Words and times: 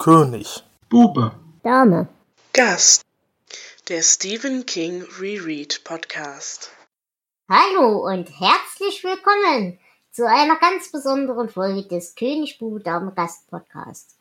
König. 0.00 0.64
Bube. 0.88 1.32
Dame. 1.62 2.08
Gast. 2.54 3.02
Der 3.90 4.00
Stephen 4.00 4.64
King 4.64 5.04
Reread 5.20 5.84
Podcast. 5.84 6.70
Hallo 7.50 8.08
und 8.08 8.30
herzlich 8.40 9.04
willkommen 9.04 9.78
zu 10.10 10.26
einer 10.26 10.56
ganz 10.56 10.90
besonderen 10.90 11.50
Folge 11.50 11.86
des 11.86 12.14
König 12.14 12.58
Bube 12.58 12.80
Dame 12.80 13.12
Gast 13.12 13.50
Podcast. 13.50 14.16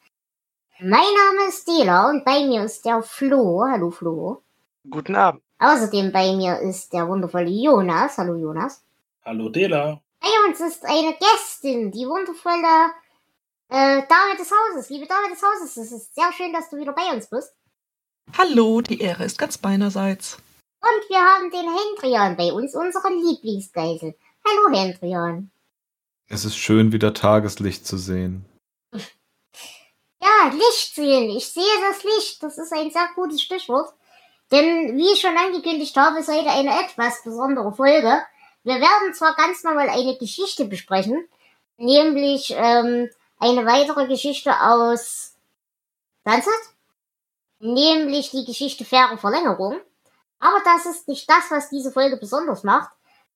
Mein 0.82 0.90
Name 1.00 1.48
ist 1.48 1.66
Dela 1.66 2.10
und 2.10 2.26
bei 2.26 2.46
mir 2.46 2.66
ist 2.66 2.84
der 2.84 3.02
Flo. 3.02 3.64
Hallo 3.66 3.90
Flo. 3.90 4.42
Guten 4.90 5.16
Abend. 5.16 5.42
Außerdem 5.60 6.12
bei 6.12 6.36
mir 6.36 6.60
ist 6.60 6.92
der 6.92 7.08
wundervolle 7.08 7.52
Jonas. 7.52 8.18
Hallo 8.18 8.36
Jonas. 8.36 8.84
Hallo 9.24 9.48
Dela. 9.48 10.02
Bei 10.20 10.28
uns 10.46 10.60
ist 10.60 10.84
eine 10.84 11.14
Gästin, 11.14 11.90
die 11.90 12.06
wundervolle 12.06 12.92
äh, 13.70 14.02
Dame 14.08 14.36
des 14.38 14.52
Hauses. 14.52 14.90
Liebe 14.90 15.08
Dame 15.08 15.30
des 15.30 15.42
Hauses, 15.42 15.78
es 15.78 15.92
ist 15.92 16.16
sehr 16.16 16.32
schön, 16.34 16.52
dass 16.54 16.70
du 16.70 16.78
wieder 16.78 16.94
bei 16.94 17.14
uns 17.14 17.28
bist. 17.28 17.54
Hallo, 18.38 18.82
die 18.82 19.00
Ehre 19.02 19.24
ist 19.24 19.38
ganz 19.38 19.62
meinerseits. 19.62 20.38
Und 20.82 21.10
wir 21.10 21.20
haben 21.20 21.50
den 21.52 21.66
Hendrian 21.66 22.36
bei 22.36 22.54
uns, 22.54 22.76
unseren 22.76 23.20
Lieblingsgeisel. 23.20 24.16
Hallo 24.48 24.78
Hendrian. 24.78 25.52
Es 26.28 26.46
ist 26.46 26.58
schön, 26.58 26.92
wieder 26.92 27.14
Tageslicht 27.14 27.86
zu 27.86 27.98
sehen. 27.98 28.46
Ja, 30.22 30.52
Licht 30.52 30.96
sehen. 30.96 31.30
Ich 31.30 31.48
sehe 31.48 31.64
das 31.90 32.04
Licht. 32.04 32.44
Das 32.44 32.58
ist 32.58 32.74
ein 32.74 32.92
sehr 32.92 33.08
gutes 33.16 33.42
Stichwort. 33.42 33.94
Denn 34.52 34.98
wie 34.98 35.14
ich 35.14 35.22
schon 35.22 35.38
angekündigt 35.38 35.96
habe, 35.96 36.20
ist 36.20 36.28
heute 36.28 36.50
eine 36.50 36.78
etwas 36.84 37.24
besondere 37.24 37.72
Folge. 37.72 38.22
Wir 38.64 38.76
werden 38.76 39.14
zwar 39.14 39.34
ganz 39.38 39.64
normal 39.64 39.88
eine 39.88 40.18
Geschichte 40.18 40.66
besprechen, 40.66 41.26
nämlich 41.78 42.54
ähm, 42.54 43.10
eine 43.40 43.66
weitere 43.66 44.08
Geschichte 44.08 44.52
aus 44.62 45.34
Sunset, 46.26 46.54
nämlich 47.60 48.32
die 48.32 48.46
Geschichte 48.46 48.86
Faire 48.86 49.18
Verlängerung. 49.18 49.80
Aber 50.40 50.62
das 50.64 50.86
ist 50.86 51.08
nicht 51.08 51.30
das, 51.30 51.50
was 51.50 51.70
diese 51.70 51.92
Folge 51.92 52.18
besonders 52.18 52.64
macht. 52.64 52.92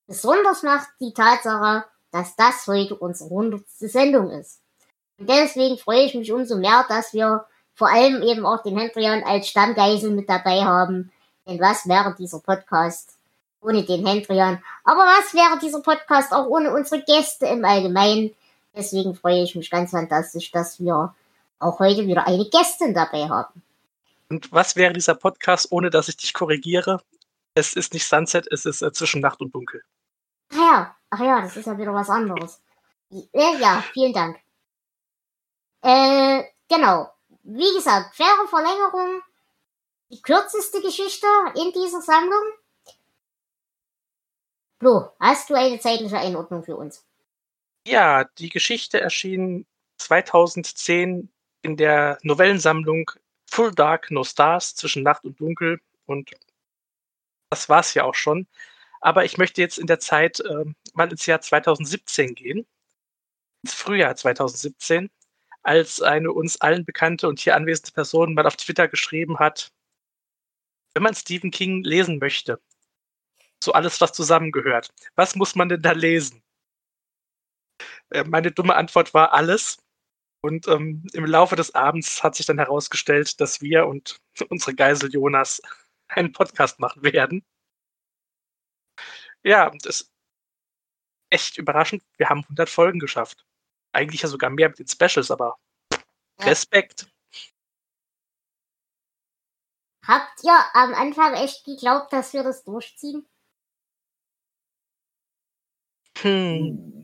Besonders 0.08 0.64
macht 0.64 0.90
die 1.00 1.14
Tatsache, 1.14 1.86
dass 2.12 2.36
das 2.36 2.68
heute 2.68 2.96
unsere 2.96 3.30
hundertste 3.30 3.88
Sendung 3.88 4.30
ist. 4.32 4.62
Und 5.18 5.30
deswegen 5.30 5.78
freue 5.78 6.04
ich 6.04 6.14
mich 6.14 6.32
umso 6.32 6.58
mehr, 6.58 6.86
dass 6.88 7.14
wir 7.14 7.46
vor 7.74 7.90
allem 7.90 8.22
eben 8.22 8.46
auch 8.46 8.62
den 8.62 8.78
Hendrian 8.78 9.24
als 9.24 9.48
Stammgeisel 9.48 10.12
mit 10.12 10.30
dabei 10.30 10.64
haben. 10.64 11.12
Denn 11.48 11.60
was 11.60 11.88
wäre 11.88 12.16
dieser 12.16 12.40
Podcast 12.40 13.18
ohne 13.62 13.84
den 13.84 14.06
Hendrian? 14.06 14.64
Aber 14.84 15.02
was 15.02 15.34
wäre 15.34 15.58
dieser 15.60 15.82
Podcast 15.82 16.34
auch 16.34 16.48
ohne 16.48 16.74
unsere 16.74 17.02
Gäste 17.04 17.48
im 17.48 17.66
Allgemeinen? 17.66 18.36
Deswegen 18.76 19.16
freue 19.16 19.44
ich 19.44 19.56
mich 19.56 19.70
ganz 19.70 19.92
fantastisch, 19.92 20.52
dass 20.52 20.80
wir 20.80 21.14
auch 21.60 21.80
heute 21.80 22.08
wieder 22.08 22.28
eine 22.28 22.50
Gästin 22.50 22.94
dabei 22.94 23.30
haben. 23.30 23.62
Und 24.30 24.52
was 24.52 24.76
wäre 24.76 24.94
dieser 24.94 25.16
Podcast, 25.16 25.72
ohne 25.72 25.90
dass 25.90 26.10
ich 26.10 26.18
dich 26.18 26.34
korrigiere? 26.34 27.02
Es 27.54 27.74
ist 27.74 27.94
nicht 27.94 28.08
Sunset, 28.08 28.48
es 28.52 28.66
ist 28.66 28.82
äh, 28.82 28.92
zwischen 28.92 29.22
Nacht 29.22 29.42
und 29.42 29.54
Dunkel. 29.54 29.84
Ach 30.52 30.58
ja, 30.58 30.96
ach 31.12 31.20
ja, 31.20 31.42
das 31.42 31.56
ist 31.56 31.68
ja 31.68 31.78
wieder 31.78 31.94
was 31.94 32.10
anderes. 32.10 32.62
Äh, 33.12 33.58
ja, 33.60 33.84
vielen 33.94 34.14
Dank. 34.14 34.40
Äh, 35.84 36.44
genau. 36.68 37.12
Wie 37.44 37.76
gesagt, 37.76 38.16
faire 38.16 38.48
Verlängerung, 38.48 39.22
die 40.10 40.22
kürzeste 40.22 40.82
Geschichte 40.82 41.28
in 41.56 41.72
dieser 41.74 42.02
Sammlung. 42.02 42.44
Flo, 44.80 45.10
hast 45.20 45.50
du 45.50 45.54
eine 45.54 45.80
zeitliche 45.80 46.18
Einordnung 46.18 46.64
für 46.64 46.76
uns? 46.76 47.06
Ja, 47.86 48.24
die 48.38 48.50
Geschichte 48.50 49.00
erschien 49.02 49.66
2010 49.98 51.30
in 51.62 51.78
der 51.78 52.18
Novellensammlung 52.22 53.12
Full 53.50 53.74
Dark 53.74 54.10
No 54.12 54.24
Stars 54.24 54.76
zwischen 54.76 55.04
Nacht 55.04 55.26
und 55.26 55.40
Dunkel 55.40 55.80
und 56.06 56.32
das 57.50 57.70
war's 57.70 57.94
ja 57.94 58.04
auch 58.04 58.16
schon. 58.16 58.48
Aber 59.02 59.26
ich 59.26 59.38
möchte 59.38 59.62
jetzt 59.62 59.78
in 59.78 59.88
der 59.88 60.00
Zeit 60.00 60.40
äh, 60.40 60.66
mal 60.94 61.12
ins 61.12 61.26
Jahr 61.26 61.42
2017 61.42 62.36
gehen, 62.36 62.66
ins 63.64 63.74
Frühjahr 63.74 64.16
2017, 64.16 65.10
als 65.64 66.02
eine 66.02 66.32
uns 66.32 66.62
allen 66.62 66.86
bekannte 66.86 67.28
und 67.28 67.40
hier 67.40 67.56
anwesende 67.56 67.92
Person 67.94 68.34
mal 68.34 68.48
auf 68.48 68.58
Twitter 68.58 68.88
geschrieben 68.88 69.40
hat, 69.40 69.72
wenn 70.94 71.04
man 71.04 71.16
Stephen 71.16 71.52
King 71.52 71.84
lesen 71.84 72.20
möchte, 72.20 72.62
so 73.64 73.74
alles, 73.74 74.02
was 74.02 74.14
zusammengehört, 74.14 74.90
was 75.16 75.36
muss 75.36 75.56
man 75.56 75.70
denn 75.70 75.82
da 75.82 75.92
lesen? 75.94 76.44
Äh, 78.12 78.24
meine 78.26 78.52
dumme 78.52 78.76
Antwort 78.76 79.14
war 79.14 79.34
alles. 79.34 79.78
Und 80.42 80.68
ähm, 80.68 81.06
im 81.14 81.26
Laufe 81.26 81.56
des 81.56 81.74
Abends 81.74 82.22
hat 82.24 82.36
sich 82.36 82.46
dann 82.46 82.60
herausgestellt, 82.60 83.40
dass 83.40 83.62
wir 83.62 83.88
und 83.88 84.20
unsere 84.50 84.76
Geisel 84.76 85.12
Jonas 85.12 85.62
einen 86.10 86.32
Podcast 86.34 86.80
machen 86.80 87.04
werden. 87.04 87.44
Ja, 89.44 89.70
das 89.84 90.02
ist 90.02 90.12
echt 91.32 91.58
überraschend. 91.58 92.04
Wir 92.18 92.30
haben 92.30 92.42
100 92.44 92.70
Folgen 92.70 93.00
geschafft. 93.00 93.46
Eigentlich 93.94 94.22
ja 94.22 94.30
sogar 94.30 94.50
mehr 94.50 94.70
mit 94.70 94.80
den 94.80 94.88
Specials, 94.88 95.32
aber 95.32 95.58
Ja. 96.40 96.48
Respekt. 96.48 97.08
Habt 100.06 100.44
ihr 100.44 100.58
am 100.74 100.94
Anfang 100.94 101.34
echt 101.36 101.64
geglaubt, 101.66 102.12
dass 102.12 102.34
wir 102.34 102.44
das 102.44 102.64
durchziehen? 102.66 103.26
Hm. 106.18 107.03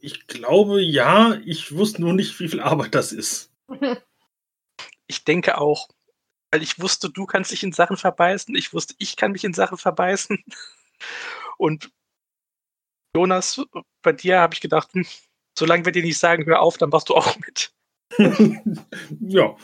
Ich 0.00 0.26
glaube 0.26 0.80
ja, 0.82 1.34
ich 1.44 1.76
wusste 1.76 2.00
nur 2.00 2.12
nicht, 2.12 2.38
wie 2.40 2.48
viel 2.48 2.60
Arbeit 2.60 2.94
das 2.94 3.12
ist. 3.12 3.52
Ich 5.06 5.24
denke 5.24 5.58
auch. 5.58 5.88
Weil 6.50 6.62
ich 6.62 6.80
wusste, 6.80 7.10
du 7.10 7.26
kannst 7.26 7.52
dich 7.52 7.62
in 7.62 7.72
Sachen 7.72 7.96
verbeißen. 7.96 8.54
Ich 8.56 8.72
wusste, 8.74 8.94
ich 8.98 9.16
kann 9.16 9.32
mich 9.32 9.44
in 9.44 9.54
Sachen 9.54 9.78
verbeißen. 9.78 10.42
Und 11.58 11.90
Jonas, 13.14 13.62
bei 14.02 14.12
dir 14.12 14.40
habe 14.40 14.54
ich 14.54 14.60
gedacht, 14.60 14.92
hm, 14.92 15.06
solange 15.56 15.84
wir 15.84 15.92
dir 15.92 16.02
nicht 16.02 16.18
sagen, 16.18 16.46
hör 16.46 16.60
auf, 16.60 16.78
dann 16.78 16.90
machst 16.90 17.08
du 17.08 17.14
auch 17.14 17.36
mit. 17.38 17.72
ja. 19.20 19.56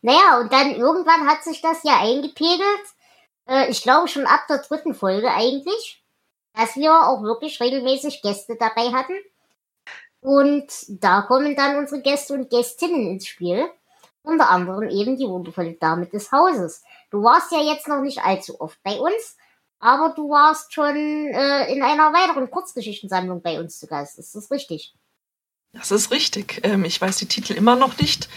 Naja, 0.00 0.40
und 0.40 0.52
dann 0.52 0.74
irgendwann 0.74 1.28
hat 1.28 1.44
sich 1.44 1.60
das 1.60 1.82
ja 1.84 2.00
eingepegelt. 2.00 2.84
Äh, 3.46 3.70
ich 3.70 3.82
glaube 3.82 4.08
schon 4.08 4.26
ab 4.26 4.46
der 4.48 4.58
dritten 4.58 4.94
Folge 4.94 5.30
eigentlich, 5.30 6.01
dass 6.54 6.76
wir 6.76 6.92
auch 6.92 7.22
wirklich 7.22 7.60
regelmäßig 7.60 8.22
Gäste 8.22 8.56
dabei 8.56 8.92
hatten. 8.92 9.14
Und 10.20 10.66
da 10.88 11.22
kommen 11.22 11.56
dann 11.56 11.78
unsere 11.78 12.00
Gäste 12.00 12.34
und 12.34 12.50
Gästinnen 12.50 13.10
ins 13.10 13.26
Spiel. 13.26 13.68
Unter 14.22 14.50
anderem 14.50 14.88
eben 14.88 15.16
die 15.16 15.26
wundervolle 15.26 15.72
Dame 15.74 16.06
des 16.06 16.30
Hauses. 16.30 16.82
Du 17.10 17.22
warst 17.24 17.50
ja 17.50 17.60
jetzt 17.60 17.88
noch 17.88 18.00
nicht 18.00 18.24
allzu 18.24 18.60
oft 18.60 18.80
bei 18.84 19.00
uns, 19.00 19.36
aber 19.80 20.14
du 20.14 20.30
warst 20.30 20.72
schon 20.72 20.94
äh, 20.94 21.72
in 21.72 21.82
einer 21.82 22.12
weiteren 22.12 22.48
Kurzgeschichtensammlung 22.48 23.42
bei 23.42 23.58
uns 23.58 23.80
zu 23.80 23.88
Gast. 23.88 24.18
Ist 24.18 24.36
das 24.36 24.50
richtig? 24.52 24.94
Das 25.72 25.90
ist 25.90 26.12
richtig. 26.12 26.60
Ähm, 26.62 26.84
ich 26.84 27.00
weiß 27.00 27.16
die 27.16 27.26
Titel 27.26 27.54
immer 27.54 27.74
noch 27.74 27.98
nicht. 27.98 28.28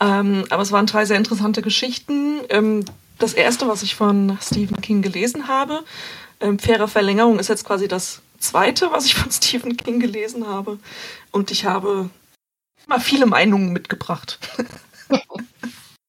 Ähm, 0.00 0.44
aber 0.50 0.62
es 0.62 0.72
waren 0.72 0.86
drei 0.86 1.06
sehr 1.06 1.16
interessante 1.16 1.62
Geschichten. 1.62 2.40
Ähm, 2.50 2.84
das 3.18 3.32
erste, 3.34 3.68
was 3.68 3.82
ich 3.82 3.94
von 3.94 4.36
Stephen 4.42 4.80
King 4.80 5.00
gelesen 5.00 5.48
habe, 5.48 5.84
ähm, 6.42 6.58
Faire 6.58 6.88
Verlängerung, 6.88 7.38
ist 7.38 7.48
jetzt 7.48 7.64
quasi 7.64 7.88
das 7.88 8.20
zweite, 8.38 8.92
was 8.92 9.06
ich 9.06 9.14
von 9.14 9.30
Stephen 9.30 9.76
King 9.76 10.00
gelesen 10.00 10.46
habe. 10.46 10.78
Und 11.30 11.50
ich 11.50 11.64
habe 11.64 12.10
mal 12.86 13.00
viele 13.00 13.26
Meinungen 13.26 13.72
mitgebracht. 13.72 14.38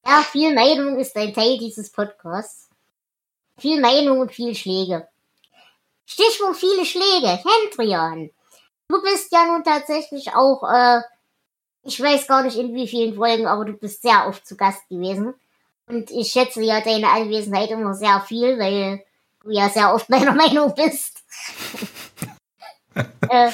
Ja, 0.06 0.22
viel 0.22 0.54
Meinung 0.54 1.00
ist 1.00 1.16
ein 1.16 1.34
Teil 1.34 1.58
dieses 1.58 1.90
Podcasts. 1.90 2.68
Viel 3.58 3.80
Meinung 3.80 4.20
und 4.20 4.34
viel 4.34 4.54
Schläge. 4.54 5.08
Stichwort 6.06 6.58
viele 6.58 6.86
Schläge. 6.86 7.40
Hendrian. 7.42 8.30
Du 8.90 9.02
bist 9.02 9.32
ja 9.32 9.46
nun 9.46 9.64
tatsächlich 9.64 10.36
auch, 10.36 10.64
äh, 10.70 11.02
ich 11.84 12.02
weiß 12.02 12.28
gar 12.28 12.44
nicht 12.44 12.58
in 12.58 12.76
wie 12.76 12.88
vielen 12.88 13.16
Folgen, 13.16 13.48
aber 13.48 13.64
du 13.64 13.74
bist 13.74 14.02
sehr 14.02 14.28
oft 14.28 14.46
zu 14.46 14.58
Gast 14.58 14.88
gewesen. 14.90 15.36
Und 15.88 16.12
ich 16.12 16.32
schätze 16.32 16.62
ja 16.62 16.82
deine 16.82 17.10
Anwesenheit 17.10 17.72
immer 17.72 17.94
sehr 17.94 18.20
viel, 18.22 18.60
weil 18.60 19.06
du 19.44 19.52
ja 19.52 19.70
sehr 19.70 19.94
oft 19.94 20.10
meiner 20.10 20.32
Meinung 20.36 20.74
bist. 20.76 21.24
äh, 23.30 23.50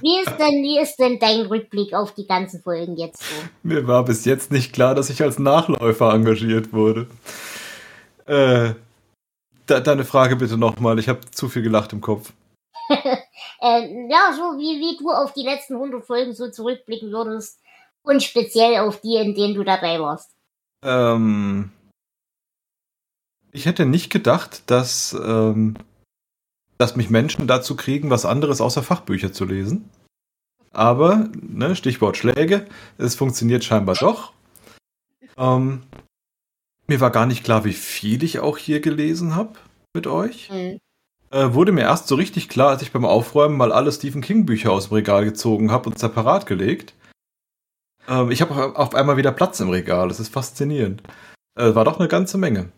wie 0.00 0.20
ist 0.20 0.38
denn, 0.38 0.62
wie 0.62 0.78
ist 0.80 0.96
denn 0.96 1.18
dein 1.18 1.42
Rückblick 1.42 1.94
auf 1.94 2.14
die 2.14 2.26
ganzen 2.26 2.62
Folgen 2.62 2.96
jetzt 2.96 3.20
so? 3.20 3.34
Mir 3.62 3.86
war 3.86 4.04
bis 4.04 4.24
jetzt 4.24 4.50
nicht 4.50 4.72
klar, 4.72 4.94
dass 4.94 5.10
ich 5.10 5.22
als 5.22 5.38
Nachläufer 5.38 6.12
engagiert 6.12 6.72
wurde. 6.72 7.06
Äh, 8.26 8.74
de 9.68 9.80
deine 9.82 10.04
Frage 10.04 10.36
bitte 10.36 10.56
nochmal. 10.56 10.98
Ich 10.98 11.08
habe 11.08 11.20
zu 11.30 11.48
viel 11.48 11.62
gelacht 11.62 11.92
im 11.92 12.00
Kopf. 12.00 12.32
äh, 12.88 14.08
ja, 14.10 14.32
so 14.34 14.58
wie, 14.58 14.80
wie 14.80 14.96
du 14.98 15.10
auf 15.10 15.34
die 15.34 15.44
letzten 15.44 15.74
100 15.74 16.04
Folgen 16.04 16.34
so 16.34 16.50
zurückblicken 16.50 17.12
würdest. 17.12 17.60
Und 18.02 18.22
speziell 18.22 18.78
auf 18.78 19.00
die, 19.02 19.16
in 19.16 19.34
denen 19.34 19.54
du 19.54 19.64
dabei 19.64 20.00
warst. 20.00 20.30
Ähm, 20.82 21.72
ich 23.52 23.66
hätte 23.66 23.86
nicht 23.86 24.10
gedacht, 24.10 24.62
dass, 24.66 25.16
ähm, 25.20 25.76
dass 26.76 26.96
mich 26.96 27.10
Menschen 27.10 27.46
dazu 27.46 27.76
kriegen, 27.76 28.10
was 28.10 28.24
anderes 28.24 28.60
außer 28.60 28.82
Fachbücher 28.82 29.32
zu 29.32 29.44
lesen. 29.44 29.88
Aber, 30.70 31.28
ne, 31.40 31.74
Stichwort 31.74 32.16
Schläge, 32.16 32.66
es 32.98 33.14
funktioniert 33.14 33.64
scheinbar 33.64 33.96
doch. 33.96 34.32
Ähm, 35.36 35.82
mir 36.86 37.00
war 37.00 37.10
gar 37.10 37.26
nicht 37.26 37.44
klar, 37.44 37.64
wie 37.64 37.72
viel 37.72 38.22
ich 38.22 38.40
auch 38.40 38.58
hier 38.58 38.80
gelesen 38.80 39.34
habe 39.34 39.54
mit 39.94 40.06
euch. 40.06 40.50
Mhm. 40.50 40.78
Äh, 41.30 41.52
wurde 41.52 41.72
mir 41.72 41.82
erst 41.82 42.08
so 42.08 42.14
richtig 42.14 42.48
klar, 42.48 42.70
als 42.70 42.82
ich 42.82 42.92
beim 42.92 43.04
Aufräumen 43.04 43.56
mal 43.56 43.72
alle 43.72 43.92
Stephen 43.92 44.22
King 44.22 44.46
Bücher 44.46 44.72
aus 44.72 44.88
dem 44.88 44.94
Regal 44.94 45.24
gezogen 45.24 45.70
habe 45.70 45.90
und 45.90 45.98
separat 45.98 46.46
gelegt. 46.46 46.94
Ähm, 48.08 48.30
ich 48.30 48.40
habe 48.40 48.76
auf 48.76 48.94
einmal 48.94 49.18
wieder 49.18 49.32
Platz 49.32 49.60
im 49.60 49.68
Regal. 49.68 50.08
Das 50.08 50.20
ist 50.20 50.32
faszinierend. 50.32 51.02
Äh, 51.58 51.74
war 51.74 51.84
doch 51.84 51.98
eine 51.98 52.08
ganze 52.08 52.38
Menge. 52.38 52.72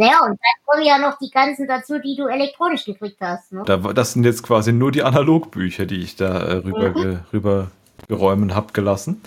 Naja, 0.00 0.20
und 0.22 0.30
dann 0.30 0.64
kommen 0.64 0.82
ja 0.82 0.96
noch 0.96 1.18
die 1.18 1.28
ganzen 1.30 1.68
dazu, 1.68 1.98
die 1.98 2.16
du 2.16 2.26
elektronisch 2.26 2.86
gekriegt 2.86 3.20
hast. 3.20 3.52
Ne? 3.52 3.64
Da, 3.66 3.76
das 3.76 4.14
sind 4.14 4.24
jetzt 4.24 4.42
quasi 4.42 4.72
nur 4.72 4.92
die 4.92 5.02
Analogbücher, 5.02 5.84
die 5.84 6.00
ich 6.00 6.16
da 6.16 6.38
äh, 6.42 6.52
rüber, 6.54 6.90
ge, 6.90 7.18
rüber 7.34 7.70
geräumen 8.08 8.54
habe 8.54 8.72
gelassen. 8.72 9.20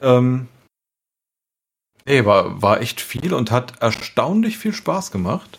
Ähm, 0.00 0.46
nee, 2.06 2.24
war, 2.24 2.62
war 2.62 2.80
echt 2.80 3.00
viel 3.00 3.34
und 3.34 3.50
hat 3.50 3.82
erstaunlich 3.82 4.58
viel 4.58 4.72
Spaß 4.72 5.10
gemacht. 5.10 5.58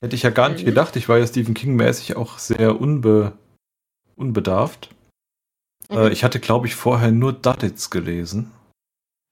Hätte 0.00 0.16
ich 0.16 0.22
ja 0.22 0.30
gar 0.30 0.48
nicht 0.48 0.62
Mhm. 0.62 0.66
gedacht. 0.70 0.96
Ich 0.96 1.10
war 1.10 1.18
ja 1.18 1.26
Stephen 1.26 1.52
King-mäßig 1.52 2.16
auch 2.16 2.38
sehr 2.38 2.80
unbe, 2.80 3.32
unbedarft. 4.16 4.88
Äh, 5.90 6.06
Mhm. 6.06 6.12
ich 6.12 6.24
hatte, 6.24 6.40
glaube 6.40 6.66
ich, 6.66 6.74
vorher 6.76 7.10
nur 7.10 7.34
Duddits 7.34 7.90
gelesen. 7.90 8.52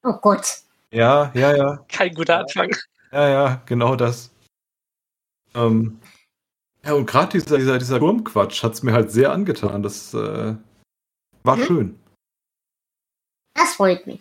Oh 0.04 0.18
Gott. 0.20 0.58
Ja, 0.92 1.30
ja, 1.32 1.56
ja. 1.56 1.78
Kein 1.88 2.12
guter 2.14 2.40
Anfang. 2.40 2.68
Ja, 3.10 3.26
ja, 3.26 3.62
genau 3.64 3.96
das. 3.96 4.29
Ähm, 5.54 6.00
ja, 6.84 6.94
und 6.94 7.06
gerade 7.06 7.32
dieser, 7.32 7.58
dieser, 7.58 7.78
dieser 7.78 8.00
Wurmquatsch 8.00 8.62
hat 8.62 8.72
es 8.74 8.82
mir 8.82 8.92
halt 8.92 9.10
sehr 9.10 9.32
angetan. 9.32 9.82
Das 9.82 10.14
äh, 10.14 10.54
war 11.42 11.56
Mhm. 11.56 11.64
schön. 11.64 12.00
Das 13.54 13.74
freut 13.74 14.06
mich. 14.06 14.20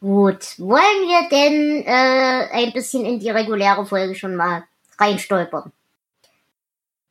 Gut, 0.00 0.58
wollen 0.58 0.80
wir 1.08 1.28
denn 1.30 1.82
äh, 1.84 2.48
ein 2.52 2.72
bisschen 2.72 3.04
in 3.04 3.18
die 3.18 3.30
reguläre 3.30 3.86
Folge 3.86 4.14
schon 4.14 4.36
mal 4.36 4.64
reinstolpern? 4.98 5.72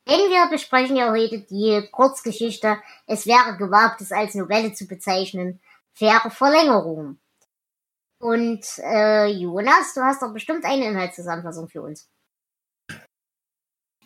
Denn 0.08 0.20
wir 0.30 0.48
besprechen 0.52 0.96
ja 0.96 1.10
heute 1.12 1.40
die 1.40 1.88
Kurzgeschichte 1.92 2.78
Es 3.08 3.26
wäre 3.26 3.58
gewagt, 3.58 4.02
es 4.02 4.12
als 4.12 4.36
Novelle 4.36 4.72
zu 4.74 4.86
bezeichnen, 4.86 5.60
faire 5.94 6.30
Verlängerung. 6.30 7.18
Und 8.20 8.64
äh, 8.80 9.28
Jonas, 9.28 9.94
du 9.96 10.02
hast 10.02 10.22
doch 10.22 10.32
bestimmt 10.32 10.64
eine 10.64 10.86
Inhaltszusammenfassung 10.88 11.68
für 11.68 11.82
uns. 11.82 12.08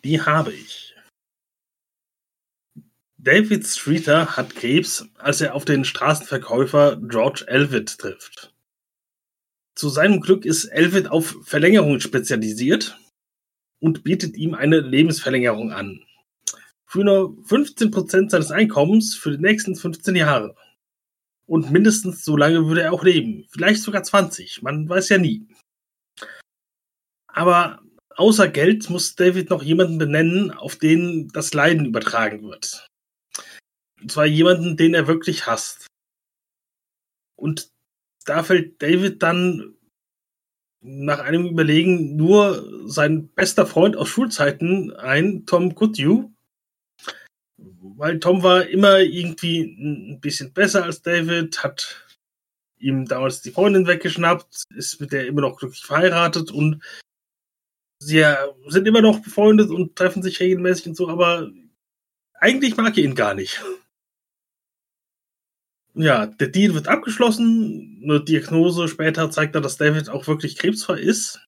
Die 0.04 0.20
habe 0.20 0.52
ich. 0.52 0.94
David 3.18 3.66
Streeter 3.66 4.36
hat 4.36 4.54
Krebs, 4.54 5.06
als 5.18 5.42
er 5.42 5.54
auf 5.54 5.66
den 5.66 5.84
Straßenverkäufer 5.84 6.96
George 7.02 7.44
Elwood 7.46 7.98
trifft. 7.98 8.54
Zu 9.74 9.90
seinem 9.90 10.20
Glück 10.20 10.46
ist 10.46 10.64
Elwood 10.64 11.08
auf 11.08 11.36
Verlängerungen 11.42 12.00
spezialisiert 12.00 12.98
und 13.78 14.04
bietet 14.04 14.36
ihm 14.36 14.54
eine 14.54 14.80
Lebensverlängerung 14.80 15.70
an. 15.70 16.02
Für 16.86 17.04
nur 17.04 17.36
15% 17.44 18.30
seines 18.30 18.50
Einkommens 18.50 19.14
für 19.14 19.32
die 19.32 19.42
nächsten 19.42 19.76
15 19.76 20.16
Jahre. 20.16 20.56
Und 21.46 21.70
mindestens 21.70 22.24
so 22.24 22.36
lange 22.36 22.66
würde 22.66 22.82
er 22.82 22.92
auch 22.92 23.04
leben. 23.04 23.46
Vielleicht 23.50 23.82
sogar 23.82 24.02
20. 24.02 24.62
Man 24.62 24.88
weiß 24.88 25.10
ja 25.10 25.18
nie. 25.18 25.46
Aber 27.26 27.82
außer 28.20 28.48
Geld 28.48 28.90
muss 28.90 29.16
David 29.16 29.48
noch 29.48 29.62
jemanden 29.62 29.96
benennen, 29.96 30.50
auf 30.50 30.76
den 30.76 31.28
das 31.28 31.54
Leiden 31.54 31.86
übertragen 31.86 32.42
wird. 32.42 32.86
Und 33.98 34.12
zwar 34.12 34.26
jemanden, 34.26 34.76
den 34.76 34.92
er 34.92 35.06
wirklich 35.06 35.46
hasst. 35.46 35.86
Und 37.34 37.70
da 38.26 38.42
fällt 38.42 38.82
David 38.82 39.22
dann 39.22 39.74
nach 40.82 41.20
einem 41.20 41.46
Überlegen 41.46 42.16
nur 42.16 42.88
sein 42.88 43.28
bester 43.28 43.66
Freund 43.66 43.96
aus 43.96 44.08
Schulzeiten 44.08 44.92
ein, 44.92 45.46
Tom 45.46 45.74
Goodhue. 45.74 46.30
Weil 47.56 48.18
Tom 48.18 48.42
war 48.42 48.66
immer 48.66 49.00
irgendwie 49.00 49.62
ein 49.62 50.20
bisschen 50.20 50.52
besser 50.52 50.84
als 50.84 51.00
David, 51.00 51.64
hat 51.64 52.06
ihm 52.78 53.06
damals 53.06 53.40
die 53.40 53.50
Freundin 53.50 53.86
weggeschnappt, 53.86 54.64
ist 54.74 55.00
mit 55.00 55.12
der 55.12 55.26
immer 55.26 55.40
noch 55.40 55.58
glücklich 55.58 55.84
verheiratet 55.84 56.50
und 56.50 56.82
sie 58.00 58.24
sind 58.68 58.88
immer 58.88 59.02
noch 59.02 59.20
befreundet 59.20 59.70
und 59.70 59.94
treffen 59.94 60.22
sich 60.22 60.40
regelmäßig 60.40 60.88
und 60.88 60.96
so, 60.96 61.08
aber 61.08 61.50
eigentlich 62.34 62.76
mag 62.76 62.96
er 62.96 63.04
ihn 63.04 63.14
gar 63.14 63.34
nicht. 63.34 63.62
Ja, 65.94 66.26
der 66.26 66.48
Deal 66.48 66.74
wird 66.74 66.88
abgeschlossen. 66.88 68.00
Eine 68.02 68.24
Diagnose 68.24 68.88
später 68.88 69.30
zeigt 69.30 69.54
dann, 69.54 69.62
dass 69.62 69.76
David 69.76 70.08
auch 70.08 70.26
wirklich 70.26 70.56
krebsfrei 70.56 70.98
ist. 71.00 71.40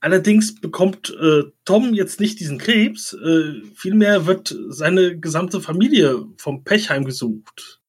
Allerdings 0.00 0.60
bekommt 0.60 1.10
äh, 1.10 1.44
Tom 1.64 1.94
jetzt 1.94 2.20
nicht 2.20 2.38
diesen 2.38 2.58
Krebs, 2.58 3.14
äh, 3.14 3.62
vielmehr 3.74 4.26
wird 4.26 4.54
seine 4.68 5.18
gesamte 5.18 5.60
Familie 5.60 6.26
vom 6.36 6.64
Pech 6.64 6.90
heimgesucht. 6.90 7.80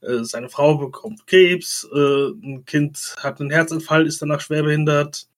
Äh, 0.00 0.24
seine 0.24 0.48
Frau 0.48 0.78
bekommt 0.78 1.26
Krebs, 1.26 1.86
äh, 1.94 2.28
ein 2.30 2.64
Kind 2.64 3.14
hat 3.18 3.40
einen 3.40 3.50
Herzanfall, 3.50 4.06
ist 4.06 4.22
danach 4.22 4.40
schwerbehindert. 4.40 5.28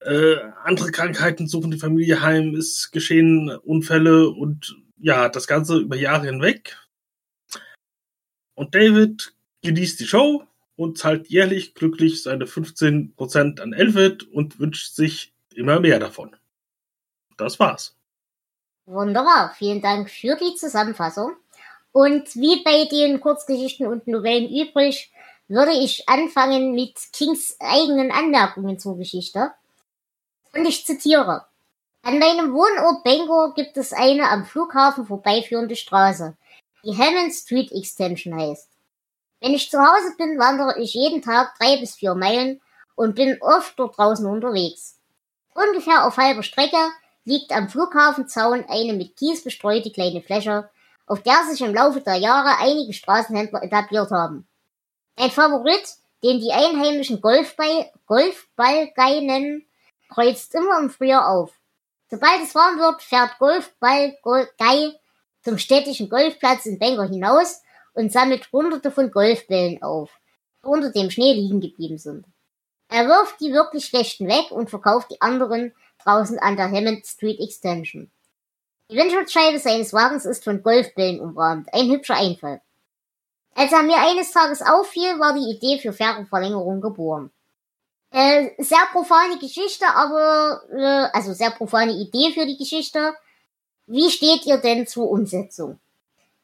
Äh, 0.00 0.36
andere 0.62 0.90
Krankheiten 0.92 1.48
suchen 1.48 1.70
die 1.70 1.78
Familie 1.78 2.20
heim, 2.20 2.54
es 2.54 2.90
geschehen 2.90 3.50
Unfälle 3.50 4.28
und 4.28 4.76
ja, 4.98 5.28
das 5.28 5.46
Ganze 5.46 5.78
über 5.78 5.96
Jahre 5.96 6.26
hinweg. 6.26 6.76
Und 8.54 8.74
David 8.74 9.34
genießt 9.62 10.00
die 10.00 10.06
Show 10.06 10.44
und 10.76 10.98
zahlt 10.98 11.28
jährlich 11.28 11.74
glücklich 11.74 12.22
seine 12.22 12.44
15% 12.44 13.60
an 13.60 13.72
Elvid 13.72 14.24
und 14.24 14.58
wünscht 14.58 14.94
sich 14.94 15.32
immer 15.54 15.80
mehr 15.80 15.98
davon. 15.98 16.36
Das 17.36 17.58
war's. 17.58 17.96
Wunderbar, 18.86 19.52
vielen 19.58 19.82
Dank 19.82 20.10
für 20.10 20.36
die 20.36 20.54
Zusammenfassung. 20.54 21.32
Und 21.92 22.34
wie 22.36 22.62
bei 22.62 22.84
den 22.90 23.20
Kurzgeschichten 23.20 23.86
und 23.86 24.06
Novellen 24.06 24.48
übrig, 24.48 25.10
würde 25.48 25.72
ich 25.72 26.08
anfangen 26.08 26.74
mit 26.74 26.94
Kings 27.12 27.56
eigenen 27.58 28.10
Anmerkungen 28.10 28.78
zur 28.78 28.96
Geschichte. 28.98 29.52
Und 30.56 30.64
ich 30.64 30.86
zitiere. 30.86 31.44
An 32.02 32.18
meinem 32.18 32.54
Wohnort 32.54 33.04
Bangor 33.04 33.52
gibt 33.54 33.76
es 33.76 33.92
eine 33.92 34.30
am 34.30 34.46
Flughafen 34.46 35.06
vorbeiführende 35.06 35.76
Straße, 35.76 36.36
die 36.82 36.96
Hammond 36.96 37.34
Street 37.34 37.72
Extension 37.72 38.34
heißt. 38.40 38.70
Wenn 39.40 39.52
ich 39.52 39.70
zu 39.70 39.78
Hause 39.78 40.14
bin, 40.16 40.38
wandere 40.38 40.78
ich 40.80 40.94
jeden 40.94 41.20
Tag 41.20 41.58
drei 41.58 41.76
bis 41.76 41.96
vier 41.96 42.14
Meilen 42.14 42.60
und 42.94 43.16
bin 43.16 43.36
oft 43.42 43.78
dort 43.78 43.98
draußen 43.98 44.24
unterwegs. 44.24 44.98
Ungefähr 45.52 46.06
auf 46.06 46.16
halber 46.16 46.42
Strecke 46.42 46.90
liegt 47.24 47.52
am 47.52 47.68
Flughafenzaun 47.68 48.64
eine 48.68 48.94
mit 48.94 49.16
Kies 49.16 49.44
bestreute 49.44 49.90
kleine 49.90 50.22
Fläche, 50.22 50.70
auf 51.06 51.22
der 51.22 51.44
sich 51.50 51.60
im 51.60 51.74
Laufe 51.74 52.00
der 52.00 52.16
Jahre 52.16 52.58
einige 52.60 52.94
Straßenhändler 52.94 53.62
etabliert 53.62 54.10
haben. 54.10 54.46
Ein 55.16 55.30
Favorit, 55.30 55.84
den 56.22 56.40
die 56.40 56.52
einheimischen 56.52 57.20
Golfball, 57.20 57.90
Golfballgei 58.06 59.20
nennen, 59.20 59.65
kreuzt 60.08 60.54
immer 60.54 60.78
im 60.78 60.90
Frühjahr 60.90 61.28
auf. 61.28 61.52
Sobald 62.08 62.42
es 62.42 62.54
warm 62.54 62.78
wird, 62.78 63.02
fährt 63.02 63.38
Golfballgei 63.38 64.92
zum 65.42 65.58
städtischen 65.58 66.08
Golfplatz 66.08 66.66
in 66.66 66.78
Bangor 66.78 67.06
hinaus 67.08 67.62
und 67.94 68.12
sammelt 68.12 68.50
hunderte 68.52 68.90
von 68.90 69.10
Golfbällen 69.10 69.82
auf, 69.82 70.10
die 70.62 70.68
unter 70.68 70.90
dem 70.90 71.10
Schnee 71.10 71.32
liegen 71.32 71.60
geblieben 71.60 71.98
sind. 71.98 72.26
Er 72.88 73.08
wirft 73.08 73.40
die 73.40 73.52
wirklich 73.52 73.86
schlechten 73.86 74.28
weg 74.28 74.50
und 74.50 74.70
verkauft 74.70 75.10
die 75.10 75.20
anderen 75.20 75.72
draußen 76.04 76.38
an 76.38 76.56
der 76.56 76.70
Hammond 76.70 77.04
Street 77.06 77.40
Extension. 77.40 78.10
Die 78.90 78.96
Windschutzscheibe 78.96 79.58
seines 79.58 79.92
Wagens 79.92 80.24
ist 80.24 80.44
von 80.44 80.62
Golfbällen 80.62 81.20
umrahmt. 81.20 81.72
Ein 81.74 81.90
hübscher 81.90 82.16
Einfall. 82.16 82.60
Als 83.54 83.72
er 83.72 83.82
mir 83.82 83.98
eines 83.98 84.30
Tages 84.30 84.62
auffiel, 84.62 85.18
war 85.18 85.34
die 85.34 85.50
Idee 85.50 85.80
für 85.80 85.92
faire 85.92 86.24
Verlängerung 86.26 86.80
geboren. 86.80 87.32
Äh, 88.10 88.50
sehr 88.58 88.86
profane 88.92 89.38
Geschichte, 89.38 89.86
aber, 89.86 90.62
äh, 90.72 91.16
also 91.16 91.32
sehr 91.32 91.50
profane 91.50 91.92
Idee 91.92 92.32
für 92.32 92.46
die 92.46 92.56
Geschichte. 92.56 93.14
Wie 93.86 94.10
steht 94.10 94.46
ihr 94.46 94.58
denn 94.58 94.86
zur 94.86 95.10
Umsetzung? 95.10 95.78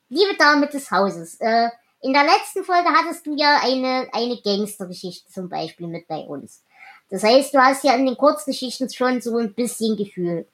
Liebe 0.09 0.37
Dame 0.37 0.69
des 0.69 0.90
Hauses, 0.90 1.37
äh, 1.40 1.69
in 2.02 2.12
der 2.12 2.25
letzten 2.25 2.64
Folge 2.64 2.88
hattest 2.88 3.26
du 3.26 3.37
ja 3.37 3.61
eine, 3.62 4.09
eine 4.12 4.40
Gangstergeschichte 4.42 5.31
zum 5.31 5.49
Beispiel 5.49 5.87
mit 5.87 6.09
bei 6.09 6.19
uns. 6.19 6.62
Das 7.11 7.23
heißt, 7.23 7.54
du 7.54 7.59
hast 7.59 7.85
ja 7.85 7.95
in 7.95 8.07
den 8.07 8.16
Kurzgeschichten 8.16 8.92
schon 8.92 9.21
so 9.21 9.37
ein 9.37 9.54
bisschen 9.54 9.97
Gefühl. 9.97 10.47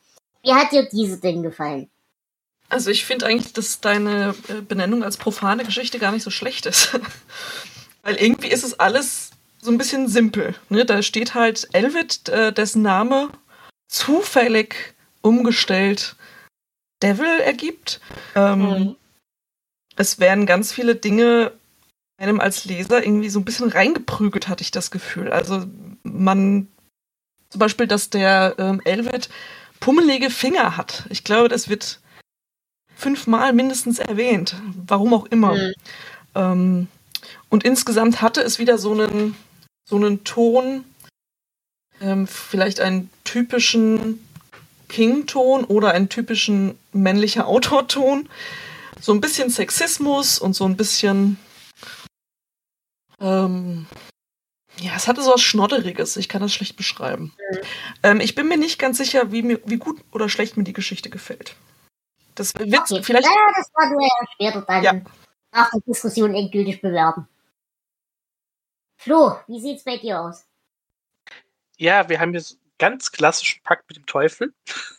Wie 0.43 0.53
hat 0.53 0.73
dir 0.73 0.89
diese 0.89 1.19
denn 1.19 1.43
gefallen? 1.43 1.91
Also 2.69 2.91
ich 2.91 3.07
finde 3.07 3.27
eigentlich, 3.27 3.53
dass 3.55 3.81
deine 3.81 4.35
äh, 4.49 4.61
Benennung 4.61 5.03
als 5.03 5.17
profane 5.17 5.65
Geschichte 5.65 5.99
gar 5.99 6.13
nicht 6.13 6.23
so 6.23 6.31
schlecht 6.31 6.67
ist. 6.67 6.99
Weil 8.03 8.17
irgendwie 8.17 8.49
ist 8.49 8.65
es 8.65 8.79
alles 8.79 9.31
so 9.61 9.71
ein 9.71 9.79
bisschen 9.79 10.09
simpel. 10.09 10.55
Ne? 10.69 10.85
Da 10.85 11.03
steht 11.03 11.35
halt 11.35 11.69
Elvid, 11.73 12.29
äh, 12.29 12.53
dessen 12.53 12.83
Name 12.83 13.31
zufällig 13.89 14.95
umgestellt 15.23 16.17
Devil 17.03 17.41
ergibt. 17.41 18.01
Ähm, 18.35 18.61
Mhm. 18.61 18.97
es 19.97 20.19
werden 20.19 20.47
ganz 20.47 20.73
viele 20.73 20.95
Dinge 20.95 21.53
einem 22.19 22.41
als 22.41 22.65
Leser 22.65 23.05
irgendwie 23.05 23.29
so 23.29 23.39
ein 23.39 23.45
bisschen 23.45 23.71
reingeprügelt, 23.71 24.49
hatte 24.49 24.63
ich 24.63 24.71
das 24.73 24.91
Gefühl. 24.91 25.31
Also 25.33 25.67
man, 26.03 26.67
zum 27.51 27.59
Beispiel, 27.61 27.87
dass 27.87 28.11
der 28.11 28.57
ähm, 28.59 28.81
Elvet 28.85 29.29
pummelige 29.81 30.31
Finger 30.31 30.77
hat. 30.77 31.05
Ich 31.11 31.23
glaube, 31.23 31.49
das 31.49 31.69
wird 31.69 32.01
fünfmal 32.97 33.53
mindestens 33.53 34.01
erwähnt. 34.01 34.57
Warum 34.87 35.15
auch 35.15 35.27
immer. 35.27 35.55
Mhm. 35.55 35.73
Ähm, 36.35 36.89
und 37.49 37.63
insgesamt 37.63 38.21
hatte 38.21 38.41
es 38.41 38.59
wieder 38.59 38.79
so 38.79 38.93
einen, 38.93 39.37
so 39.89 39.97
einen 39.97 40.25
Ton, 40.25 40.85
ähm, 42.01 42.27
vielleicht 42.27 42.81
einen 42.81 43.11
typischen 43.25 44.25
King-Ton 44.89 45.65
oder 45.65 45.93
einen 45.93 46.09
typischen 46.09 46.79
männlicher 46.93 47.47
Autorton. 47.47 48.29
So 49.01 49.13
ein 49.13 49.21
bisschen 49.21 49.51
Sexismus 49.51 50.39
und 50.39 50.55
so 50.55 50.65
ein 50.65 50.77
bisschen. 50.77 51.39
Ähm, 53.21 53.87
ja, 54.81 54.93
es 54.97 55.09
hatte 55.09 55.23
so 55.23 55.33
was 55.33 55.41
Schnodderiges. 55.41 56.17
Ich 56.17 56.29
kann 56.29 56.43
das 56.43 56.53
schlecht 56.53 56.77
beschreiben. 56.77 57.33
Mhm. 57.51 57.59
Ähm, 58.03 58.21
ich 58.21 58.35
bin 58.35 58.49
mir 58.49 58.59
nicht 58.59 58.79
ganz 58.79 58.99
sicher, 58.99 59.33
wie, 59.33 59.43
mir, 59.43 59.61
wie 59.65 59.77
gut 59.77 60.01
oder 60.13 60.29
schlecht 60.29 60.57
mir 60.57 60.65
die 60.65 60.73
Geschichte 60.73 61.11
gefällt. 61.11 61.57
Das 62.35 62.55
wird 62.55 62.73
okay. 62.73 63.03
vielleicht. 63.03 63.27
Ja, 63.27 63.33
das 63.57 63.71
war 63.75 63.91
nur 63.91 64.03
ja 64.03 64.27
später 64.33 64.63
dann 64.63 64.83
ja. 64.83 64.93
nach 65.53 65.71
der 65.71 65.81
Diskussion 65.87 66.35
endgültig 66.35 66.81
bewerben. 66.81 67.27
Flo, 68.99 69.39
wie 69.47 69.61
sieht's 69.61 69.85
bei 69.85 69.97
dir 69.97 70.21
aus? 70.21 70.45
Ja, 71.77 72.09
wir 72.09 72.19
haben 72.19 72.33
hier 72.33 72.41
so 72.41 72.57
ganz 72.79 73.13
klassischen 73.13 73.63
Pakt 73.63 73.89
mit 73.89 73.97
dem 73.97 74.07
Teufel. 74.07 74.53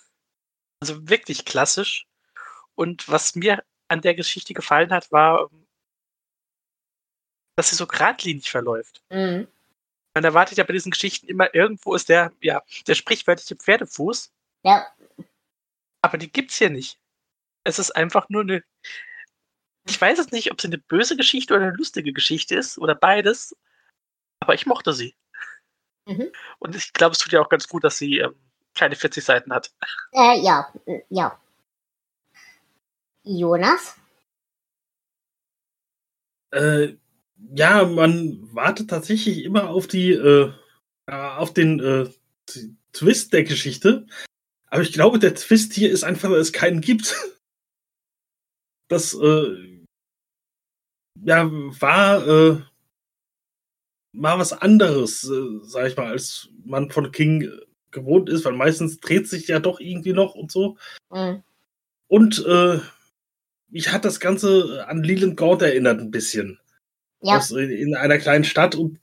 Also 0.82 1.10
wirklich 1.10 1.44
klassisch. 1.44 2.08
Und 2.74 3.10
was 3.10 3.36
mir 3.36 3.66
an 3.90 4.00
der 4.00 4.16
Geschichte 4.16 4.54
gefallen 4.54 4.92
hat, 4.94 5.12
war, 5.12 5.50
dass 7.58 7.72
sie 7.72 7.76
so 7.76 7.86
geradlinig 7.86 8.50
verläuft. 8.50 9.04
Mhm. 9.10 9.50
Man 10.14 10.24
erwartet 10.24 10.58
ja 10.58 10.64
bei 10.64 10.72
diesen 10.72 10.92
Geschichten 10.92 11.28
immer, 11.28 11.54
irgendwo 11.54 11.96
ist 11.96 12.08
der, 12.08 12.32
ja, 12.40 12.64
der 12.88 12.96
sprichwörtliche 12.96 13.58
Pferdefuß. 13.58 14.32
Ja. 14.64 14.88
Aber 16.02 16.18
die 16.18 16.32
gibt's 16.32 16.58
hier 16.58 16.70
nicht. 16.70 16.98
Es 17.66 17.78
ist 17.78 17.92
einfach 17.92 18.30
nur 18.30 18.44
eine. 18.44 18.64
Ich 19.86 20.00
weiß 20.00 20.18
es 20.18 20.32
nicht, 20.32 20.50
ob 20.54 20.62
sie 20.62 20.68
eine 20.68 20.78
böse 20.78 21.18
Geschichte 21.18 21.54
oder 21.54 21.64
eine 21.64 21.76
lustige 21.76 22.14
Geschichte 22.14 22.56
ist 22.56 22.78
oder 22.78 22.96
beides. 22.96 23.54
Aber 24.40 24.54
ich 24.54 24.66
mochte 24.66 24.94
sie. 24.94 25.16
Mhm. 26.06 26.32
Und 26.60 26.76
ich 26.76 26.94
glaube, 26.94 27.14
es 27.14 27.20
tut 27.20 27.32
ja 27.32 27.42
auch 27.42 27.50
ganz 27.50 27.68
gut, 27.68 27.84
dass 27.84 27.98
sie 27.98 28.20
ähm, 28.20 28.36
keine 28.74 28.96
40 28.96 29.24
Seiten 29.24 29.54
hat. 29.54 29.72
Äh, 30.12 30.40
ja, 30.42 30.74
ja. 31.10 31.40
Jonas? 33.24 33.96
Äh, 36.52 36.96
ja, 37.56 37.86
man 37.86 38.54
wartet 38.54 38.90
tatsächlich 38.90 39.44
immer 39.44 39.70
auf 39.70 39.88
die, 39.88 40.12
äh, 40.12 40.52
auf 41.08 41.54
den 41.54 41.80
äh, 41.80 42.10
Twist 42.94 43.34
der 43.34 43.44
Geschichte. 43.44 44.08
Aber 44.68 44.82
ich 44.82 44.94
glaube, 44.94 45.20
der 45.20 45.36
Twist 45.36 45.74
hier 45.74 45.92
ist 45.92 46.04
einfach, 46.04 46.30
dass 46.30 46.40
es 46.40 46.54
keinen 46.54 46.82
gibt. 46.82 47.16
Das, 48.92 49.14
äh, 49.14 49.84
ja, 51.24 51.48
war, 51.52 52.28
äh, 52.28 52.62
mal 54.12 54.40
was 54.40 54.54
anderes, 54.54 55.24
äh, 55.24 55.60
sag 55.64 55.88
ich 55.88 55.98
mal, 55.98 56.08
als 56.08 56.50
man 56.66 56.90
von 56.92 57.12
King 57.12 57.50
gewohnt 57.92 58.30
ist, 58.30 58.46
weil 58.46 58.54
meistens 58.54 59.00
dreht 59.00 59.28
sich 59.28 59.48
ja 59.48 59.60
doch 59.60 59.80
irgendwie 59.80 60.14
noch 60.14 60.36
und 60.36 60.52
so. 60.52 60.78
Mhm. 61.12 61.44
Und 62.08 62.46
äh, 62.46 62.80
mich 63.70 63.92
hat 63.92 64.06
das 64.06 64.20
Ganze 64.20 64.86
an 64.88 65.04
Leland 65.04 65.38
Gaunt 65.38 65.62
erinnert 65.62 66.00
ein 66.00 66.12
bisschen. 66.12 66.60
Ja. 67.22 67.38
Aus, 67.38 67.52
in, 67.52 67.70
in, 67.70 67.96
einer 67.96 68.18
kleinen 68.18 68.44
Stadt 68.44 68.76
und 68.76 69.00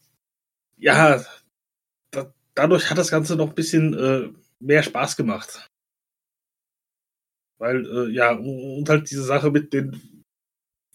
ja, 0.76 1.24
da, 2.10 2.32
dadurch 2.54 2.90
hat 2.90 2.98
das 2.98 3.10
Ganze 3.10 3.36
noch 3.36 3.48
ein 3.48 3.54
bisschen 3.54 3.94
äh, 3.94 4.28
mehr 4.58 4.82
Spaß 4.82 5.16
gemacht. 5.16 5.68
Weil, 7.58 7.86
äh, 7.86 8.12
ja, 8.12 8.32
und 8.32 8.88
halt 8.88 9.10
diese 9.10 9.22
Sache 9.22 9.50
mit 9.50 9.72
den 9.72 10.15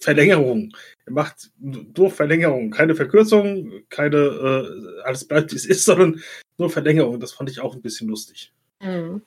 Verlängerungen. 0.01 0.75
Er 1.05 1.13
macht 1.13 1.51
nur 1.59 2.11
Verlängerungen, 2.11 2.71
keine 2.71 2.95
Verkürzung, 2.95 3.83
keine, 3.89 4.17
äh, 4.17 5.03
alles 5.03 5.27
bleibt 5.27 5.51
wie 5.51 5.55
es 5.55 5.65
ist, 5.65 5.85
sondern 5.85 6.21
nur 6.57 6.69
Verlängerung. 6.69 7.19
Das 7.19 7.31
fand 7.31 7.49
ich 7.49 7.61
auch 7.61 7.73
ein 7.73 7.81
bisschen 7.81 8.09
lustig. 8.09 8.51
Mhm. 8.81 9.21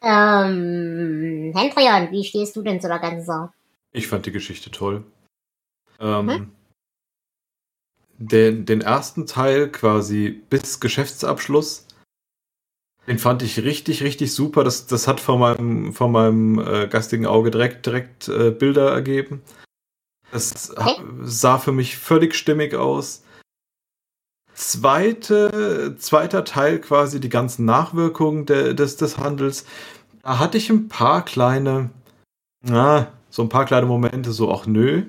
Ähm, 0.00 1.52
Hendrian, 1.56 2.10
wie 2.12 2.24
stehst 2.24 2.56
du 2.56 2.62
denn 2.62 2.80
zu 2.80 2.88
der 2.88 3.00
ganzen 3.00 3.26
Sache? 3.26 3.52
Ich 3.92 4.06
fand 4.06 4.26
die 4.26 4.32
Geschichte 4.32 4.70
toll. 4.70 5.04
Ähm, 6.00 6.30
hm? 6.30 6.52
den, 8.18 8.66
den 8.66 8.80
ersten 8.80 9.26
Teil 9.26 9.70
quasi 9.70 10.42
bis 10.50 10.80
Geschäftsabschluss, 10.80 11.86
den 13.08 13.18
fand 13.18 13.42
ich 13.42 13.62
richtig, 13.62 14.02
richtig 14.02 14.32
super. 14.34 14.64
Das, 14.64 14.86
das 14.86 15.08
hat 15.08 15.20
vor 15.20 15.38
meinem, 15.38 15.92
vor 15.92 16.08
meinem 16.08 16.58
äh, 16.58 16.86
gastigen 16.88 17.26
Auge 17.26 17.50
direkt, 17.50 17.86
direkt 17.86 18.28
äh, 18.28 18.50
Bilder 18.50 18.92
ergeben. 18.92 19.42
Es 20.30 20.76
okay. 20.76 21.02
sah 21.22 21.58
für 21.58 21.72
mich 21.72 21.96
völlig 21.96 22.34
stimmig 22.34 22.74
aus 22.74 23.22
zweite, 24.58 25.96
zweiter 25.98 26.44
Teil 26.44 26.80
quasi 26.80 27.20
die 27.20 27.28
ganzen 27.28 27.64
Nachwirkungen 27.64 28.44
de, 28.44 28.74
des, 28.74 28.96
des 28.96 29.16
Handels. 29.16 29.64
Da 30.22 30.38
hatte 30.38 30.58
ich 30.58 30.68
ein 30.68 30.88
paar 30.88 31.24
kleine, 31.24 31.90
na, 32.62 33.12
so 33.30 33.42
ein 33.42 33.48
paar 33.48 33.64
kleine 33.64 33.86
Momente, 33.86 34.32
so 34.32 34.50
auch 34.50 34.66
nö. 34.66 35.04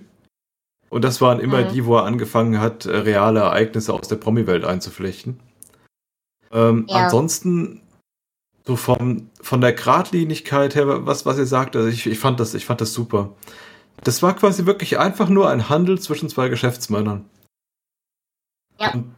Und 0.90 1.04
das 1.04 1.20
waren 1.20 1.40
immer 1.40 1.66
mhm. 1.66 1.74
die, 1.74 1.86
wo 1.86 1.98
er 1.98 2.06
angefangen 2.06 2.62
hat, 2.62 2.86
äh, 2.86 2.96
reale 2.96 3.42
Ereignisse 3.42 3.94
aus 3.94 4.08
der 4.08 4.16
Promi-Welt 4.16 4.64
einzuflechten. 4.66 5.40
Ähm, 6.52 6.86
ja. 6.88 7.04
Ansonsten, 7.06 7.82
so 8.70 8.76
vom, 8.76 9.32
von 9.42 9.62
der 9.62 9.74
Gradlinigkeit 9.74 10.76
her, 10.76 11.08
was, 11.08 11.26
was 11.26 11.40
ihr 11.40 11.48
sagt, 11.48 11.76
also 11.76 11.90
ich, 11.90 12.06
ich, 12.06 12.20
fand 12.20 12.40
das, 12.40 12.54
ich 12.54 12.68
fand 12.68 12.82
das 12.82 12.94
super. 12.94 13.36
Das 14.04 14.22
war 14.22 14.36
quasi 14.36 14.68
wirklich 14.68 15.00
einfach 15.00 15.28
nur 15.28 15.50
ein 15.50 15.70
Handel 15.70 16.00
zwischen 16.00 16.30
zwei 16.30 16.50
Geschäftsmännern. 16.50 17.28
Ja. 18.80 18.94
Und 18.94 19.16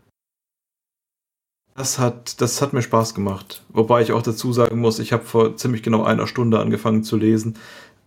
das 1.75 2.00
hat, 2.00 2.39
das 2.39 2.62
hat 2.62 2.72
mir 2.72 2.81
Spaß 2.81 3.13
gemacht. 3.13 3.65
Wobei 3.67 4.01
ich 4.01 4.13
auch 4.13 4.22
dazu 4.22 4.53
sagen 4.53 4.79
muss, 4.79 5.00
ich 5.00 5.12
habe 5.12 5.25
vor 5.25 5.58
ziemlich 5.58 5.84
genau 5.84 6.05
einer 6.05 6.27
Stunde 6.27 6.60
angefangen 6.60 7.03
zu 7.03 7.17
lesen. 7.17 7.58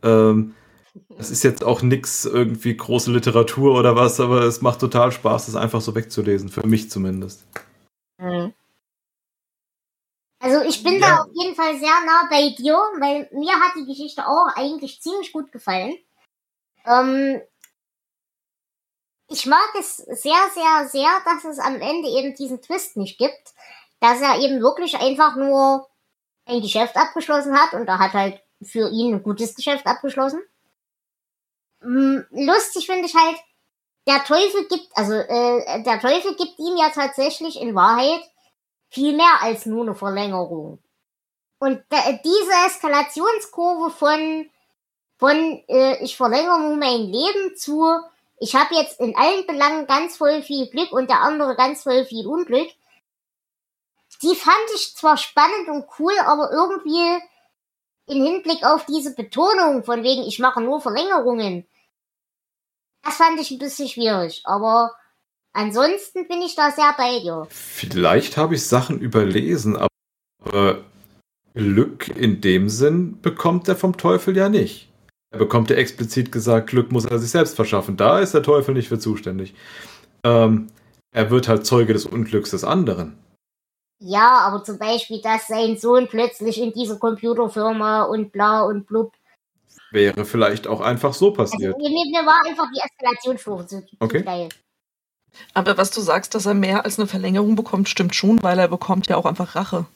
Ähm, 0.02 0.54
das 1.10 1.30
ist 1.30 1.44
jetzt 1.44 1.62
auch 1.62 1.82
nichts 1.82 2.24
irgendwie 2.24 2.74
große 2.74 3.12
Literatur 3.12 3.78
oder 3.78 3.96
was, 3.96 4.18
aber 4.18 4.44
es 4.44 4.62
macht 4.62 4.80
total 4.80 5.12
Spaß, 5.12 5.44
das 5.44 5.56
einfach 5.56 5.82
so 5.82 5.94
wegzulesen, 5.94 6.48
für 6.48 6.66
mich 6.66 6.90
zumindest. 6.90 7.46
Mhm. 8.18 8.54
Also 10.44 10.60
ich 10.60 10.82
bin 10.82 11.00
ja. 11.00 11.08
da 11.08 11.22
auf 11.22 11.30
jeden 11.32 11.54
Fall 11.54 11.78
sehr 11.78 12.00
nah 12.04 12.28
bei 12.28 12.50
dir, 12.50 12.74
weil 12.98 13.30
mir 13.32 13.54
hat 13.54 13.76
die 13.76 13.86
Geschichte 13.86 14.26
auch 14.26 14.48
eigentlich 14.54 15.00
ziemlich 15.00 15.32
gut 15.32 15.50
gefallen. 15.50 15.96
Ähm, 16.84 17.40
ich 19.30 19.46
mag 19.46 19.70
es 19.80 19.96
sehr, 19.96 20.50
sehr, 20.52 20.86
sehr, 20.86 21.08
dass 21.24 21.44
es 21.44 21.58
am 21.58 21.80
Ende 21.80 22.10
eben 22.10 22.34
diesen 22.34 22.60
Twist 22.60 22.98
nicht 22.98 23.16
gibt, 23.16 23.54
dass 24.00 24.20
er 24.20 24.38
eben 24.38 24.60
wirklich 24.60 24.94
einfach 25.00 25.34
nur 25.34 25.88
ein 26.44 26.60
Geschäft 26.60 26.94
abgeschlossen 26.94 27.58
hat 27.58 27.72
und 27.72 27.88
er 27.88 27.98
hat 27.98 28.12
halt 28.12 28.42
für 28.62 28.90
ihn 28.90 29.14
ein 29.14 29.22
gutes 29.22 29.54
Geschäft 29.54 29.86
abgeschlossen. 29.86 30.42
Hm, 31.80 32.26
lustig 32.32 32.84
finde 32.84 33.06
ich 33.06 33.14
halt, 33.14 33.38
der 34.06 34.22
Teufel 34.24 34.68
gibt, 34.68 34.88
also 34.94 35.14
äh, 35.14 35.82
der 35.84 36.00
Teufel 36.00 36.36
gibt 36.36 36.58
ihm 36.58 36.76
ja 36.76 36.90
tatsächlich 36.90 37.58
in 37.58 37.74
Wahrheit 37.74 38.20
viel 38.94 39.16
mehr 39.16 39.42
als 39.42 39.66
nur 39.66 39.82
eine 39.82 39.94
Verlängerung. 39.94 40.78
Und 41.58 41.82
diese 42.24 42.52
Eskalationskurve 42.66 43.90
von 43.90 44.50
von 45.16 45.62
äh, 45.68 46.02
ich 46.02 46.16
verlängere 46.16 46.60
nur 46.60 46.76
mein 46.76 47.02
Leben 47.02 47.56
zu 47.56 47.82
ich 48.38 48.54
habe 48.54 48.74
jetzt 48.74 49.00
in 49.00 49.16
allen 49.16 49.46
Belangen 49.46 49.86
ganz 49.86 50.16
voll 50.16 50.42
viel 50.42 50.68
Glück 50.68 50.92
und 50.92 51.08
der 51.08 51.20
andere 51.20 51.56
ganz 51.56 51.82
voll 51.82 52.04
viel 52.04 52.26
Unglück. 52.26 52.68
Die 54.22 54.34
fand 54.34 54.70
ich 54.74 54.94
zwar 54.96 55.16
spannend 55.16 55.68
und 55.68 55.86
cool, 55.98 56.12
aber 56.24 56.50
irgendwie 56.52 57.22
im 58.06 58.24
Hinblick 58.24 58.64
auf 58.64 58.84
diese 58.86 59.14
Betonung 59.14 59.84
von 59.84 60.02
wegen, 60.02 60.24
ich 60.24 60.38
mache 60.38 60.60
nur 60.60 60.80
Verlängerungen. 60.80 61.66
Das 63.02 63.16
fand 63.16 63.40
ich 63.40 63.50
ein 63.50 63.58
bisschen 63.58 63.88
schwierig, 63.88 64.42
aber 64.44 64.94
ansonsten 65.54 66.28
bin 66.28 66.42
ich 66.42 66.54
da 66.54 66.70
sehr 66.70 66.94
bei 66.96 67.20
dir. 67.20 67.46
Vielleicht 67.48 68.36
habe 68.36 68.54
ich 68.54 68.66
Sachen 68.66 68.98
überlesen, 69.00 69.76
aber 69.76 70.84
Glück 71.54 72.08
in 72.08 72.40
dem 72.40 72.68
Sinn 72.68 73.20
bekommt 73.22 73.68
er 73.68 73.76
vom 73.76 73.96
Teufel 73.96 74.36
ja 74.36 74.48
nicht. 74.48 74.90
Er 75.30 75.38
bekommt 75.38 75.70
ja 75.70 75.76
explizit 75.76 76.30
gesagt, 76.30 76.68
Glück 76.70 76.92
muss 76.92 77.06
er 77.06 77.18
sich 77.18 77.30
selbst 77.30 77.56
verschaffen. 77.56 77.96
Da 77.96 78.20
ist 78.20 78.34
der 78.34 78.42
Teufel 78.42 78.74
nicht 78.74 78.88
für 78.88 78.98
zuständig. 78.98 79.54
Ähm, 80.24 80.68
er 81.12 81.30
wird 81.30 81.48
halt 81.48 81.66
Zeuge 81.66 81.92
des 81.92 82.06
Unglücks 82.06 82.50
des 82.50 82.64
anderen. 82.64 83.18
Ja, 84.00 84.40
aber 84.40 84.62
zum 84.64 84.78
Beispiel, 84.78 85.20
dass 85.22 85.46
sein 85.46 85.76
Sohn 85.76 86.08
plötzlich 86.08 86.60
in 86.60 86.72
dieser 86.72 86.98
Computerfirma 86.98 88.02
und 88.02 88.32
bla 88.32 88.62
und 88.62 88.86
blub. 88.86 89.12
Wäre 89.92 90.24
vielleicht 90.24 90.66
auch 90.66 90.80
einfach 90.80 91.14
so 91.14 91.28
Also, 91.28 91.52
passiert. 91.52 91.76
mir, 91.78 91.88
mir 91.88 92.26
war 92.26 92.44
einfach 92.46 92.66
die 92.74 92.80
Eskalationsstufe 92.80 93.66
zu, 93.66 93.86
zu 93.86 93.96
Okay. 94.00 94.24
Aber 95.52 95.76
was 95.76 95.90
du 95.90 96.00
sagst, 96.00 96.34
dass 96.34 96.46
er 96.46 96.54
mehr 96.54 96.84
als 96.84 96.98
eine 96.98 97.06
Verlängerung 97.06 97.56
bekommt, 97.56 97.88
stimmt 97.88 98.14
schon, 98.14 98.42
weil 98.42 98.58
er 98.58 98.68
bekommt 98.68 99.06
ja 99.06 99.16
auch 99.16 99.26
einfach 99.26 99.54
Rache. 99.54 99.86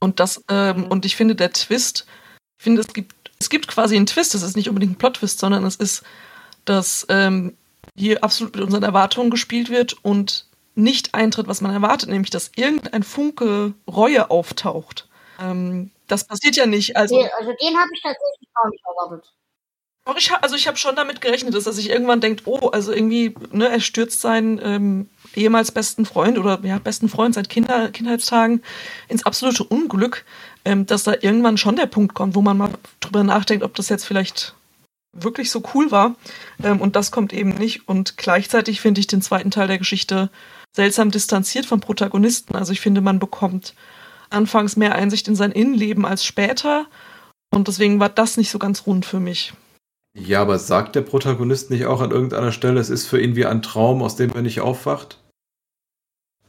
Und 0.00 0.20
das, 0.20 0.42
ähm, 0.50 0.86
und 0.86 1.04
ich 1.04 1.16
finde, 1.16 1.34
der 1.34 1.52
Twist, 1.52 2.06
ich 2.58 2.64
finde, 2.64 2.82
es 2.82 2.92
gibt, 2.92 3.14
es 3.38 3.48
gibt 3.48 3.68
quasi 3.68 3.96
einen 3.96 4.06
Twist, 4.06 4.34
es 4.34 4.42
ist 4.42 4.56
nicht 4.56 4.68
unbedingt 4.68 4.92
ein 4.92 4.98
Plot-Twist, 4.98 5.38
sondern 5.38 5.64
es 5.64 5.76
ist, 5.76 6.02
dass 6.64 7.06
ähm, 7.08 7.56
hier 7.96 8.22
absolut 8.22 8.54
mit 8.54 8.64
unseren 8.64 8.82
Erwartungen 8.82 9.30
gespielt 9.30 9.70
wird 9.70 9.94
und 10.04 10.46
nicht 10.74 11.14
eintritt, 11.14 11.46
was 11.46 11.60
man 11.60 11.72
erwartet, 11.72 12.08
nämlich 12.08 12.30
dass 12.30 12.50
irgendein 12.56 13.02
Funke 13.02 13.74
Reue 13.88 14.30
auftaucht. 14.30 15.08
Ähm, 15.40 15.90
das 16.06 16.24
passiert 16.24 16.56
ja 16.56 16.66
nicht. 16.66 16.96
Also, 16.96 17.16
Nee, 17.16 17.30
Also 17.38 17.52
den 17.52 17.76
habe 17.76 17.90
ich 17.94 18.02
tatsächlich 18.02 18.48
gar 18.54 18.70
nicht 18.70 18.84
erwartet. 18.84 19.32
Auch 20.06 20.16
ich, 20.18 20.30
ha- 20.30 20.38
also 20.42 20.54
ich 20.54 20.66
habe 20.66 20.76
schon 20.76 20.96
damit 20.96 21.22
gerechnet, 21.22 21.54
dass 21.54 21.66
er 21.66 21.72
sich 21.72 21.88
irgendwann 21.88 22.20
denkt, 22.20 22.42
oh, 22.44 22.68
also 22.68 22.92
irgendwie, 22.92 23.34
ne, 23.52 23.68
er 23.68 23.80
stürzt 23.80 24.20
seinen 24.20 24.60
ähm, 24.62 25.08
ehemals 25.34 25.72
besten 25.72 26.04
Freund 26.04 26.38
oder 26.38 26.60
ja, 26.62 26.78
besten 26.78 27.08
Freund 27.08 27.34
seit 27.34 27.48
Kinder, 27.48 27.90
Kindheitstagen 27.90 28.62
ins 29.08 29.24
absolute 29.24 29.64
Unglück, 29.64 30.26
ähm, 30.66 30.84
dass 30.84 31.04
da 31.04 31.14
irgendwann 31.18 31.56
schon 31.56 31.76
der 31.76 31.86
Punkt 31.86 32.14
kommt, 32.14 32.34
wo 32.34 32.42
man 32.42 32.58
mal 32.58 32.70
drüber 33.00 33.24
nachdenkt, 33.24 33.64
ob 33.64 33.74
das 33.74 33.88
jetzt 33.88 34.04
vielleicht 34.04 34.54
wirklich 35.16 35.50
so 35.50 35.62
cool 35.72 35.90
war. 35.90 36.16
Ähm, 36.62 36.82
und 36.82 36.96
das 36.96 37.10
kommt 37.10 37.32
eben 37.32 37.50
nicht. 37.50 37.88
Und 37.88 38.18
gleichzeitig 38.18 38.82
finde 38.82 39.00
ich 39.00 39.06
den 39.06 39.22
zweiten 39.22 39.50
Teil 39.50 39.68
der 39.68 39.78
Geschichte 39.78 40.28
seltsam 40.76 41.12
distanziert 41.12 41.64
vom 41.64 41.80
Protagonisten. 41.80 42.56
Also 42.56 42.72
ich 42.72 42.80
finde, 42.80 43.00
man 43.00 43.18
bekommt 43.18 43.74
anfangs 44.28 44.76
mehr 44.76 44.94
Einsicht 44.96 45.28
in 45.28 45.36
sein 45.36 45.52
Innenleben 45.52 46.04
als 46.04 46.26
später. 46.26 46.86
Und 47.50 47.68
deswegen 47.68 48.00
war 48.00 48.10
das 48.10 48.36
nicht 48.36 48.50
so 48.50 48.58
ganz 48.58 48.86
rund 48.86 49.06
für 49.06 49.20
mich. 49.20 49.54
Ja, 50.16 50.42
aber 50.42 50.58
sagt 50.58 50.94
der 50.94 51.02
Protagonist 51.02 51.70
nicht 51.70 51.86
auch 51.86 52.00
an 52.00 52.12
irgendeiner 52.12 52.52
Stelle, 52.52 52.80
es 52.80 52.88
ist 52.88 53.06
für 53.06 53.20
ihn 53.20 53.34
wie 53.34 53.46
ein 53.46 53.62
Traum, 53.62 54.02
aus 54.02 54.16
dem 54.16 54.30
er 54.32 54.42
nicht 54.42 54.60
aufwacht? 54.60 55.20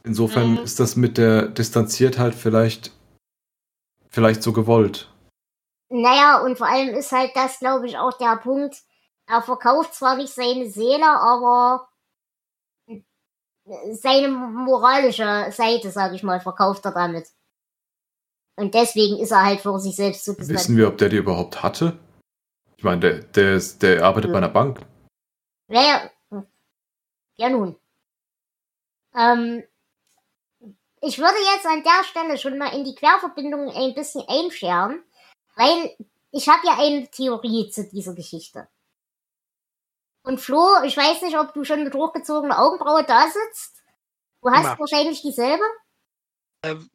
Insofern 0.04 0.52
Mhm. 0.52 0.58
ist 0.58 0.78
das 0.78 0.94
mit 0.94 1.18
der 1.18 1.48
Distanziertheit 1.48 2.34
vielleicht, 2.34 2.92
vielleicht 4.08 4.42
so 4.42 4.52
gewollt. 4.52 5.12
Naja, 5.88 6.42
und 6.44 6.58
vor 6.58 6.68
allem 6.68 6.94
ist 6.94 7.10
halt 7.10 7.32
das, 7.34 7.58
glaube 7.58 7.86
ich, 7.86 7.98
auch 7.98 8.16
der 8.18 8.36
Punkt. 8.36 8.76
Er 9.28 9.42
verkauft 9.42 9.94
zwar 9.94 10.16
nicht 10.16 10.32
seine 10.32 10.70
Seele, 10.70 11.06
aber 11.06 11.88
seine 13.90 14.28
moralische 14.28 15.48
Seite, 15.50 15.90
sage 15.90 16.14
ich 16.14 16.22
mal, 16.22 16.40
verkauft 16.40 16.84
er 16.84 16.92
damit. 16.92 17.26
Und 18.56 18.74
deswegen 18.74 19.18
ist 19.18 19.32
er 19.32 19.44
halt 19.44 19.60
vor 19.60 19.80
sich 19.80 19.96
selbst 19.96 20.24
so 20.24 20.38
Wissen 20.38 20.76
wir, 20.76 20.86
ob 20.88 20.98
der 20.98 21.08
die 21.08 21.16
überhaupt 21.16 21.62
hatte? 21.64 21.98
Ich 22.76 22.84
meine, 22.84 23.00
der, 23.00 23.18
der, 23.22 23.54
ist, 23.54 23.82
der 23.82 24.04
arbeitet 24.04 24.28
Ja. 24.28 24.32
bei 24.32 24.38
einer 24.38 24.48
Bank. 24.48 24.80
Naja, 25.68 26.10
ja 27.36 27.48
nun. 27.48 27.76
Ähm, 29.14 29.62
ich 31.00 31.18
würde 31.18 31.36
jetzt 31.54 31.66
an 31.66 31.82
der 31.82 32.04
Stelle 32.04 32.38
schon 32.38 32.58
mal 32.58 32.74
in 32.74 32.84
die 32.84 32.94
Querverbindungen 32.94 33.70
ein 33.70 33.94
bisschen 33.94 34.24
einscheren, 34.28 35.02
weil 35.56 35.96
ich 36.32 36.48
habe 36.48 36.66
ja 36.66 36.76
eine 36.78 37.08
Theorie 37.10 37.70
zu 37.70 37.88
dieser 37.88 38.14
Geschichte. 38.14 38.68
Und 40.22 40.40
Flo, 40.40 40.82
ich 40.84 40.96
weiß 40.96 41.22
nicht, 41.22 41.38
ob 41.38 41.54
du 41.54 41.64
schon 41.64 41.84
mit 41.84 41.94
hochgezogener 41.94 42.58
Augenbraue 42.58 43.04
da 43.04 43.26
sitzt. 43.28 43.82
Du 44.42 44.50
hast 44.50 44.64
Immer. 44.64 44.78
wahrscheinlich 44.80 45.22
dieselbe. 45.22 45.62
Ähm, 46.62 46.90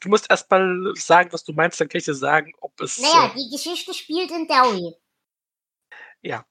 du 0.00 0.08
musst 0.08 0.30
erst 0.30 0.50
mal 0.50 0.92
sagen, 0.94 1.32
was 1.32 1.42
du 1.42 1.52
meinst, 1.52 1.80
dann 1.80 1.88
kann 1.88 1.98
ich 1.98 2.04
dir 2.04 2.14
sagen, 2.14 2.52
ob 2.60 2.78
es. 2.80 2.98
Naja, 2.98 3.26
äh, 3.26 3.34
die 3.34 3.50
Geschichte 3.50 3.94
spielt 3.94 4.30
in 4.30 4.46
Derry. 4.46 4.94
Ja. 6.22 6.44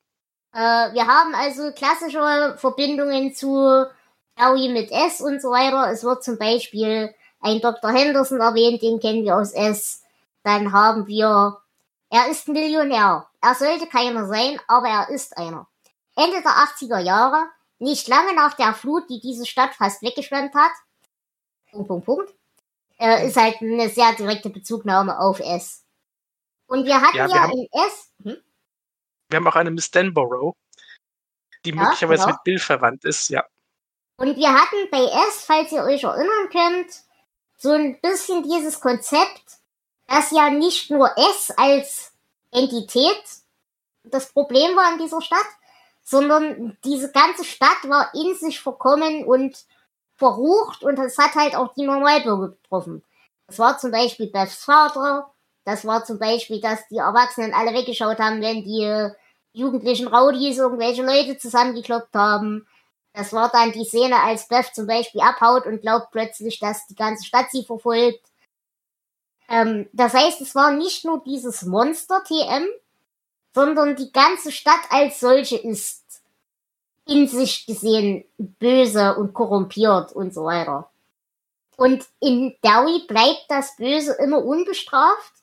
Äh, 0.54 0.94
wir 0.94 1.08
haben 1.08 1.36
also 1.36 1.72
klassische 1.72 2.56
Verbindungen 2.58 3.34
zu 3.34 3.86
Derry 4.38 4.70
mit 4.70 4.92
S 4.92 5.22
und 5.22 5.42
so 5.42 5.50
weiter. 5.50 5.92
Es 5.92 6.04
wird 6.04 6.24
zum 6.24 6.38
Beispiel 6.38 7.14
ein 7.42 7.62
Dr. 7.62 7.92
Henderson 7.92 8.40
erwähnt, 8.40 8.82
den 8.82 9.00
kennen 9.00 9.24
wir 9.24 9.38
aus 9.38 9.54
S. 9.54 10.04
Dann 10.44 10.72
haben 10.72 11.08
wir, 11.08 11.58
er 12.10 12.28
ist 12.30 12.48
Millionär. 12.48 13.28
Er 13.42 13.56
sollte 13.56 13.88
keiner 13.88 14.28
sein, 14.28 14.60
aber 14.68 14.88
er 14.88 15.10
ist 15.10 15.38
einer. 15.38 15.68
Ende 16.16 16.42
der 16.42 16.52
80er 16.52 17.00
Jahre, 17.00 17.46
nicht 17.80 18.08
lange 18.08 18.34
nach 18.34 18.54
der 18.54 18.74
Flut, 18.74 19.10
die 19.10 19.20
diese 19.20 19.46
Stadt 19.46 19.74
fast 19.74 20.02
weggeschwemmt 20.02 20.54
hat, 20.56 20.72
Punkt, 21.72 21.88
Punkt, 21.88 22.06
Punkt, 22.06 22.34
äh, 23.00 23.28
ist 23.28 23.38
halt 23.38 23.62
eine 23.62 23.90
sehr 23.90 24.14
direkte 24.14 24.50
Bezugnahme 24.50 25.20
auf 25.20 25.40
S. 25.40 25.84
Und 26.68 26.86
wir 26.86 27.02
hatten 27.02 27.18
Ja, 27.18 27.28
ja, 27.28 27.50
wir 27.50 27.54
in 27.54 27.68
S, 27.72 28.12
hm? 28.24 28.38
Wir 29.30 29.38
haben 29.38 29.48
auch 29.48 29.56
eine 29.56 29.72
Miss 29.72 29.92
Denborough, 29.92 30.56
die 31.64 31.72
Ja, 31.72 31.76
möglicherweise 31.76 32.24
genau. 32.24 32.34
mit 32.34 32.44
Bill 32.44 32.60
verwandt 32.60 33.06
ist, 33.06 33.30
ja. 33.30 33.44
Und 34.18 34.38
wir 34.38 34.54
hatten 34.54 34.90
bei 34.92 35.04
S, 35.28 35.44
falls 35.46 35.72
ihr 35.72 35.84
euch 35.84 36.04
erinnern 36.04 36.50
könnt, 36.52 37.04
so 37.58 37.72
ein 37.72 38.00
bisschen 38.00 38.44
dieses 38.44 38.80
Konzept, 38.80 39.60
dass 40.08 40.32
ja 40.32 40.50
nicht 40.50 40.90
nur 40.92 41.10
S 41.18 41.52
als 41.58 42.14
Entität 42.52 43.24
das 44.04 44.32
Problem 44.32 44.76
war 44.76 44.94
in 44.94 45.00
dieser 45.00 45.22
Stadt, 45.22 45.48
sondern 46.04 46.78
diese 46.84 47.12
ganze 47.12 47.44
Stadt 47.44 47.84
war 47.90 48.14
in 48.14 48.36
sich 48.36 48.62
verkommen 48.62 49.26
und 49.26 49.66
verrucht 50.16 50.84
und 50.84 50.98
es 51.00 51.18
hat 51.18 51.36
halt 51.36 51.56
auch 51.56 51.74
die 51.74 51.86
Normalbürger 51.86 52.50
getroffen. 52.50 53.04
Das 53.48 53.60
war 53.60 53.78
zum 53.78 53.92
Beispiel 53.92 54.28
Beths 54.28 54.64
Vater, 54.64 55.34
das 55.66 55.84
war 55.86 56.06
zum 56.06 56.20
Beispiel, 56.20 56.62
dass 56.62 56.88
die 56.90 56.98
Erwachsenen 56.98 57.54
alle 57.54 57.74
weggeschaut 57.74 58.20
haben, 58.20 58.42
wenn 58.42 58.64
die 58.64 59.10
jugendlichen 59.52 60.08
Rowdies 60.08 60.58
irgendwelche 60.58 61.04
Leute 61.04 61.38
zusammengekloppt 61.38 62.14
haben. 62.14 62.68
Das 63.14 63.34
war 63.34 63.50
dann 63.50 63.72
die 63.72 63.86
Szene, 63.86 64.22
als 64.22 64.48
Beth 64.48 64.76
zum 64.76 64.86
Beispiel 64.86 65.22
abhaut 65.22 65.66
und 65.66 65.82
glaubt 65.82 66.12
plötzlich, 66.12 66.60
dass 66.60 66.86
die 66.88 66.96
ganze 66.96 67.26
Stadt 67.26 67.48
sie 67.52 67.64
verfolgt. 67.64 68.22
Ähm, 69.50 69.90
das 69.92 70.14
heißt, 70.14 70.42
es 70.42 70.54
war 70.54 70.72
nicht 70.72 71.04
nur 71.04 71.24
dieses 71.24 71.64
Monster 71.64 72.24
TM, 72.24 72.68
sondern 73.54 73.96
die 73.96 74.12
ganze 74.12 74.52
Stadt 74.52 74.82
als 74.90 75.20
solche 75.20 75.58
ist 75.58 76.04
in 77.08 77.28
sich 77.28 77.66
gesehen 77.66 78.26
böse 78.38 79.16
und 79.16 79.34
korrumpiert 79.34 80.12
und 80.12 80.34
so 80.34 80.46
weiter. 80.46 80.90
Und 81.78 82.06
in 82.20 82.56
Derry 82.64 83.04
bleibt 83.08 83.46
das 83.48 83.76
Böse 83.78 84.14
immer 84.14 84.44
unbestraft 84.44 85.34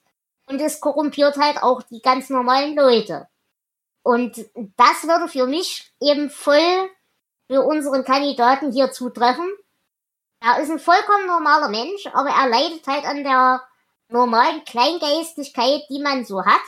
und 0.52 0.60
es 0.60 0.80
korrumpiert 0.80 1.38
halt 1.38 1.62
auch 1.62 1.82
die 1.82 2.02
ganz 2.02 2.28
normalen 2.28 2.76
Leute. 2.76 3.26
Und 4.02 4.36
das 4.54 5.04
würde 5.04 5.28
für 5.28 5.46
mich 5.46 5.90
eben 6.00 6.28
voll 6.28 6.90
für 7.48 7.62
unseren 7.62 8.04
Kandidaten 8.04 8.70
hier 8.70 8.92
zutreffen. 8.92 9.50
Er 10.40 10.60
ist 10.60 10.70
ein 10.70 10.78
vollkommen 10.78 11.26
normaler 11.26 11.68
Mensch, 11.68 12.06
aber 12.12 12.30
er 12.30 12.48
leidet 12.48 12.86
halt 12.86 13.04
an 13.04 13.24
der 13.24 13.62
normalen 14.08 14.62
Kleingeistigkeit, 14.64 15.84
die 15.88 16.00
man 16.00 16.24
so 16.24 16.44
hat. 16.44 16.60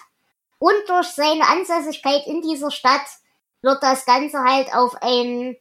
Und 0.59 0.89
durch 0.89 1.09
seine 1.09 1.47
Ansässigkeit 1.49 2.27
in 2.27 2.41
dieser 2.41 2.71
Stadt 2.71 3.07
wird 3.61 3.83
das 3.83 4.07
Ganze 4.07 4.39
halt 4.39 4.73
auf 4.75 4.97
ein 5.03 5.57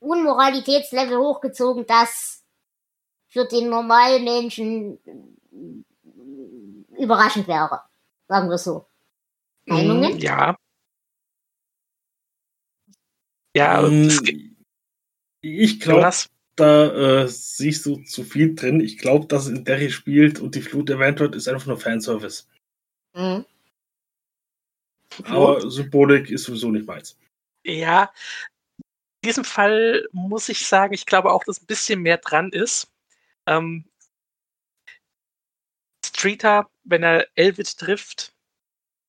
Unmoralitätslevel 0.00 1.18
hochgezogen, 1.18 1.86
das 1.86 2.44
für 3.26 3.44
den 3.44 3.68
normalen 3.68 4.24
Menschen 4.24 5.37
überraschend 6.98 7.48
wäre. 7.48 7.82
Sagen 8.28 8.48
wir 8.50 8.58
so. 8.58 8.86
Meinungen? 9.66 10.14
Mm, 10.16 10.18
Ja. 10.18 10.56
Ja, 13.56 13.82
es 13.86 14.22
gibt- 14.22 14.56
ich 15.40 15.80
glaube, 15.80 16.10
da 16.56 17.22
äh, 17.22 17.28
siehst 17.28 17.86
du 17.86 17.96
zu 18.04 18.24
viel 18.24 18.54
drin. 18.54 18.80
Ich 18.80 18.98
glaube, 18.98 19.26
dass 19.26 19.46
in 19.46 19.64
Derry 19.64 19.90
spielt 19.90 20.40
und 20.40 20.54
die 20.54 20.60
Flut 20.62 20.90
erwähnt 20.90 21.20
wird, 21.20 21.34
ist 21.34 21.48
einfach 21.48 21.66
nur 21.66 21.78
Fanservice. 21.78 22.46
Mhm. 23.14 23.44
Aber 25.24 25.68
Symbolik 25.70 26.30
ist 26.30 26.44
sowieso 26.44 26.70
nicht 26.70 26.86
meins. 26.86 27.16
ja, 27.64 28.12
in 29.22 29.30
diesem 29.30 29.44
Fall 29.44 30.06
muss 30.12 30.48
ich 30.48 30.64
sagen, 30.66 30.94
ich 30.94 31.04
glaube 31.04 31.32
auch, 31.32 31.42
dass 31.42 31.60
ein 31.60 31.66
bisschen 31.66 32.02
mehr 32.02 32.18
dran 32.18 32.50
ist. 32.52 32.92
Ähm, 33.46 33.84
Streeter, 36.04 36.70
wenn 36.88 37.02
er 37.02 37.28
Elvid 37.34 37.78
trifft, 37.78 38.32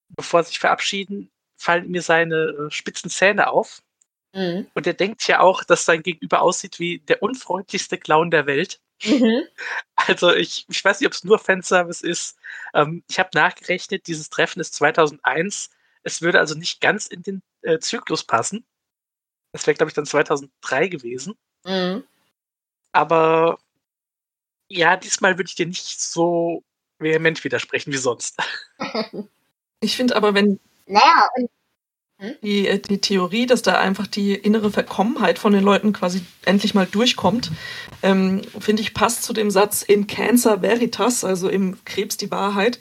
bevor 0.09 0.43
sie 0.43 0.49
sich 0.49 0.59
verabschieden, 0.59 1.31
fallen 1.57 1.89
mir 1.89 2.01
seine 2.01 2.35
äh, 2.35 2.71
spitzen 2.71 3.09
Zähne 3.09 3.49
auf. 3.49 3.81
Mhm. 4.33 4.69
Und 4.73 4.87
er 4.87 4.93
denkt 4.93 5.27
ja 5.27 5.39
auch, 5.39 5.63
dass 5.63 5.85
sein 5.85 6.03
Gegenüber 6.03 6.41
aussieht 6.41 6.79
wie 6.79 6.99
der 6.99 7.23
unfreundlichste 7.23 7.97
Clown 7.97 8.31
der 8.31 8.45
Welt. 8.45 8.79
Mhm. 9.03 9.43
Also 9.95 10.33
ich, 10.33 10.65
ich 10.69 10.83
weiß 10.83 10.99
nicht, 10.99 11.07
ob 11.07 11.13
es 11.13 11.25
nur 11.25 11.39
Fanservice 11.39 12.01
ist. 12.01 12.37
Ähm, 12.73 13.03
ich 13.09 13.19
habe 13.19 13.29
nachgerechnet, 13.33 14.07
dieses 14.07 14.29
Treffen 14.29 14.61
ist 14.61 14.73
2001. 14.75 15.69
Es 16.03 16.21
würde 16.21 16.39
also 16.39 16.55
nicht 16.55 16.79
ganz 16.79 17.05
in 17.05 17.21
den 17.21 17.41
äh, 17.61 17.79
Zyklus 17.79 18.23
passen. 18.23 18.65
Das 19.51 19.67
wäre, 19.67 19.75
glaube 19.75 19.89
ich, 19.89 19.93
dann 19.93 20.05
2003 20.05 20.87
gewesen. 20.87 21.35
Mhm. 21.65 22.05
Aber 22.93 23.59
ja, 24.69 24.95
diesmal 24.95 25.37
würde 25.37 25.49
ich 25.49 25.55
dir 25.55 25.65
nicht 25.67 25.99
so 25.99 26.63
vehement 26.99 27.43
widersprechen 27.43 27.93
wie 27.93 27.97
sonst. 27.97 28.37
Ich 29.81 29.95
finde 29.95 30.17
aber, 30.17 30.33
wenn 30.33 30.59
Naja, 30.87 31.29
und 31.37 31.49
die, 32.41 32.67
äh, 32.67 32.79
die 32.79 32.99
Theorie, 32.99 33.45
dass 33.45 33.61
da 33.61 33.79
einfach 33.79 34.05
die 34.05 34.33
innere 34.33 34.71
Verkommenheit 34.71 35.39
von 35.39 35.53
den 35.53 35.63
Leuten 35.63 35.93
quasi 35.93 36.21
endlich 36.43 36.73
mal 36.73 36.85
durchkommt, 36.85 37.51
ähm, 38.03 38.41
finde 38.59 38.81
ich, 38.81 38.93
passt 38.93 39.23
zu 39.23 39.31
dem 39.31 39.49
Satz 39.51 39.83
in 39.83 40.05
Cancer 40.05 40.61
Veritas, 40.61 41.23
also 41.23 41.47
im 41.47 41.77
Krebs 41.85 42.17
die 42.17 42.29
Wahrheit, 42.29 42.79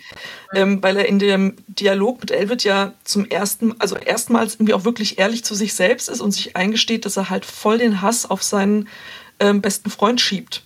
ähm, 0.55 0.83
weil 0.83 0.97
er 0.97 1.07
in 1.07 1.21
dem 1.21 1.55
Dialog 1.69 2.21
mit 2.21 2.33
Elvid 2.33 2.65
ja 2.65 2.95
zum 3.05 3.27
ersten, 3.27 3.81
also 3.81 3.97
erstmals 3.97 4.57
irgendwie 4.57 4.75
auch 4.75 4.85
wirklich 4.85 5.19
ehrlich 5.19 5.45
zu 5.45 5.55
sich 5.55 5.75
selbst 5.75 6.09
ist 6.09 6.21
und 6.21 6.33
sich 6.33 6.57
eingesteht, 6.57 7.05
dass 7.05 7.17
er 7.17 7.31
halt 7.31 7.45
voll 7.45 7.79
den 7.79 8.03
Hass 8.03 8.29
auf 8.29 8.43
seinen 8.43 8.89
ähm, 9.39 9.63
besten 9.63 9.91
Freund 9.91 10.21
schiebt. 10.21 10.65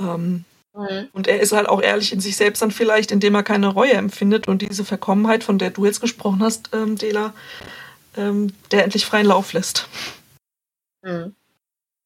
Ähm, 0.00 0.44
Mhm. 0.74 1.08
und 1.12 1.28
er 1.28 1.40
ist 1.40 1.52
halt 1.52 1.68
auch 1.68 1.80
ehrlich 1.80 2.12
in 2.12 2.18
sich 2.18 2.36
selbst 2.36 2.60
dann 2.60 2.72
vielleicht, 2.72 3.12
indem 3.12 3.36
er 3.36 3.44
keine 3.44 3.68
Reue 3.68 3.92
empfindet 3.92 4.48
und 4.48 4.60
diese 4.60 4.84
Verkommenheit, 4.84 5.44
von 5.44 5.58
der 5.58 5.70
du 5.70 5.84
jetzt 5.84 6.00
gesprochen 6.00 6.42
hast, 6.42 6.70
ähm, 6.72 6.98
Dela, 6.98 7.32
ähm, 8.16 8.52
der 8.72 8.82
endlich 8.82 9.06
freien 9.06 9.26
Lauf 9.26 9.52
lässt. 9.52 9.88
Mhm. 11.02 11.36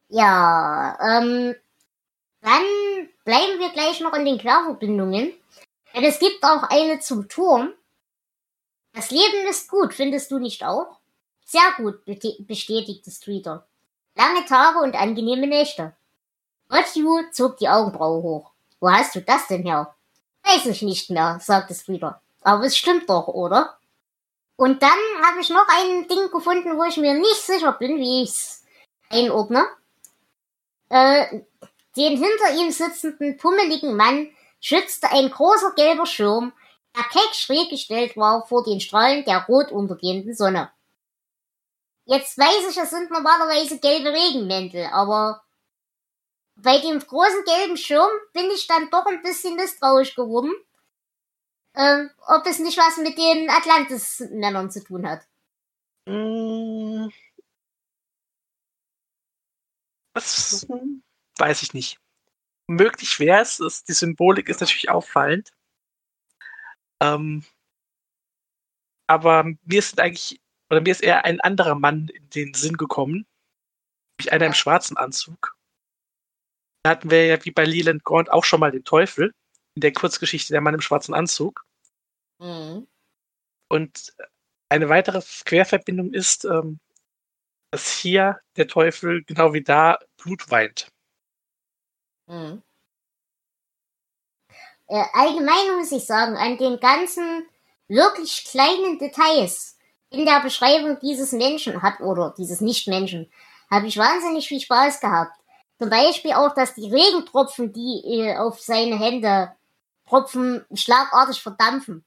Ja, 0.08 0.98
ähm, 1.00 1.54
dann 2.42 2.62
bleiben 3.24 3.58
wir 3.58 3.70
gleich 3.72 4.00
noch 4.00 4.12
in 4.14 4.24
den 4.24 4.38
Querverbindungen. 4.38 5.32
Denn 5.94 6.04
es 6.04 6.18
gibt 6.18 6.42
auch 6.44 6.62
eine 6.64 7.00
zum 7.00 7.28
Turm. 7.28 7.72
Das 8.92 9.10
Leben 9.10 9.46
ist 9.48 9.70
gut, 9.70 9.94
findest 9.94 10.30
du 10.30 10.38
nicht 10.38 10.64
auch? 10.64 10.98
Sehr 11.44 11.72
gut, 11.76 12.04
bestätigte 12.04 13.10
Streeter. 13.10 13.66
Lange 14.14 14.44
Tage 14.44 14.78
und 14.80 14.94
angenehme 14.94 15.46
Nächte. 15.46 15.96
Matthew 16.68 17.30
zog 17.32 17.56
die 17.56 17.68
Augenbraue 17.68 18.22
hoch. 18.22 18.52
Wo 18.80 18.90
hast 18.90 19.14
du 19.14 19.20
das 19.20 19.46
denn 19.48 19.62
her? 19.62 19.94
Weiß 20.42 20.66
ich 20.66 20.82
nicht 20.82 21.10
mehr, 21.10 21.38
sagte 21.40 21.74
Streeter. 21.74 22.20
Aber 22.42 22.64
es 22.64 22.76
stimmt 22.76 23.08
doch, 23.10 23.28
oder? 23.28 23.78
Und 24.56 24.82
dann 24.82 24.98
habe 25.22 25.40
ich 25.40 25.50
noch 25.50 25.66
ein 25.68 26.08
Ding 26.08 26.30
gefunden, 26.30 26.76
wo 26.76 26.84
ich 26.84 26.96
mir 26.96 27.14
nicht 27.14 27.36
sicher 27.36 27.72
bin, 27.72 27.98
wie 27.98 28.22
ich's 28.22 28.64
einordne. 29.10 29.66
Äh, 30.88 31.42
den 31.96 32.16
hinter 32.16 32.54
ihm 32.56 32.70
sitzenden 32.70 33.36
pummeligen 33.36 33.96
Mann 33.96 34.30
schützte 34.60 35.10
ein 35.10 35.30
großer 35.30 35.72
gelber 35.76 36.06
Schirm, 36.06 36.52
der 36.96 37.04
keck 37.04 37.34
schräg 37.34 37.70
gestellt 37.70 38.16
war 38.16 38.46
vor 38.46 38.64
den 38.64 38.80
Strahlen 38.80 39.24
der 39.24 39.44
rot 39.46 39.70
untergehenden 39.70 40.34
Sonne. 40.34 40.70
Jetzt 42.04 42.38
weiß 42.38 42.70
ich, 42.70 42.76
es 42.76 42.90
sind 42.90 43.10
normalerweise 43.10 43.78
gelbe 43.78 44.12
Regenmäntel, 44.12 44.86
aber 44.92 45.42
bei 46.58 46.78
dem 46.80 46.98
großen 47.00 47.44
gelben 47.44 47.76
Schirm 47.76 48.10
bin 48.34 48.50
ich 48.52 48.66
dann 48.66 48.90
doch 48.90 49.06
ein 49.06 49.22
bisschen 49.22 49.56
misstrauisch 49.56 50.14
geworden, 50.14 50.52
ähm, 51.74 52.10
ob 52.26 52.46
es 52.46 52.58
nicht 52.58 52.76
was 52.78 52.98
mit 52.98 53.16
den 53.18 53.48
Atlantis-Männern 53.50 54.70
zu 54.70 54.82
tun 54.84 55.08
hat. 55.08 55.22
Mm. 56.06 57.08
Das 60.14 60.66
hm, 60.68 61.02
weiß 61.38 61.62
ich 61.62 61.72
nicht. 61.72 61.98
Möglich 62.68 63.20
wäre 63.20 63.42
es, 63.42 63.60
es- 63.60 63.84
die 63.84 63.92
Symbolik 63.94 64.48
ist 64.48 64.60
natürlich 64.60 64.90
auffallend. 64.90 65.52
Ähm, 67.00 67.42
aber 69.06 69.44
mir 69.44 69.78
ist 69.78 70.00
eigentlich, 70.00 70.40
oder 70.70 70.80
mir 70.80 70.90
ist 70.90 71.02
eher 71.02 71.24
ein 71.24 71.40
anderer 71.40 71.74
Mann 71.74 72.08
in 72.08 72.30
den 72.30 72.54
Sinn 72.54 72.76
gekommen. 72.76 73.26
Nämlich 74.18 74.32
einer 74.32 74.46
im 74.46 74.54
schwarzen 74.54 74.96
Anzug. 74.98 75.57
Da 76.82 76.90
hatten 76.90 77.10
wir 77.10 77.26
ja 77.26 77.44
wie 77.44 77.50
bei 77.50 77.64
Leland 77.64 78.04
Gaunt 78.04 78.30
auch 78.30 78.44
schon 78.44 78.60
mal 78.60 78.70
den 78.70 78.84
Teufel 78.84 79.34
in 79.74 79.80
der 79.80 79.92
Kurzgeschichte 79.92 80.52
Der 80.52 80.60
Mann 80.60 80.74
im 80.74 80.80
schwarzen 80.80 81.14
Anzug. 81.14 81.64
Mhm. 82.38 82.86
Und 83.68 84.14
eine 84.68 84.88
weitere 84.88 85.20
Querverbindung 85.44 86.12
ist, 86.12 86.44
ähm, 86.44 86.78
dass 87.70 87.98
hier 87.98 88.40
der 88.56 88.68
Teufel 88.68 89.24
genau 89.24 89.52
wie 89.52 89.62
da 89.62 89.98
Blut 90.16 90.50
weint. 90.50 90.88
Mhm. 92.26 92.62
Äh, 94.86 95.04
allgemein 95.12 95.76
muss 95.76 95.92
ich 95.92 96.04
sagen, 96.06 96.36
an 96.36 96.56
den 96.56 96.80
ganzen 96.80 97.46
wirklich 97.88 98.44
kleinen 98.44 98.98
Details 98.98 99.78
in 100.10 100.24
der 100.24 100.40
Beschreibung 100.40 100.98
dieses 101.00 101.32
Menschen 101.32 101.82
hat 101.82 102.00
oder 102.00 102.34
dieses 102.36 102.60
Nichtmenschen 102.60 103.30
habe 103.70 103.86
ich 103.86 103.98
wahnsinnig 103.98 104.48
viel 104.48 104.60
Spaß 104.60 105.00
gehabt. 105.00 105.37
Zum 105.78 105.90
Beispiel 105.90 106.32
auch, 106.32 106.54
dass 106.54 106.74
die 106.74 106.90
Regentropfen, 106.90 107.72
die 107.72 108.02
äh, 108.04 108.36
auf 108.36 108.60
seine 108.60 108.98
Hände 108.98 109.52
tropfen, 110.08 110.64
schlagartig 110.74 111.40
verdampfen. 111.40 112.04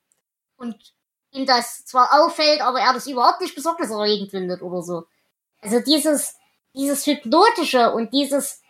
Und 0.58 0.94
ihm 1.32 1.46
das 1.46 1.86
zwar 1.86 2.10
auffällt, 2.12 2.62
aber 2.62 2.82
er 2.82 2.94
das 2.94 3.08
überhaupt 3.08 3.42
nicht 3.42 3.56
besorgniserregend 3.56 4.32
findet 4.32 4.62
oder 4.62 4.82
so. 4.82 5.06
Also 5.62 5.80
dieses, 5.80 6.36
dieses 6.74 7.06
Hypnotische 7.06 7.92
und 7.92 8.14
dieses, 8.14 8.62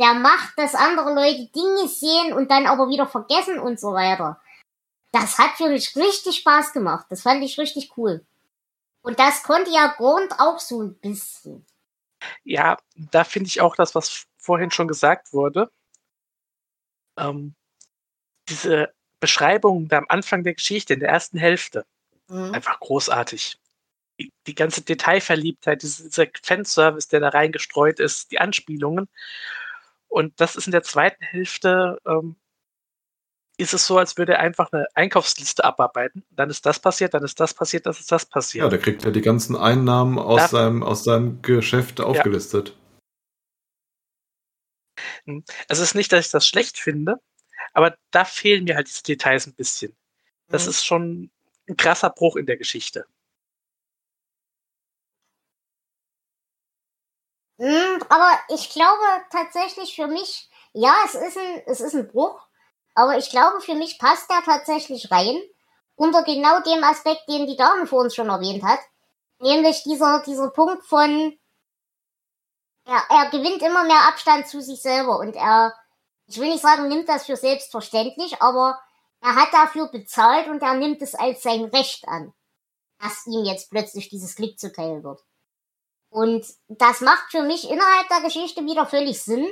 der 0.00 0.14
macht, 0.14 0.54
dass 0.56 0.74
andere 0.74 1.14
Leute 1.14 1.48
Dinge 1.54 1.88
sehen 1.88 2.32
und 2.32 2.50
dann 2.50 2.66
aber 2.66 2.88
wieder 2.88 3.06
vergessen 3.06 3.58
und 3.58 3.78
so 3.78 3.92
weiter. 3.92 4.40
Das 5.12 5.38
hat 5.38 5.56
für 5.56 5.68
mich 5.68 5.94
richtig 5.96 6.38
Spaß 6.38 6.72
gemacht. 6.72 7.06
Das 7.10 7.22
fand 7.22 7.42
ich 7.42 7.58
richtig 7.58 7.96
cool. 7.96 8.24
Und 9.02 9.18
das 9.18 9.42
konnte 9.42 9.70
ja 9.70 9.94
Grund 9.96 10.32
auch 10.38 10.58
so 10.58 10.82
ein 10.82 10.94
bisschen. 10.94 11.64
Ja, 12.44 12.76
da 12.96 13.24
finde 13.24 13.48
ich 13.48 13.60
auch 13.60 13.76
das, 13.76 13.94
was 13.94 14.26
vorhin 14.46 14.70
schon 14.70 14.88
gesagt 14.88 15.32
wurde. 15.32 15.70
Ähm, 17.18 17.54
diese 18.48 18.92
Beschreibung 19.20 19.88
da 19.88 19.98
am 19.98 20.06
Anfang 20.08 20.44
der 20.44 20.54
Geschichte, 20.54 20.94
in 20.94 21.00
der 21.00 21.08
ersten 21.10 21.38
Hälfte, 21.38 21.84
Mhm. 22.28 22.54
einfach 22.54 22.78
großartig. 22.80 23.58
Die, 24.18 24.32
die 24.46 24.54
ganze 24.54 24.82
Detailverliebtheit, 24.82 25.82
diese- 25.82 26.04
dieser 26.04 26.26
Fanservice, 26.42 27.08
der 27.08 27.20
da 27.20 27.28
reingestreut 27.28 28.00
ist, 28.00 28.30
die 28.30 28.38
Anspielungen. 28.38 29.08
Und 30.08 30.40
das 30.40 30.56
ist 30.56 30.66
in 30.66 30.72
der 30.72 30.82
zweiten 30.82 31.22
Hälfte, 31.24 31.98
ähm, 32.06 32.36
ist 33.58 33.72
es 33.74 33.86
so, 33.86 33.96
als 33.98 34.16
würde 34.18 34.32
er 34.34 34.40
einfach 34.40 34.70
eine 34.72 34.86
Einkaufsliste 34.94 35.64
abarbeiten. 35.64 36.24
Dann 36.30 36.50
ist 36.50 36.66
das 36.66 36.78
passiert, 36.78 37.14
dann 37.14 37.24
ist 37.24 37.40
das 37.40 37.54
passiert, 37.54 37.86
dann 37.86 37.94
ist 37.94 38.10
das 38.12 38.26
passiert. 38.26 38.64
Ja, 38.64 38.68
da 38.70 38.76
kriegt 38.76 39.04
er 39.04 39.12
die 39.12 39.22
ganzen 39.22 39.56
Einnahmen 39.56 40.18
aus, 40.18 40.40
Ja. 40.42 40.48
seinem, 40.48 40.82
aus 40.82 41.04
seinem 41.04 41.40
Geschäft 41.42 42.00
aufgelistet. 42.00 42.70
Also 42.70 42.85
es 45.68 45.78
ist 45.78 45.94
nicht, 45.94 46.12
dass 46.12 46.26
ich 46.26 46.32
das 46.32 46.46
schlecht 46.46 46.78
finde, 46.78 47.20
aber 47.74 47.96
da 48.12 48.24
fehlen 48.24 48.64
mir 48.64 48.76
halt 48.76 48.88
diese 48.88 49.02
Details 49.04 49.46
ein 49.46 49.54
bisschen. 49.54 49.96
Das 50.48 50.64
Mhm. 50.64 50.70
ist 50.70 50.84
schon 50.86 51.30
ein 51.68 51.76
krasser 51.76 52.10
Bruch 52.10 52.36
in 52.36 52.46
der 52.46 52.56
Geschichte. 52.58 53.06
Mm, 57.58 58.02
Aber 58.08 58.30
ich 58.48 58.70
glaube 58.70 59.02
tatsächlich 59.30 59.94
für 59.94 60.06
mich, 60.08 60.48
ja, 60.72 60.94
es 61.06 61.14
ist 61.14 61.38
ein, 61.38 61.62
es 61.66 61.80
ist 61.80 61.94
ein 61.94 62.08
Bruch, 62.08 62.38
aber 62.94 63.16
ich 63.18 63.30
glaube 63.30 63.60
für 63.60 63.74
mich 63.74 63.98
passt 63.98 64.28
der 64.30 64.42
tatsächlich 64.44 65.10
rein 65.10 65.38
unter 65.96 66.22
genau 66.24 66.60
dem 66.60 66.84
Aspekt, 66.84 67.22
den 67.28 67.46
die 67.46 67.56
Dame 67.56 67.86
vor 67.86 68.00
uns 68.02 68.14
schon 68.14 68.28
erwähnt 68.28 68.62
hat, 68.62 68.80
nämlich 69.40 69.82
dieser 69.84 70.22
dieser 70.26 70.50
Punkt 70.50 70.84
von 70.84 71.38
er, 72.86 73.02
er 73.10 73.30
gewinnt 73.30 73.62
immer 73.62 73.84
mehr 73.84 74.08
Abstand 74.08 74.46
zu 74.48 74.62
sich 74.62 74.80
selber 74.80 75.18
und 75.18 75.34
er, 75.34 75.74
ich 76.26 76.38
will 76.38 76.48
nicht 76.48 76.62
sagen, 76.62 76.88
nimmt 76.88 77.08
das 77.08 77.26
für 77.26 77.36
selbstverständlich, 77.36 78.40
aber 78.40 78.78
er 79.20 79.34
hat 79.34 79.52
dafür 79.52 79.88
bezahlt 79.88 80.48
und 80.48 80.62
er 80.62 80.74
nimmt 80.74 81.02
es 81.02 81.14
als 81.14 81.42
sein 81.42 81.64
Recht 81.64 82.06
an, 82.08 82.32
dass 83.00 83.26
ihm 83.26 83.44
jetzt 83.44 83.70
plötzlich 83.70 84.08
dieses 84.08 84.36
Glück 84.36 84.58
zuteil 84.58 85.02
wird. 85.02 85.20
Und 86.10 86.46
das 86.68 87.00
macht 87.00 87.30
für 87.30 87.42
mich 87.42 87.68
innerhalb 87.68 88.08
der 88.08 88.20
Geschichte 88.20 88.64
wieder 88.64 88.86
völlig 88.86 89.20
Sinn, 89.20 89.46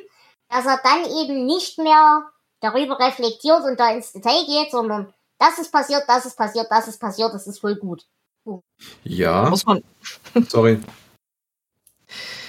dass 0.48 0.64
er 0.66 0.80
dann 0.82 1.04
eben 1.04 1.46
nicht 1.46 1.78
mehr 1.78 2.30
darüber 2.60 2.98
reflektiert 2.98 3.64
und 3.64 3.78
da 3.78 3.90
ins 3.90 4.12
Detail 4.12 4.44
geht, 4.46 4.70
sondern 4.70 5.12
das 5.38 5.58
ist 5.58 5.72
passiert, 5.72 6.04
das 6.06 6.26
ist 6.26 6.36
passiert, 6.36 6.68
das 6.70 6.88
ist 6.88 7.00
passiert, 7.00 7.34
das 7.34 7.46
ist 7.46 7.58
voll 7.58 7.76
gut. 7.76 8.06
Da 8.44 8.60
Ja, 9.02 9.50
muss 9.50 9.66
man, 9.66 9.82
sorry. 10.48 10.80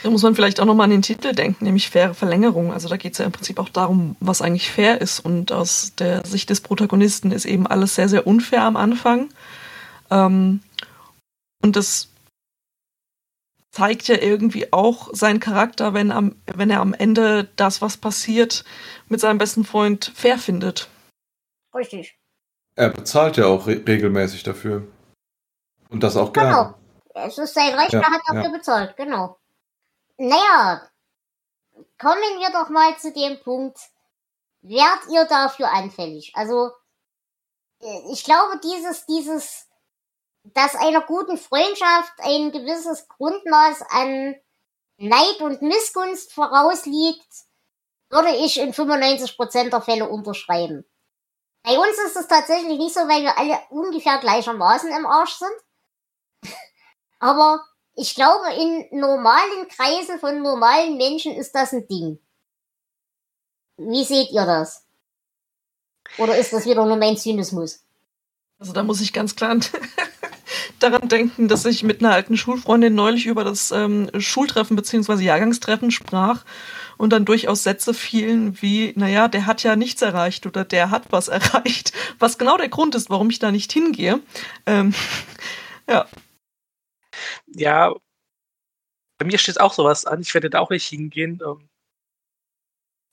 Da 0.04 0.10
muss 0.10 0.22
man 0.22 0.36
vielleicht 0.36 0.60
auch 0.60 0.66
nochmal 0.66 0.86
an 0.86 0.92
den 0.92 1.02
Titel 1.02 1.34
denken, 1.34 1.66
nämlich 1.66 1.90
faire 1.90 2.14
Verlängerung. 2.14 2.72
Also 2.72 2.88
da 2.88 2.98
geht 2.98 3.14
es 3.14 3.18
ja 3.18 3.26
im 3.26 3.32
Prinzip 3.32 3.60
auch 3.60 3.70
darum, 3.70 4.16
was 4.20 4.42
eigentlich 4.42 4.70
fair 4.70 5.02
ist. 5.02 5.20
Und 5.20 5.52
aus 5.52 5.94
der 5.98 6.26
Sicht 6.26 6.50
des 6.50 6.62
Protagonisten 6.62 7.32
ist 7.32 7.46
eben 7.46 7.66
alles 7.66 7.96
sehr, 7.96 8.08
sehr 8.08 8.28
unfair 8.28 8.64
am 8.64 8.78
Anfang. 8.78 9.30
Ähm, 10.12 10.62
und 11.64 11.76
das 11.76 12.10
zeigt 13.72 14.08
ja 14.08 14.16
irgendwie 14.16 14.72
auch 14.72 15.10
seinen 15.12 15.40
Charakter, 15.40 15.94
wenn, 15.94 16.12
am, 16.12 16.36
wenn 16.54 16.70
er 16.70 16.82
am 16.82 16.94
Ende 16.94 17.50
das, 17.56 17.82
was 17.82 17.98
passiert, 17.98 18.64
mit 19.10 19.20
seinem 19.20 19.38
besten 19.38 19.66
Freund 19.66 20.12
fair 20.16 20.38
findet. 20.38 20.88
Richtig. 21.74 22.18
Er 22.76 22.90
bezahlt 22.90 23.38
ja 23.38 23.48
auch 23.48 23.68
re 23.68 23.82
regelmäßig 23.86 24.44
dafür. 24.44 24.88
Und 25.90 26.04
das 26.04 26.16
auch 26.16 26.32
gerne. 26.32 26.76
Genau. 27.14 27.26
Es 27.28 27.38
ist 27.38 27.54
sein 27.54 27.74
Recht, 27.74 27.94
Ja, 27.94 28.02
er 28.02 28.12
hat 28.12 28.22
dafür 28.28 28.44
ja. 28.44 28.50
bezahlt, 28.50 28.98
genau. 28.98 29.38
Naja, 30.18 30.90
kommen 32.00 32.40
wir 32.40 32.52
doch 32.52 32.70
mal 32.70 32.98
zu 32.98 33.12
dem 33.12 33.40
Punkt, 33.42 33.80
wärt 34.62 35.08
ihr 35.12 35.26
dafür 35.26 35.72
anfällig? 35.72 36.32
Also, 36.36 36.72
äh, 37.82 38.12
ich 38.12 38.24
glaube, 38.24 38.60
dieses, 38.64 39.06
dieses 39.06 39.68
dass 40.54 40.76
einer 40.76 41.02
guten 41.02 41.38
Freundschaft 41.38 42.14
ein 42.20 42.52
gewisses 42.52 43.08
Grundmaß 43.08 43.82
an 43.90 44.36
Neid 44.98 45.42
und 45.42 45.62
Missgunst 45.62 46.32
vorausliegt, 46.34 47.28
würde 48.10 48.36
ich 48.36 48.60
in 48.60 48.74
95% 48.74 49.70
der 49.70 49.82
Fälle 49.82 50.08
unterschreiben. 50.08 50.86
Bei 51.64 51.78
uns 51.80 51.98
ist 52.06 52.16
es 52.16 52.28
tatsächlich 52.28 52.78
nicht 52.78 52.94
so, 52.94 53.02
weil 53.02 53.24
wir 53.24 53.38
alle 53.38 53.60
ungefähr 53.70 54.20
gleichermaßen 54.20 54.92
im 54.92 55.06
Arsch 55.08 55.34
sind. 55.34 56.54
Aber 57.20 57.66
ich 57.96 58.16
glaube, 58.16 58.54
in 58.54 59.00
normalen 59.00 59.68
Kreisen 59.70 60.20
von 60.20 60.42
normalen 60.42 60.98
Menschen 60.98 61.34
ist 61.34 61.54
das 61.54 61.74
ein 61.74 61.88
Ding. 61.88 62.20
Wie 63.78 64.04
seht 64.04 64.32
ihr 64.32 64.46
das? 64.46 64.86
Oder 66.18 66.38
ist 66.38 66.54
das 66.54 66.66
wieder 66.66 66.86
nur 66.86 66.98
mein 66.98 67.18
Zynismus? 67.18 67.84
Also 68.60 68.74
da 68.74 68.84
muss 68.84 69.02
ich 69.02 69.12
ganz 69.12 69.36
klar 69.36 69.58
daran 70.80 71.10
denken, 71.10 71.48
dass 71.48 71.66
ich 71.66 71.84
mit 71.84 72.02
einer 72.02 72.14
alten 72.14 72.38
Schulfreundin 72.38 72.96
neulich 72.96 73.26
über 73.26 73.44
das 73.44 73.72
ähm, 73.72 74.10
Schultreffen 74.18 74.76
bzw. 74.76 75.24
Jahrgangstreffen 75.24 75.92
sprach 75.92 76.46
und 76.98 77.12
dann 77.12 77.26
durchaus 77.26 77.64
Sätze 77.64 77.94
fielen 77.94 78.62
wie, 78.62 78.94
naja, 78.96 79.28
der 79.28 79.46
hat 79.46 79.64
ja 79.64 79.76
nichts 79.76 80.02
erreicht 80.02 80.46
oder 80.46 80.64
der 80.64 80.90
hat 80.92 81.12
was 81.12 81.28
erreicht, 81.30 81.92
was 82.20 82.38
genau 82.38 82.58
der 82.58 82.70
Grund 82.70 82.96
ist, 82.96 83.10
warum 83.10 83.30
ich 83.30 83.40
da 83.40 83.52
nicht 83.52 83.72
hingehe. 83.72 84.22
Ähm, 84.66 84.94
ja. 85.90 86.08
Ja, 87.48 87.94
bei 89.18 89.26
mir 89.26 89.38
steht 89.38 89.60
auch 89.60 89.74
sowas 89.74 90.06
an. 90.06 90.22
Ich 90.22 90.34
werde 90.34 90.50
da 90.50 90.60
auch 90.60 90.70
nicht 90.70 90.86
hingehen. 90.88 91.42
Ähm, 91.46 91.70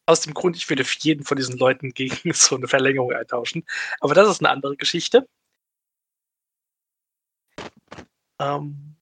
aus 0.06 0.20
dem 0.22 0.34
Grund, 0.34 0.56
ich 0.56 0.68
würde 0.68 0.84
für 0.84 0.98
jeden 1.00 1.24
von 1.24 1.36
diesen 1.36 1.56
Leuten 1.58 1.90
gegen 1.94 2.32
so 2.32 2.56
eine 2.56 2.68
Verlängerung 2.68 3.12
eintauschen. 3.12 3.64
Aber 4.00 4.14
das 4.14 4.28
ist 4.28 4.40
eine 4.40 4.50
andere 4.50 4.76
Geschichte. 4.76 5.28
Ähm, 8.40 8.96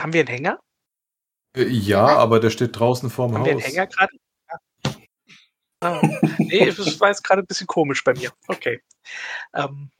haben 0.00 0.12
wir 0.12 0.20
einen 0.20 0.28
Hänger? 0.28 0.60
Äh, 1.56 1.64
Ja, 1.64 2.06
aber 2.06 2.38
der 2.40 2.50
steht 2.50 2.78
draußen 2.78 3.10
vorm 3.10 3.34
Haben 3.34 3.44
wir 3.44 3.52
einen 3.52 3.60
Haus. 3.60 3.68
Hänger 3.68 3.86
gerade? 3.88 4.12
Ja. 4.48 4.58
Ah, 5.82 6.00
nee, 6.38 6.66
das 6.66 7.00
war 7.00 7.08
jetzt 7.08 7.24
gerade 7.24 7.42
ein 7.42 7.46
bisschen 7.46 7.66
komisch 7.66 8.04
bei 8.04 8.14
mir. 8.14 8.32
Okay. 8.46 8.82
Ähm, 9.54 9.90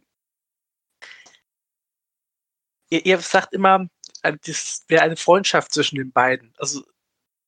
ihr, 2.90 3.04
ihr 3.06 3.18
sagt 3.20 3.54
immer, 3.54 3.86
äh, 4.22 4.36
das 4.44 4.84
wäre 4.88 5.02
eine 5.02 5.16
Freundschaft 5.16 5.72
zwischen 5.72 5.96
den 5.96 6.12
beiden. 6.12 6.52
Also, 6.58 6.82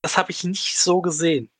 das 0.02 0.16
habe 0.16 0.30
ich 0.30 0.42
nicht 0.44 0.78
so 0.78 1.00
gesehen. 1.00 1.50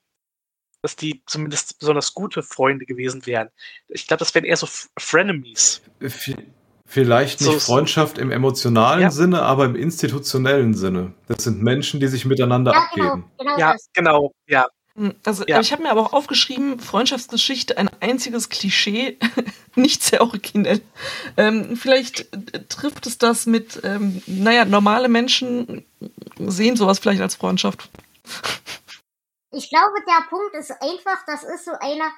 Dass 0.85 0.97
die 0.97 1.23
zumindest 1.27 1.79
besonders 1.79 2.13
gute 2.13 2.43
Freunde 2.43 2.87
gewesen 2.87 3.25
wären. 3.27 3.51
Ich 3.89 4.09
glaube, 4.09 4.19
das 4.19 4.35
wären 4.35 4.45
eher 4.45 4.57
so 4.57 4.67
Frenemies. 4.99 5.81
V- 6.01 6.33
Vielleicht 6.85 7.41
nicht 7.41 7.51
So- 7.53 7.59
Freundschaft 7.61 8.19
im 8.19 8.31
emotionalen 8.33 9.01
Ja. 9.03 9.11
Sinne, 9.11 9.43
aber 9.43 9.65
im 9.65 9.77
institutionellen 9.77 10.75
Sinne. 10.75 11.15
Das 11.29 11.45
sind 11.45 11.63
Menschen, 11.63 12.01
die 12.01 12.09
sich 12.09 12.25
miteinander 12.27 12.73
Ja, 12.73 12.91
genau, 12.95 13.07
abgeben. 13.13 13.31
genau 13.39 13.59
Ja, 13.59 13.73
das. 13.73 13.89
genau, 13.95 14.33
ja. 14.47 14.67
Hm, 14.95 15.15
Also 15.25 15.45
Ja. 15.47 15.61
ich 15.61 15.73
habe 15.73 15.83
mir 15.83 15.91
aber 15.91 16.03
auch 16.03 16.13
aufgeschrieben, 16.13 16.79
Freundschaftsgeschichte, 16.79 17.79
ein 17.79 17.91
einziges 18.01 18.49
Klischee, 18.49 19.19
nicht 19.75 20.03
sehr 20.03 20.21
originell. 20.21 20.83
Ähm, 21.37 21.77
vielleicht 21.77 22.33
äh, 22.33 22.65
trifft 22.69 23.07
es 23.07 23.19
das 23.19 23.47
mit, 23.47 23.81
ähm, 23.85 24.23
naja, 24.27 24.65
normale 24.65 25.09
Menschen 25.09 25.85
sehen 26.39 26.77
sowas 26.77 26.99
vielleicht 26.99 27.21
als 27.23 27.37
Freundschaft. 27.37 27.89
Ich 29.51 29.69
glaube, 29.69 29.95
der 30.07 30.27
Punkt 30.29 30.55
ist 30.55 30.71
einfach, 30.81 31.25
das 31.27 31.43
ist 31.45 31.65
so 31.67 31.73
einer, 31.81 32.11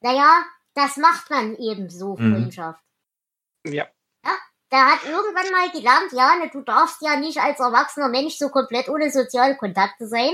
naja, 0.00 0.44
das 0.74 0.96
macht 0.96 1.30
man 1.30 1.56
eben 1.56 1.90
so, 1.90 2.16
Mhm. 2.16 2.32
Freundschaft. 2.34 2.80
Ja. 3.66 3.86
Der 4.72 4.86
hat 4.86 5.04
irgendwann 5.04 5.52
mal 5.52 5.70
gelernt, 5.70 6.12
ja, 6.12 6.34
ne, 6.36 6.48
du 6.50 6.62
darfst 6.62 7.02
ja 7.02 7.16
nicht 7.16 7.38
als 7.38 7.60
erwachsener 7.60 8.08
Mensch 8.08 8.36
so 8.38 8.48
komplett 8.48 8.88
ohne 8.88 9.10
soziale 9.12 9.54
Kontakte 9.58 10.06
sein. 10.08 10.32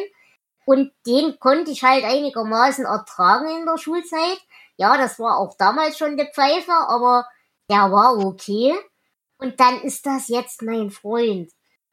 Und 0.68 0.92
den 1.06 1.38
konnte 1.40 1.70
ich 1.70 1.82
halt 1.82 2.04
einigermaßen 2.04 2.84
ertragen 2.84 3.48
in 3.48 3.64
der 3.64 3.78
Schulzeit. 3.78 4.38
Ja, 4.76 4.98
das 4.98 5.18
war 5.18 5.38
auch 5.38 5.56
damals 5.56 5.96
schon 5.96 6.18
der 6.18 6.26
Pfeife, 6.26 6.70
aber 6.72 7.26
der 7.70 7.90
war 7.90 8.18
okay. 8.18 8.74
Und 9.38 9.60
dann 9.60 9.80
ist 9.80 10.04
das 10.04 10.28
jetzt 10.28 10.60
mein 10.60 10.90
Freund. 10.90 11.50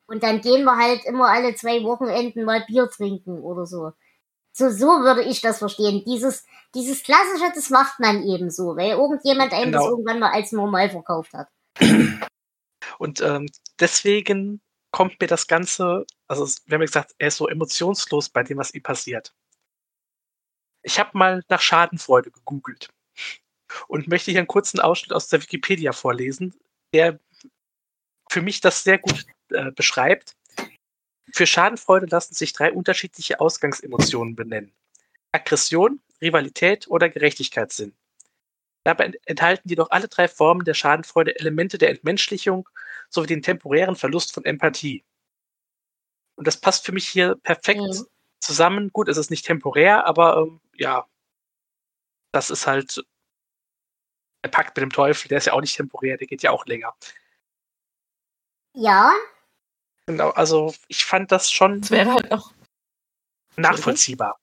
Und 0.07 0.23
dann 0.23 0.41
gehen 0.41 0.65
wir 0.65 0.75
halt 0.75 1.05
immer 1.05 1.29
alle 1.29 1.55
zwei 1.55 1.83
Wochenenden 1.83 2.43
mal 2.43 2.65
Bier 2.67 2.89
trinken 2.89 3.39
oder 3.39 3.65
so. 3.65 3.93
So, 4.51 4.69
so 4.69 4.87
würde 4.87 5.23
ich 5.23 5.39
das 5.39 5.59
verstehen. 5.59 6.03
Dieses, 6.05 6.43
dieses 6.73 7.01
klassische, 7.01 7.49
das 7.55 7.69
macht 7.69 8.01
man 8.01 8.23
eben 8.23 8.49
so, 8.51 8.75
weil 8.75 8.89
irgendjemand 8.89 9.53
einem 9.53 9.71
das 9.71 9.83
Genau. 9.83 9.91
irgendwann 9.91 10.19
mal 10.19 10.31
als 10.33 10.51
normal 10.51 10.89
verkauft 10.89 11.31
hat. 11.33 11.47
Und 12.99 13.21
ähm, 13.21 13.47
deswegen 13.79 14.59
kommt 14.95 15.19
mir 15.19 15.27
das 15.27 15.47
Ganze, 15.47 16.05
also 16.29 16.45
wir 16.67 16.75
haben 16.75 16.81
ja 16.81 16.85
gesagt, 16.85 17.15
er 17.17 17.27
ist 17.27 17.35
so 17.35 17.49
emotionslos 17.49 18.29
bei 18.29 18.43
dem, 18.43 18.57
was 18.57 18.73
ihm 18.73 18.81
passiert. 18.81 19.35
Ich 20.83 20.97
habe 20.99 21.17
mal 21.17 21.43
nach 21.49 21.59
Schadenfreude 21.59 22.31
gegoogelt 22.31 22.87
und 23.89 24.07
möchte 24.07 24.31
hier 24.31 24.39
einen 24.39 24.47
kurzen 24.47 24.79
Ausschnitt 24.79 25.11
aus 25.11 25.27
der 25.27 25.41
Wikipedia 25.41 25.91
vorlesen, 25.91 26.55
der 26.93 27.19
für 28.31 28.41
mich 28.41 28.61
das 28.61 28.85
sehr 28.85 28.97
gut 28.97 29.25
äh, 29.49 29.69
beschreibt. 29.71 30.37
Für 31.33 31.45
Schadenfreude 31.45 32.05
lassen 32.05 32.33
sich 32.33 32.53
drei 32.53 32.71
unterschiedliche 32.71 33.41
Ausgangsemotionen 33.41 34.33
benennen. 34.37 34.73
Aggression, 35.33 35.99
Rivalität 36.21 36.87
oder 36.87 37.09
Gerechtigkeitssinn. 37.09 37.93
Dabei 38.85 39.05
ent- 39.05 39.17
enthalten 39.25 39.67
jedoch 39.67 39.89
alle 39.89 40.07
drei 40.07 40.27
Formen 40.27 40.63
der 40.63 40.75
Schadenfreude 40.75 41.37
Elemente 41.39 41.77
der 41.77 41.89
Entmenschlichung 41.89 42.69
sowie 43.09 43.27
den 43.27 43.41
temporären 43.41 43.95
Verlust 43.95 44.33
von 44.33 44.45
Empathie. 44.45 45.03
Und 46.35 46.45
das 46.47 46.61
passt 46.61 46.85
für 46.85 46.91
mich 46.91 47.07
hier 47.07 47.35
perfekt 47.35 47.79
Mhm. 47.81 48.05
zusammen. 48.39 48.89
Gut, 48.93 49.09
es 49.09 49.17
ist 49.17 49.31
nicht 49.31 49.45
temporär, 49.45 50.05
aber 50.05 50.37
ähm, 50.37 50.61
ja, 50.75 51.07
das 52.31 52.49
ist 52.51 52.67
halt 52.67 53.03
der 54.43 54.49
Pakt 54.49 54.77
mit 54.77 54.83
dem 54.83 54.91
Teufel, 54.91 55.29
der 55.29 55.39
ist 55.39 55.45
ja 55.45 55.53
auch 55.53 55.61
nicht 55.61 55.75
temporär, 55.75 56.17
der 56.17 56.27
geht 56.27 56.43
ja 56.43 56.51
auch 56.51 56.65
länger. 56.65 56.95
Ja, 58.73 59.11
Genau, 60.07 60.29
also 60.29 60.71
ich 60.87 61.03
fand 61.03 61.31
das 61.31 61.51
schon 61.51 61.79
Es 61.79 61.89
wäre 61.89 62.13
halt 62.13 62.31
auch, 62.31 62.51
nachvollziehbar. 63.55 64.39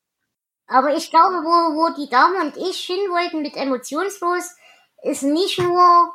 Aber 0.66 0.94
ich 0.94 1.10
glaube, 1.10 1.36
wo, 1.44 1.76
wo 1.76 1.94
die 1.96 2.08
Dame 2.08 2.40
und 2.40 2.56
ich 2.56 2.80
hin 2.84 3.10
wollten 3.10 3.42
mit 3.42 3.56
emotionslos, 3.56 4.56
ist 5.02 5.22
nicht 5.22 5.58
nur, 5.58 6.12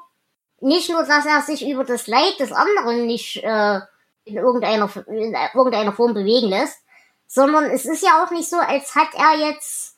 nicht 0.61 0.89
nur, 0.89 1.03
dass 1.03 1.25
er 1.25 1.41
sich 1.41 1.67
über 1.67 1.83
das 1.83 2.07
Leid 2.07 2.39
des 2.39 2.51
anderen 2.51 3.05
nicht 3.05 3.43
äh, 3.43 3.79
in, 4.23 4.37
irgendeiner, 4.37 4.89
in 5.07 5.35
irgendeiner 5.53 5.93
Form 5.93 6.13
bewegen 6.13 6.49
lässt, 6.49 6.79
sondern 7.27 7.65
es 7.65 7.85
ist 7.85 8.03
ja 8.03 8.23
auch 8.23 8.31
nicht 8.31 8.49
so, 8.49 8.57
als 8.57 8.95
hat 8.95 9.13
er 9.13 9.49
jetzt 9.49 9.97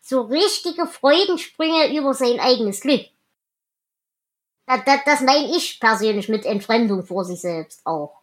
so 0.00 0.22
richtige 0.22 0.86
Freudensprünge 0.86 1.96
über 1.96 2.14
sein 2.14 2.40
eigenes 2.40 2.80
Glück. 2.80 3.06
Das, 4.66 4.80
das, 4.84 5.00
das 5.04 5.20
meine 5.20 5.56
ich 5.56 5.80
persönlich 5.80 6.28
mit 6.28 6.46
Entfremdung 6.46 7.04
vor 7.04 7.24
sich 7.24 7.40
selbst 7.40 7.84
auch. 7.84 8.19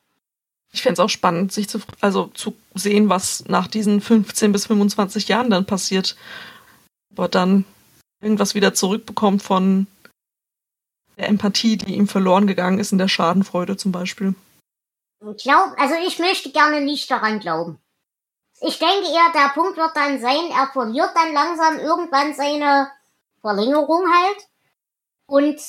Ich 0.71 0.82
fände 0.82 0.93
es 0.93 0.99
auch 0.99 1.10
spannend, 1.10 1.51
sich 1.51 1.69
zu, 1.69 1.80
also 2.01 2.27
zu 2.27 2.56
sehen, 2.75 3.10
was 3.10 3.45
nach 3.47 3.67
diesen 3.67 4.01
15 4.01 4.51
bis 4.51 4.67
25 4.67 5.27
Jahren 5.27 5.49
dann 5.49 5.65
passiert. 5.65 6.15
Aber 7.12 7.27
dann 7.27 7.65
irgendwas 8.21 8.56
wieder 8.56 8.73
zurückbekommt 8.73 9.41
von 9.41 9.88
der 11.17 11.30
Empathie, 11.30 11.77
die 11.77 11.95
ihm 11.95 12.08
verloren 12.08 12.47
gegangen 12.47 12.80
ist 12.80 12.91
in 12.91 12.97
der 12.97 13.08
Schadenfreude 13.08 13.77
zum 13.77 13.91
Beispiel. 13.91 14.36
Ich 15.36 15.43
glaube, 15.43 15.75
also 15.80 15.95
ich 16.06 16.19
möchte 16.19 16.51
gerne 16.51 16.82
nicht 16.82 17.10
daran 17.10 17.39
glauben. 17.39 17.80
Ich 18.62 18.80
denke 18.80 19.08
eher, 19.08 19.32
der 19.34 19.49
Punkt 19.53 19.77
wird 19.77 19.95
dann 19.95 20.19
sein, 20.19 20.51
er 20.51 20.67
verliert 20.73 21.12
dann 21.15 21.34
langsam 21.34 21.80
irgendwann 21.80 22.34
seine 22.36 22.91
Verlängerung 23.41 24.06
halt 24.12 24.47
und 25.27 25.60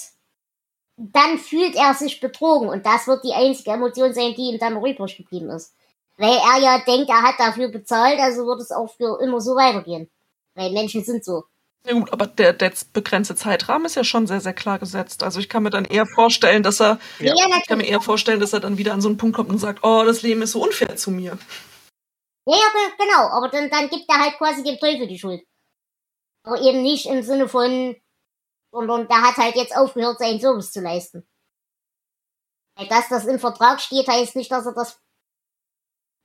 dann 0.99 1.39
fühlt 1.39 1.77
er 1.77 1.95
sich 1.95 2.21
betrogen 2.21 2.69
und 2.69 2.85
das 2.85 3.07
wird 3.07 3.25
die 3.25 3.33
einzige 3.33 3.71
Emotion 3.71 4.13
sein, 4.13 4.35
die 4.37 4.51
ihm 4.51 4.59
dann 4.59 4.75
noch 4.75 4.85
übrig 4.87 5.17
geblieben 5.17 5.49
ist. 5.51 5.75
Weil 6.17 6.37
er 6.37 6.61
ja 6.61 6.79
denkt, 6.85 7.09
er 7.09 7.23
hat 7.23 7.37
dafür 7.39 7.69
bezahlt, 7.69 8.19
also 8.19 8.45
wird 8.47 8.61
es 8.61 8.73
auch 8.73 8.93
für 8.93 9.21
immer 9.23 9.41
so 9.41 9.55
weitergehen. 9.55 10.11
Weil 10.55 10.73
Menschen 10.73 11.05
sind 11.05 11.25
so. 11.25 11.45
Ja 11.87 11.93
gut, 11.95 12.13
aber 12.13 12.27
der, 12.27 12.53
der 12.53 12.73
begrenzte 12.93 13.37
Zeitrahmen 13.37 13.87
ist 13.87 13.95
ja 13.95 14.03
schon 14.03 14.27
sehr, 14.27 14.41
sehr 14.41 14.53
klar 14.53 14.81
gesetzt. 14.81 15.23
Also 15.23 15.39
ich 15.39 15.49
kann 15.49 15.63
mir 15.63 15.71
dann 15.71 15.85
eher 15.85 16.07
vorstellen, 16.07 16.65
dass 16.65 16.81
er, 16.81 16.99
Ja. 17.21 17.33
Ich 17.61 17.69
kann 17.69 17.79
mir 17.79 17.87
eher 17.87 18.01
vorstellen, 18.01 18.41
dass 18.41 18.53
er 18.53 18.59
dann 18.59 18.77
wieder 18.79 18.93
an 18.93 19.01
so 19.01 19.09
einen 19.09 19.17
Punkt 19.17 19.37
kommt 19.37 19.51
und 19.51 19.59
sagt, 19.59 19.85
oh, 19.85 20.03
das 20.05 20.23
Leben 20.23 20.43
ist 20.43 20.53
so 20.53 20.63
unfair 20.63 20.97
zu 20.97 21.13
mir. 21.13 21.39
Ja, 22.47 22.57
ja, 22.57 22.63
ge- 22.75 23.07
genau, 23.07 23.29
aber 23.29 23.49
dann, 23.49 23.71
dann 23.71 23.89
gibt 23.89 24.07
er 24.09 24.19
halt 24.19 24.37
quasi 24.39 24.65
dem 24.65 24.79
Teufel 24.81 25.07
die 25.07 25.19
Schuld. 25.19 25.43
Aber 26.43 26.61
eben 26.61 26.83
nicht 26.83 27.07
im 27.07 27.23
Sinne 27.23 27.49
von, 27.49 27.95
sondern 28.73 29.09
der 29.09 29.23
hat 29.23 29.37
halt 29.37 29.57
jetzt 29.57 29.75
aufgehört, 29.77 30.19
seinen 30.19 30.41
Service 30.41 30.73
zu 30.73 30.81
leisten. 30.81 31.27
Weil 32.77 32.89
dass 32.89 33.09
das 33.09 33.27
im 33.27 33.39
Vertrag 33.39 33.81
steht, 33.81 34.09
heißt 34.09 34.37
nicht, 34.37 34.53
dass 34.53 34.67
er 34.67 34.73
das, 34.75 35.01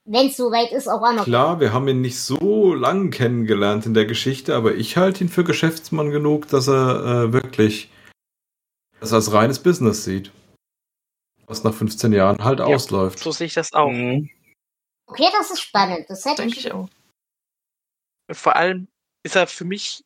wenn 0.05 0.27
es 0.27 0.37
soweit 0.37 0.71
ist, 0.71 0.87
auch 0.87 1.01
anerkennt. 1.01 1.25
Klar, 1.25 1.59
wir 1.59 1.73
haben 1.73 1.87
ihn 1.87 2.01
nicht 2.01 2.19
so 2.19 2.73
lang 2.73 3.09
kennengelernt 3.09 3.85
in 3.85 3.93
der 3.93 4.05
Geschichte, 4.05 4.55
aber 4.55 4.75
ich 4.75 4.97
halte 4.97 5.23
ihn 5.23 5.29
für 5.29 5.43
Geschäftsmann 5.43 6.11
genug, 6.11 6.47
dass 6.49 6.67
er 6.67 7.05
äh, 7.25 7.33
wirklich 7.33 7.89
das 8.99 9.13
als 9.13 9.33
reines 9.33 9.61
Business 9.61 10.03
sieht. 10.03 10.31
Was 11.47 11.63
nach 11.63 11.73
15 11.73 12.13
Jahren 12.13 12.43
halt 12.43 12.59
Ja, 12.59 12.65
ausläuft. 12.65 13.19
So 13.19 13.31
sehe 13.31 13.47
ich 13.47 13.53
das 13.53 13.73
auch. 13.73 13.89
Mhm. 13.89 14.29
Okay, 15.07 15.27
das 15.33 15.51
ist 15.51 15.59
spannend. 15.61 16.05
Das 16.09 16.23
hätte 16.23 16.43
Denke 16.43 16.57
ich. 16.57 16.65
ich 16.67 16.71
auch. 16.71 16.87
Vor 18.31 18.55
allem 18.55 18.87
ist 19.23 19.35
er 19.35 19.47
für 19.47 19.65
mich 19.65 20.03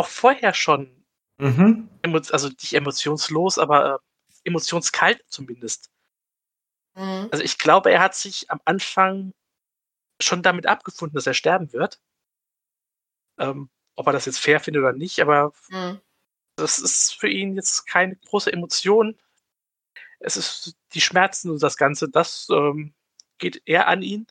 auch 0.00 0.08
vorher 0.08 0.54
schon, 0.54 1.04
Mhm. 1.38 1.88
also 2.32 2.48
nicht 2.48 2.74
emotionslos, 2.74 3.58
aber 3.58 3.94
äh, 3.94 3.98
emotionskalt 4.44 5.22
zumindest. 5.28 5.90
Mhm. 6.94 7.28
Also 7.30 7.44
ich 7.44 7.58
glaube, 7.58 7.92
er 7.92 8.00
hat 8.00 8.14
sich 8.14 8.50
am 8.50 8.60
Anfang 8.64 9.32
schon 10.20 10.42
damit 10.42 10.66
abgefunden, 10.66 11.14
dass 11.14 11.26
er 11.26 11.34
sterben 11.34 11.72
wird. 11.72 12.00
Ähm, 13.38 13.70
ob 13.96 14.06
er 14.06 14.12
das 14.12 14.26
jetzt 14.26 14.38
fair 14.38 14.60
findet 14.60 14.82
oder 14.82 14.92
nicht, 14.92 15.20
aber 15.20 15.52
Mhm. 15.70 16.00
das 16.56 16.78
ist 16.78 17.14
für 17.14 17.28
ihn 17.28 17.54
jetzt 17.56 17.86
keine 17.86 18.16
große 18.16 18.52
Emotion. 18.52 19.18
Es 20.18 20.36
ist 20.36 20.76
die 20.94 21.00
Schmerzen 21.00 21.50
und 21.50 21.62
das 21.62 21.76
Ganze, 21.76 22.08
das 22.08 22.48
ähm, 22.50 22.94
geht 23.38 23.62
eher 23.66 23.88
an 23.88 24.02
ihn 24.02 24.26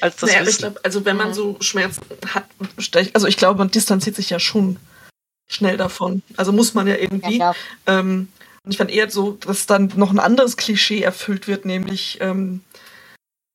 als 0.00 0.16
das 0.16 0.30
naja, 0.30 0.48
ich 0.48 0.58
glaube, 0.58 0.80
also 0.82 1.04
wenn 1.04 1.16
man 1.16 1.34
so 1.34 1.56
Schmerzen 1.60 2.00
hat, 2.26 2.46
also 3.14 3.26
ich 3.26 3.36
glaube, 3.36 3.58
man 3.58 3.70
distanziert 3.70 4.16
sich 4.16 4.30
ja 4.30 4.38
schon 4.40 4.78
schnell 5.48 5.76
davon. 5.76 6.22
Also 6.36 6.52
muss 6.52 6.74
man 6.74 6.86
ja 6.86 6.94
Ja, 6.94 7.00
irgendwie. 7.00 7.36
klar. 7.36 7.54
Ähm, 7.86 8.28
und 8.64 8.72
ich 8.72 8.78
fand 8.78 8.90
eher 8.90 9.10
so, 9.10 9.32
dass 9.32 9.66
dann 9.66 9.92
noch 9.96 10.10
ein 10.10 10.18
anderes 10.18 10.56
Klischee 10.56 11.02
erfüllt 11.02 11.48
wird, 11.48 11.64
nämlich 11.64 12.18
ähm, 12.20 12.60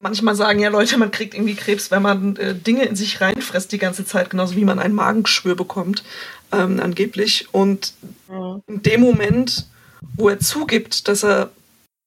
manchmal 0.01 0.35
sagen 0.35 0.59
ja 0.59 0.69
Leute, 0.69 0.97
man 0.97 1.11
kriegt 1.11 1.33
irgendwie 1.33 1.55
Krebs, 1.55 1.89
wenn 1.91 2.01
man 2.01 2.35
äh, 2.37 2.53
Dinge 2.55 2.85
in 2.85 2.95
sich 2.95 3.21
reinfresst 3.21 3.71
die 3.71 3.77
ganze 3.77 4.05
Zeit, 4.05 4.29
genauso 4.29 4.55
wie 4.55 4.65
man 4.65 4.79
ein 4.79 4.93
Magengeschwür 4.93 5.55
bekommt, 5.55 6.03
ähm, 6.51 6.79
angeblich. 6.79 7.47
Und 7.53 7.93
Mhm. 8.27 8.61
in 8.67 8.81
dem 8.81 9.01
Moment, 9.01 9.67
wo 10.15 10.29
er 10.29 10.39
zugibt, 10.39 11.07
dass 11.07 11.23
er 11.23 11.51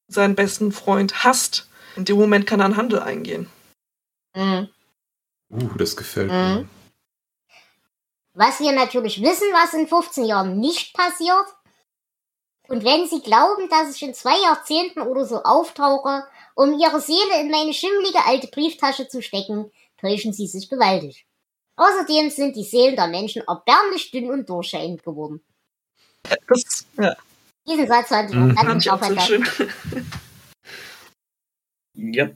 seinen 0.08 0.34
besten 0.34 0.72
Freund 0.72 1.24
hasst, 1.24 1.68
in 1.96 2.04
dem 2.04 2.16
Moment 2.16 2.46
kann 2.46 2.60
er 2.60 2.66
einen 2.66 2.76
Handel 2.76 3.00
eingehen. 3.00 3.46
Mhm. 4.38 4.68
Uh, 5.50 5.68
das 5.78 5.96
gefällt 5.96 6.28
Mhm. 6.30 6.34
mir. 6.36 6.68
Was 8.34 8.60
wir 8.60 8.72
natürlich 8.72 9.20
wissen, 9.22 9.48
was 9.52 9.74
in 9.74 9.88
15 9.88 10.24
Jahren 10.24 10.58
nicht 10.60 10.94
passiert. 10.94 11.46
Und 12.68 12.84
wenn 12.84 13.08
Sie 13.08 13.20
glauben, 13.22 13.68
dass 13.70 13.94
ich 13.96 14.02
in 14.02 14.14
zwei 14.14 14.38
Jahrzehnten 14.42 15.00
oder 15.00 15.24
so 15.24 15.42
auftauche, 15.42 16.24
um 16.54 16.78
Ihre 16.78 17.00
Seele 17.00 17.40
in 17.40 17.50
meine 17.50 17.72
schimmlige 17.72 18.24
alte 18.26 18.46
Brieftasche 18.48 19.08
zu 19.08 19.22
stecken, 19.22 19.72
täuschen 20.00 20.32
Sie 20.32 20.46
sich 20.46 20.68
gewaltig. 20.68 21.26
Außerdem 21.76 22.30
sind 22.30 22.56
die 22.56 22.64
Seelen 22.64 22.94
der 22.96 23.06
Menschen 23.08 23.42
erbärmlich 23.48 24.10
dünn 24.10 24.30
und 24.30 24.48
durchscheinend 24.48 25.02
geworden. 25.02 25.42
Das 26.46 26.84
ja, 26.98 27.16
Diesen 27.66 27.86
Satz 27.86 28.10
hatte 28.10 28.30
ich 28.32 28.36
Mhm. 28.38 28.54
fand 28.56 28.68
ganz 28.68 28.84
ich 28.84 28.90
auch 28.90 29.02
so 29.02 29.14
verstanden. 29.14 29.44
schön. 29.46 29.72
Ja. 31.94 32.28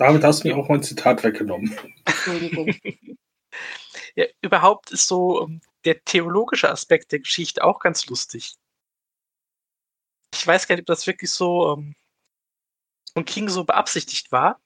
Damit 0.00 0.24
hast 0.24 0.44
du 0.44 0.48
mir 0.48 0.56
auch 0.56 0.70
mein 0.70 0.82
Zitat 0.82 1.22
weggenommen. 1.22 1.76
Entschuldigung. 2.04 2.74
Ja, 4.16 4.26
überhaupt 4.42 4.90
ist 4.90 5.06
so 5.06 5.42
ähm, 5.42 5.60
der 5.84 6.04
theologische 6.04 6.68
Aspekt 6.68 7.12
der 7.12 7.20
Geschichte 7.20 7.62
auch 7.62 7.78
ganz 7.78 8.06
lustig. 8.06 8.54
Ich 10.34 10.44
weiß 10.46 10.66
gar 10.66 10.74
nicht, 10.74 10.82
ob 10.82 10.86
das 10.86 11.06
wirklich 11.06 11.30
so 11.30 11.74
ähm, 11.74 11.94
von 13.12 13.24
King 13.24 13.48
so 13.48 13.64
beabsichtigt 13.64 14.32
war. 14.32 14.60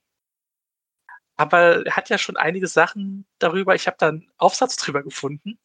Aber 1.37 1.85
er 1.87 1.97
hat 1.97 2.09
ja 2.09 2.16
schon 2.16 2.38
einige 2.38 2.66
Sachen 2.66 3.27
darüber. 3.38 3.75
Ich 3.75 3.87
habe 3.87 3.97
da 3.99 4.09
einen 4.09 4.31
Aufsatz 4.38 4.77
drüber 4.77 5.03
gefunden. 5.03 5.59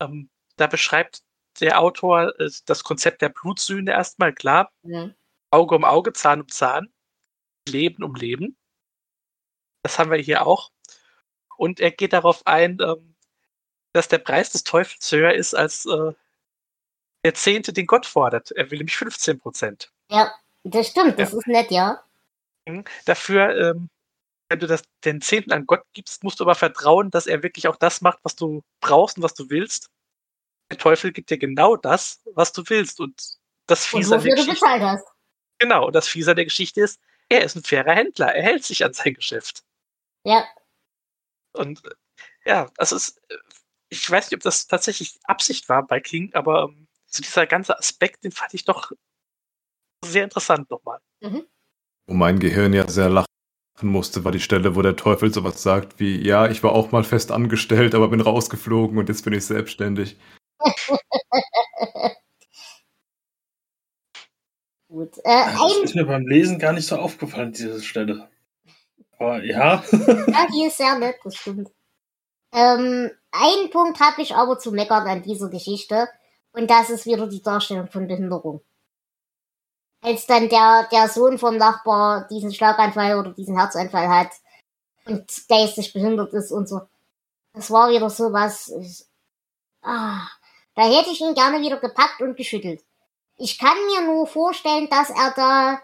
Ähm, 0.00 0.30
da 0.56 0.66
beschreibt 0.66 1.22
der 1.60 1.80
Autor 1.80 2.38
äh, 2.40 2.50
das 2.64 2.82
Konzept 2.82 3.20
der 3.20 3.28
Blutsühne 3.28 3.90
erstmal 3.90 4.32
klar. 4.32 4.72
Mhm. 4.82 5.14
Auge 5.50 5.74
um 5.74 5.84
Auge, 5.84 6.12
Zahn 6.14 6.40
um 6.40 6.48
Zahn, 6.48 6.92
Leben 7.68 8.02
um 8.02 8.14
Leben. 8.14 8.56
Das 9.86 10.00
haben 10.00 10.10
wir 10.10 10.18
hier 10.18 10.44
auch. 10.44 10.72
Und 11.56 11.78
er 11.78 11.92
geht 11.92 12.12
darauf 12.12 12.44
ein, 12.44 12.78
ähm, 12.80 13.14
dass 13.92 14.08
der 14.08 14.18
Preis 14.18 14.50
des 14.50 14.64
Teufels 14.64 15.12
höher 15.12 15.32
ist 15.32 15.54
als 15.54 15.86
äh, 15.86 16.12
der 17.22 17.34
Zehnte, 17.34 17.72
den 17.72 17.86
Gott 17.86 18.04
fordert. 18.04 18.50
Er 18.50 18.68
will 18.72 18.78
nämlich 18.78 18.96
15 18.96 19.38
Prozent. 19.38 19.92
Ja, 20.10 20.34
das 20.64 20.88
stimmt, 20.88 21.20
das 21.20 21.32
ist 21.32 21.46
nett, 21.46 21.70
ja. 21.70 22.02
Mhm. 22.66 22.82
Dafür, 23.04 23.56
ähm, 23.56 23.88
wenn 24.48 24.58
du 24.58 24.66
das, 24.66 24.82
den 25.04 25.20
Zehnten 25.20 25.52
an 25.52 25.66
Gott 25.66 25.84
gibst, 25.92 26.24
musst 26.24 26.40
du 26.40 26.44
aber 26.44 26.56
vertrauen, 26.56 27.12
dass 27.12 27.28
er 27.28 27.44
wirklich 27.44 27.68
auch 27.68 27.76
das 27.76 28.00
macht, 28.00 28.18
was 28.24 28.34
du 28.34 28.64
brauchst 28.80 29.18
und 29.18 29.22
was 29.22 29.34
du 29.34 29.50
willst. 29.50 29.88
Der 30.68 30.78
Teufel 30.78 31.12
gibt 31.12 31.30
dir 31.30 31.38
genau 31.38 31.76
das, 31.76 32.22
was 32.34 32.52
du 32.52 32.64
willst. 32.66 32.98
Und 32.98 33.38
das 33.66 33.84
Und 33.92 34.00
Fiese 34.00 34.16
an 34.16 34.24
der 34.24 34.34
Geschichte, 34.34 35.04
genau, 35.58 35.86
und 35.86 35.94
das 35.94 36.08
Fiese 36.08 36.32
an 36.32 36.36
der 36.36 36.46
Geschichte 36.46 36.80
ist, 36.80 37.00
er 37.28 37.44
ist 37.44 37.54
ein 37.54 37.62
fairer 37.62 37.94
Händler. 37.94 38.34
Er 38.34 38.42
hält 38.42 38.64
sich 38.64 38.84
an 38.84 38.92
sein 38.92 39.14
Geschäft. 39.14 39.62
Ja, 40.26 40.44
Und 41.52 41.84
äh, 41.84 41.90
ja, 42.44 42.68
das 42.76 42.90
ist, 42.92 43.18
äh, 43.30 43.36
ich 43.90 44.10
weiß 44.10 44.26
nicht, 44.30 44.36
ob 44.36 44.42
das 44.42 44.66
tatsächlich 44.66 45.20
Absicht 45.24 45.68
war 45.68 45.86
bei 45.86 46.00
King, 46.00 46.34
aber 46.34 46.64
ähm, 46.64 46.88
so 47.06 47.22
dieser 47.22 47.46
ganze 47.46 47.78
Aspekt, 47.78 48.24
den 48.24 48.32
fand 48.32 48.52
ich 48.54 48.64
doch 48.64 48.90
sehr 50.04 50.24
interessant 50.24 50.68
nochmal. 50.70 50.98
Wo 52.08 52.14
mein 52.14 52.40
Gehirn 52.40 52.72
ja 52.72 52.88
sehr 52.88 53.08
lachen 53.08 53.26
musste, 53.82 54.24
war 54.24 54.32
die 54.32 54.40
Stelle, 54.40 54.74
wo 54.74 54.82
der 54.82 54.96
Teufel 54.96 55.32
sowas 55.32 55.62
sagt 55.62 56.00
wie, 56.00 56.20
ja, 56.26 56.48
ich 56.50 56.62
war 56.64 56.72
auch 56.72 56.90
mal 56.90 57.04
fest 57.04 57.30
angestellt, 57.30 57.94
aber 57.94 58.08
bin 58.08 58.20
rausgeflogen 58.20 58.98
und 58.98 59.08
jetzt 59.08 59.22
bin 59.24 59.32
ich 59.32 59.46
selbstständig. 59.46 60.16
gut. 64.88 65.18
Äh, 65.18 65.52
Das 65.52 65.76
ist 65.84 65.94
mir 65.94 66.06
beim 66.06 66.26
Lesen 66.26 66.58
gar 66.58 66.72
nicht 66.72 66.86
so 66.86 66.96
aufgefallen, 66.96 67.52
diese 67.52 67.80
Stelle. 67.82 68.28
Aber 69.18 69.42
ja. 69.42 69.82
ja, 69.92 70.46
die 70.52 70.66
ist 70.66 70.76
sehr 70.76 70.98
nett, 70.98 71.16
das 71.24 71.36
stimmt. 71.36 71.70
Ähm, 72.52 73.10
einen 73.32 73.70
Punkt 73.70 74.00
habe 74.00 74.22
ich 74.22 74.34
aber 74.34 74.58
zu 74.58 74.72
meckern 74.72 75.06
an 75.06 75.22
dieser 75.22 75.48
Geschichte. 75.48 76.08
Und 76.52 76.70
das 76.70 76.88
ist 76.90 77.04
wieder 77.04 77.26
die 77.26 77.42
Darstellung 77.42 77.88
von 77.88 78.06
Behinderung. 78.06 78.62
Als 80.00 80.26
dann 80.26 80.48
der, 80.48 80.88
der 80.90 81.08
Sohn 81.08 81.38
vom 81.38 81.56
Nachbar 81.56 82.26
diesen 82.28 82.52
Schlaganfall 82.52 83.18
oder 83.18 83.32
diesen 83.32 83.58
Herzanfall 83.58 84.08
hat 84.08 84.30
und 85.04 85.26
geistig 85.48 85.92
behindert 85.92 86.32
ist 86.32 86.52
und 86.52 86.68
so. 86.68 86.80
Das 87.52 87.70
war 87.70 87.90
wieder 87.90 88.08
so 88.10 88.32
was. 88.32 88.72
Ah, 89.82 90.26
da 90.74 90.82
hätte 90.82 91.10
ich 91.10 91.20
ihn 91.20 91.34
gerne 91.34 91.60
wieder 91.60 91.78
gepackt 91.78 92.20
und 92.20 92.36
geschüttelt. 92.36 92.82
Ich 93.36 93.58
kann 93.58 93.76
mir 93.86 94.02
nur 94.02 94.26
vorstellen, 94.26 94.88
dass 94.90 95.10
er 95.10 95.32
da 95.36 95.80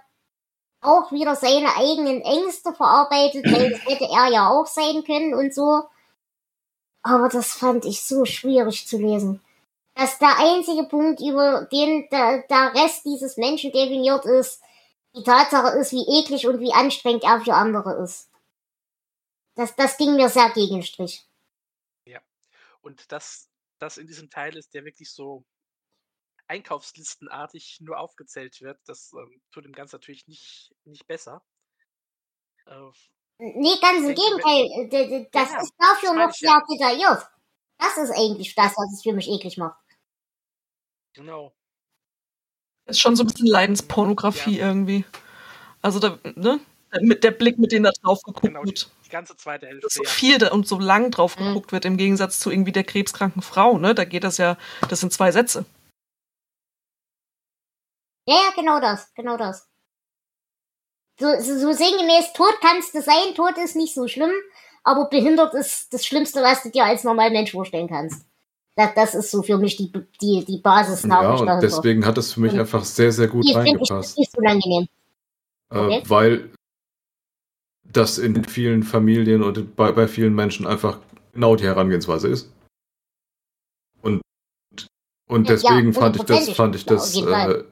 auch 0.83 1.13
wieder 1.13 1.37
seine 1.37 1.77
eigenen 1.77 2.21
Ängste 2.21 2.73
verarbeitet, 2.75 3.45
weil 3.47 3.71
das 3.71 3.85
hätte 3.87 4.05
er 4.05 4.29
ja 4.29 4.51
auch 4.51 4.67
sein 4.67 5.05
können 5.05 5.35
und 5.35 5.55
so. 5.55 5.85
Aber 7.03 7.29
das 7.29 7.53
fand 7.53 7.85
ich 7.85 8.05
so 8.05 8.25
schwierig 8.25 8.87
zu 8.87 8.99
lesen. 8.99 9.41
Dass 9.95 10.19
der 10.19 10.39
einzige 10.39 10.85
Punkt, 10.85 11.21
über 11.21 11.69
den 11.71 12.09
der, 12.11 12.43
der 12.49 12.75
Rest 12.75 13.05
dieses 13.05 13.37
Menschen 13.37 13.73
definiert 13.73 14.25
ist, 14.25 14.63
die 15.15 15.23
Tatsache 15.23 15.79
ist, 15.79 15.93
wie 15.93 16.21
eklig 16.21 16.47
und 16.47 16.61
wie 16.61 16.73
anstrengend 16.73 17.25
er 17.25 17.41
für 17.41 17.55
andere 17.55 18.03
ist. 18.03 18.29
Das, 19.55 19.77
das 19.77 19.97
ging 19.99 20.17
mir 20.17 20.29
sehr 20.29 20.51
gegen 20.51 20.83
Strich. 20.83 21.27
Und 22.83 23.13
das, 23.13 23.49
das 23.79 23.97
in 23.97 24.07
diesem 24.07 24.29
Teil 24.29 24.57
ist, 24.57 24.75
der 24.75 24.85
wirklich 24.85 25.11
so 25.11 25.45
einkaufslistenartig 26.49 27.79
nur 27.81 27.99
aufgezählt 27.99 28.61
wird, 28.61 28.79
das 28.87 29.13
ähm, 29.15 29.41
tut 29.53 29.65
dem 29.65 29.73
Ganzen 29.73 29.97
natürlich 29.97 30.27
nicht, 30.27 30.73
nicht 30.85 31.07
besser. 31.07 31.43
Äh, 32.67 32.91
Nee, 33.39 33.75
ganz 33.81 34.07
im 34.07 34.15
Gegenteil. 34.15 34.89
D- 34.89 35.29
Das 35.33 35.51
Ja, 35.51 35.61
ist 35.63 35.73
dafür 35.77 36.13
noch 36.15 36.31
ich 36.33 36.41
ja. 36.43 36.51
sehr 36.53 36.63
detailliert. 36.71 37.29
Das 37.79 37.97
ist 37.97 38.11
eigentlich 38.13 38.55
das, 38.55 38.73
was 38.77 38.93
es 38.93 39.03
für 39.03 39.13
mich 39.13 39.29
eklig 39.29 39.57
macht. 39.57 39.81
genau. 41.15 41.53
Ist 42.87 43.01
schon 43.01 43.17
so 43.17 43.23
ein 43.25 43.29
bisschen 43.29 43.47
Leidenspornografie 43.47 44.59
irgendwie. 44.59 45.05
Also 45.81 45.99
da, 45.99 46.19
ne? 46.37 46.61
Mit 47.01 47.25
der 47.25 47.31
Blick, 47.31 47.59
mit 47.59 47.73
dem 47.73 47.83
da 47.85 47.91
drauf 48.03 48.21
geguckt 48.23 48.47
Genau, 48.47 48.63
die, 48.63 48.71
wird. 48.71 48.91
die 49.07 49.09
ganze 49.09 49.37
zweite 49.37 49.67
Hälfte. 49.67 49.87
Dass 49.87 49.95
so 49.95 50.03
ja. 50.05 50.11
viel 50.11 50.39
da 50.39 50.51
und 50.53 50.69
so 50.69 50.79
lang 50.79 51.11
drauf 51.11 51.37
Mhm. 51.39 51.47
geguckt 51.47 51.73
wird, 51.73 51.85
im 51.85 51.97
Gegensatz 51.97 52.39
zu 52.39 52.51
irgendwie 52.51 52.73
der 52.73 52.85
krebskranken 52.85 53.41
Frau, 53.43 53.79
ne? 53.79 53.95
Da 53.95 54.05
geht 54.05 54.25
das 54.25 54.37
ja, 54.37 54.57
das 54.89 55.01
sind 55.01 55.13
zwei 55.13 55.33
Sätze. 55.33 55.65
Ja, 58.27 58.35
ja, 58.37 58.53
genau 58.55 58.81
das, 58.81 59.13
genau 59.15 59.37
das. 59.37 59.69
So, 61.19 61.27
so, 61.41 61.59
so 61.59 61.73
sinngemäß, 61.73 62.33
tot 62.33 62.55
kannst 62.61 62.95
du 62.95 63.03
sein, 63.03 63.35
tot 63.35 63.57
ist 63.59 63.77
nicht 63.77 63.95
so 63.95 64.09
schlimm, 64.09 64.31
aber 64.83 65.09
behindert 65.09 65.55
ist 65.55 65.93
das 65.93 66.07
Schlimmste, 66.07 66.43
was 66.43 66.63
du 66.63 66.71
dir 66.71 66.85
als 66.85 67.05
normaler 67.05 67.31
Mensch 67.31 67.53
vorstellen 67.53 67.89
kannst. 67.89 68.27
Das, 68.77 68.95
das 68.95 69.15
ist 69.15 69.31
so 69.31 69.43
für 69.43 69.59
mich 69.59 69.77
die, 69.77 69.93
die, 70.21 70.45
die 70.45 70.57
Ja, 70.57 70.61
Basisnachricht 70.63 71.43
und 71.43 71.63
deswegen 71.63 72.07
hat 72.07 72.17
es 72.19 72.33
für 72.33 72.41
mich 72.41 72.53
Und 72.53 72.61
einfach 72.61 72.85
sehr, 72.85 73.13
sehr 73.13 73.29
gut 73.29 73.45
finde 73.45 73.61
ich 73.61 73.67
reingepasst. 73.67 74.19
nicht 74.19 74.37
unangenehm. 74.39 74.89
okay. 75.71 75.99
Äh, 75.99 76.09
weil 76.09 76.51
das 77.85 78.19
in 78.19 78.43
vielen 78.45 78.83
Familien 78.83 79.43
und 79.43 79.77
bei, 79.77 79.93
bei 79.93 80.09
vielen 80.09 80.35
Menschen 80.35 80.67
einfach 80.67 81.01
genau 81.35 81.57
die 81.57 81.65
Herangehensweise 81.65 82.29
ist. 82.29 82.51
Und, 84.01 84.23
Und 85.29 85.49
Ja, 85.49 85.55
deswegen 85.55 85.93
ja, 85.93 86.01
fand 86.01 86.17
ich 86.17 86.23
das, 86.23 86.49
fand 86.51 86.75
ich 86.77 86.87
Ja, 86.87 86.95
das 86.95 87.17
äh, 87.17 87.65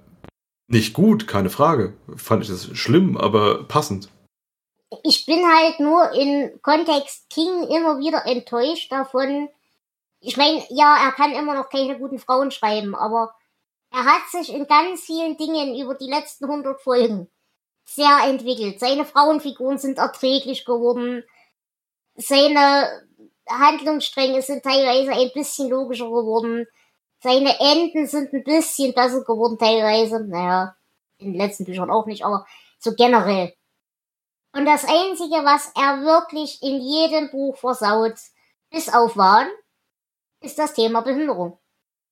nicht 0.71 0.95
gut, 0.95 1.27
keine 1.27 1.51
Frage. 1.51 1.95
Fand 2.17 2.43
ich 2.43 2.49
das 2.49 2.77
schlimm, 2.77 3.17
aber 3.17 3.65
passend. 3.65 4.09
Ich 5.05 5.27
bin 5.27 5.45
halt 5.47 5.81
nur 5.81 6.13
in 6.13 6.61
Kontext 6.63 7.29
King 7.31 7.65
immer 7.69 7.99
wieder 7.99 8.27
enttäuscht 8.27 8.91
davon. 8.91 9.49
Ich 10.21 10.37
meine, 10.37 10.63
ja, 10.71 10.97
er 11.05 11.13
kann 11.13 11.33
immer 11.33 11.55
noch 11.55 11.71
keine 11.71 11.99
guten 11.99 12.19
Frauen 12.19 12.51
schreiben, 12.51 12.95
aber 12.95 13.35
er 13.93 14.05
hat 14.05 14.29
sich 14.31 14.53
in 14.53 14.67
ganz 14.67 15.03
vielen 15.03 15.37
Dingen 15.37 15.81
über 15.81 15.95
die 15.95 16.11
letzten 16.11 16.45
100 16.45 16.81
Folgen 16.81 17.29
sehr 17.85 18.21
entwickelt. 18.25 18.79
Seine 18.79 19.05
Frauenfiguren 19.05 19.79
sind 19.79 19.99
erträglich 19.99 20.65
geworden. 20.65 21.25
Seine 22.15 22.89
Handlungsstränge 23.49 24.43
sind 24.43 24.63
teilweise 24.63 25.13
ein 25.13 25.31
bisschen 25.35 25.69
logischer 25.69 26.07
geworden. 26.07 26.67
Seine 27.23 27.59
Enden 27.61 28.07
sind 28.07 28.33
ein 28.33 28.45
bisschen 28.45 28.95
besser 28.95 29.23
geworden 29.23 29.59
teilweise. 29.59 30.25
Naja, 30.25 30.77
in 31.19 31.33
den 31.33 31.41
letzten 31.41 31.65
Büchern 31.65 31.91
auch 31.91 32.07
nicht, 32.07 32.25
aber 32.25 32.47
so 32.79 32.95
generell. 32.95 33.55
Und 34.53 34.65
das 34.65 34.85
Einzige, 34.85 35.45
was 35.45 35.71
er 35.77 36.03
wirklich 36.03 36.63
in 36.63 36.81
jedem 36.81 37.31
Buch 37.31 37.57
versaut, 37.57 38.17
bis 38.71 38.89
auf 38.89 39.17
Wahn, 39.17 39.49
ist 40.41 40.59
das 40.59 40.75
Thema 40.75 41.03
Behinderung. 41.03 41.59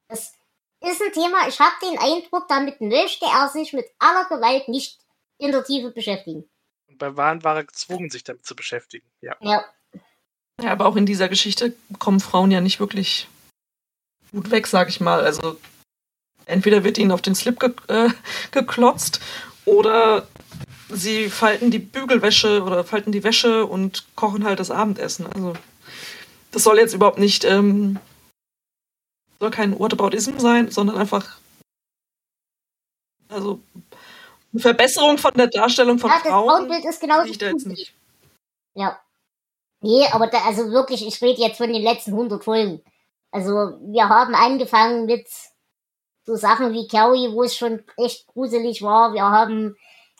Das 0.08 0.34
ist 0.80 1.02
ein 1.02 1.12
Thema, 1.12 1.48
ich 1.48 1.58
habe 1.58 1.74
den 1.82 1.98
Eindruck, 1.98 2.46
damit 2.48 2.80
möchte 2.80 3.24
er 3.24 3.48
sich 3.48 3.72
mit 3.72 3.86
aller 3.98 4.26
Gewalt 4.26 4.68
nicht 4.68 5.00
in 5.38 5.50
der 5.52 5.64
Tiefe 5.64 5.90
beschäftigen. 5.90 6.48
Und 6.88 6.98
bei 6.98 7.16
Wahn 7.16 7.42
war 7.42 7.56
er 7.56 7.64
gezwungen, 7.64 8.10
sich 8.10 8.24
damit 8.24 8.46
zu 8.46 8.54
beschäftigen. 8.54 9.06
Ja. 9.20 9.36
Ja, 9.40 9.64
Ja, 10.60 10.72
aber 10.72 10.86
auch 10.86 10.96
in 10.96 11.06
dieser 11.06 11.28
Geschichte 11.28 11.74
kommen 11.98 12.20
Frauen 12.20 12.50
ja 12.50 12.60
nicht 12.60 12.78
wirklich 12.78 13.28
gut 14.32 14.50
weg, 14.50 14.66
sag 14.66 14.88
ich 14.88 15.00
mal. 15.00 15.20
Also 15.20 15.56
entweder 16.46 16.84
wird 16.84 16.98
ihnen 16.98 17.12
auf 17.12 17.22
den 17.22 17.34
Slip 17.34 17.60
ge 17.60 17.72
äh, 17.88 18.10
geklotzt 18.50 19.20
oder 19.64 20.26
sie 20.88 21.28
falten 21.28 21.70
die 21.70 21.78
Bügelwäsche 21.78 22.62
oder 22.62 22.84
falten 22.84 23.12
die 23.12 23.24
Wäsche 23.24 23.66
und 23.66 24.04
kochen 24.16 24.44
halt 24.44 24.60
das 24.60 24.70
Abendessen. 24.70 25.26
Also 25.26 25.54
das 26.50 26.64
soll 26.64 26.78
jetzt 26.78 26.94
überhaupt 26.94 27.18
nicht, 27.18 27.44
ähm, 27.44 27.98
soll 29.38 29.50
kein 29.50 29.78
Whataboutism 29.78 30.38
sein, 30.38 30.70
sondern 30.70 30.96
einfach 30.96 31.38
also 33.28 33.60
eine 34.52 34.62
Verbesserung 34.62 35.18
von 35.18 35.34
der 35.34 35.48
Darstellung 35.48 35.98
von 35.98 36.10
ja 36.10 36.16
das 36.18 36.28
Frauen 36.28 36.48
Frauenbild 36.48 36.84
ist 36.86 37.00
genauso 37.00 37.30
ich 37.30 37.38
da 37.38 37.48
jetzt 37.48 37.66
nicht. 37.66 37.92
Ja. 38.74 38.98
Nee, 39.80 40.06
aber 40.10 40.26
da, 40.26 40.44
also 40.44 40.70
wirklich, 40.70 41.06
ich 41.06 41.20
rede 41.22 41.40
jetzt 41.40 41.58
von 41.58 41.72
den 41.72 41.82
letzten 41.82 42.12
100 42.12 42.42
Folgen. 42.42 42.82
Also, 43.30 43.50
wir 43.80 44.08
haben 44.08 44.34
angefangen 44.34 45.06
mit 45.06 45.28
so 46.24 46.36
Sachen 46.36 46.72
wie 46.72 46.88
Carrie, 46.88 47.32
wo 47.32 47.42
es 47.42 47.56
schon 47.56 47.82
echt 47.96 48.26
gruselig 48.26 48.82
war. 48.82 49.14
Wir 49.14 49.24
haben 49.24 49.76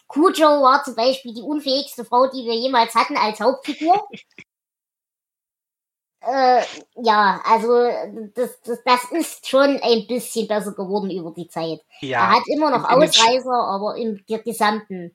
Cujo 0.08 0.62
war 0.62 0.82
zum 0.82 0.94
Beispiel 0.94 1.34
die 1.34 1.42
unfähigste 1.42 2.04
Frau, 2.04 2.26
die 2.28 2.44
wir 2.44 2.54
jemals 2.54 2.94
hatten 2.94 3.16
als 3.16 3.40
Hauptfigur. 3.40 4.08
äh, 6.20 6.62
ja, 6.96 7.40
also 7.44 7.90
das, 8.34 8.60
das, 8.62 8.82
das 8.84 9.04
ist 9.12 9.46
schon 9.46 9.78
ein 9.82 10.06
bisschen 10.06 10.48
besser 10.48 10.72
geworden 10.72 11.10
über 11.10 11.32
die 11.32 11.48
Zeit. 11.48 11.80
Er 12.00 12.08
ja. 12.08 12.36
hat 12.36 12.42
immer 12.46 12.70
noch 12.70 12.88
Ausreißer, 12.88 13.52
aber 13.52 13.96
im 13.96 14.24
gesamten. 14.26 15.14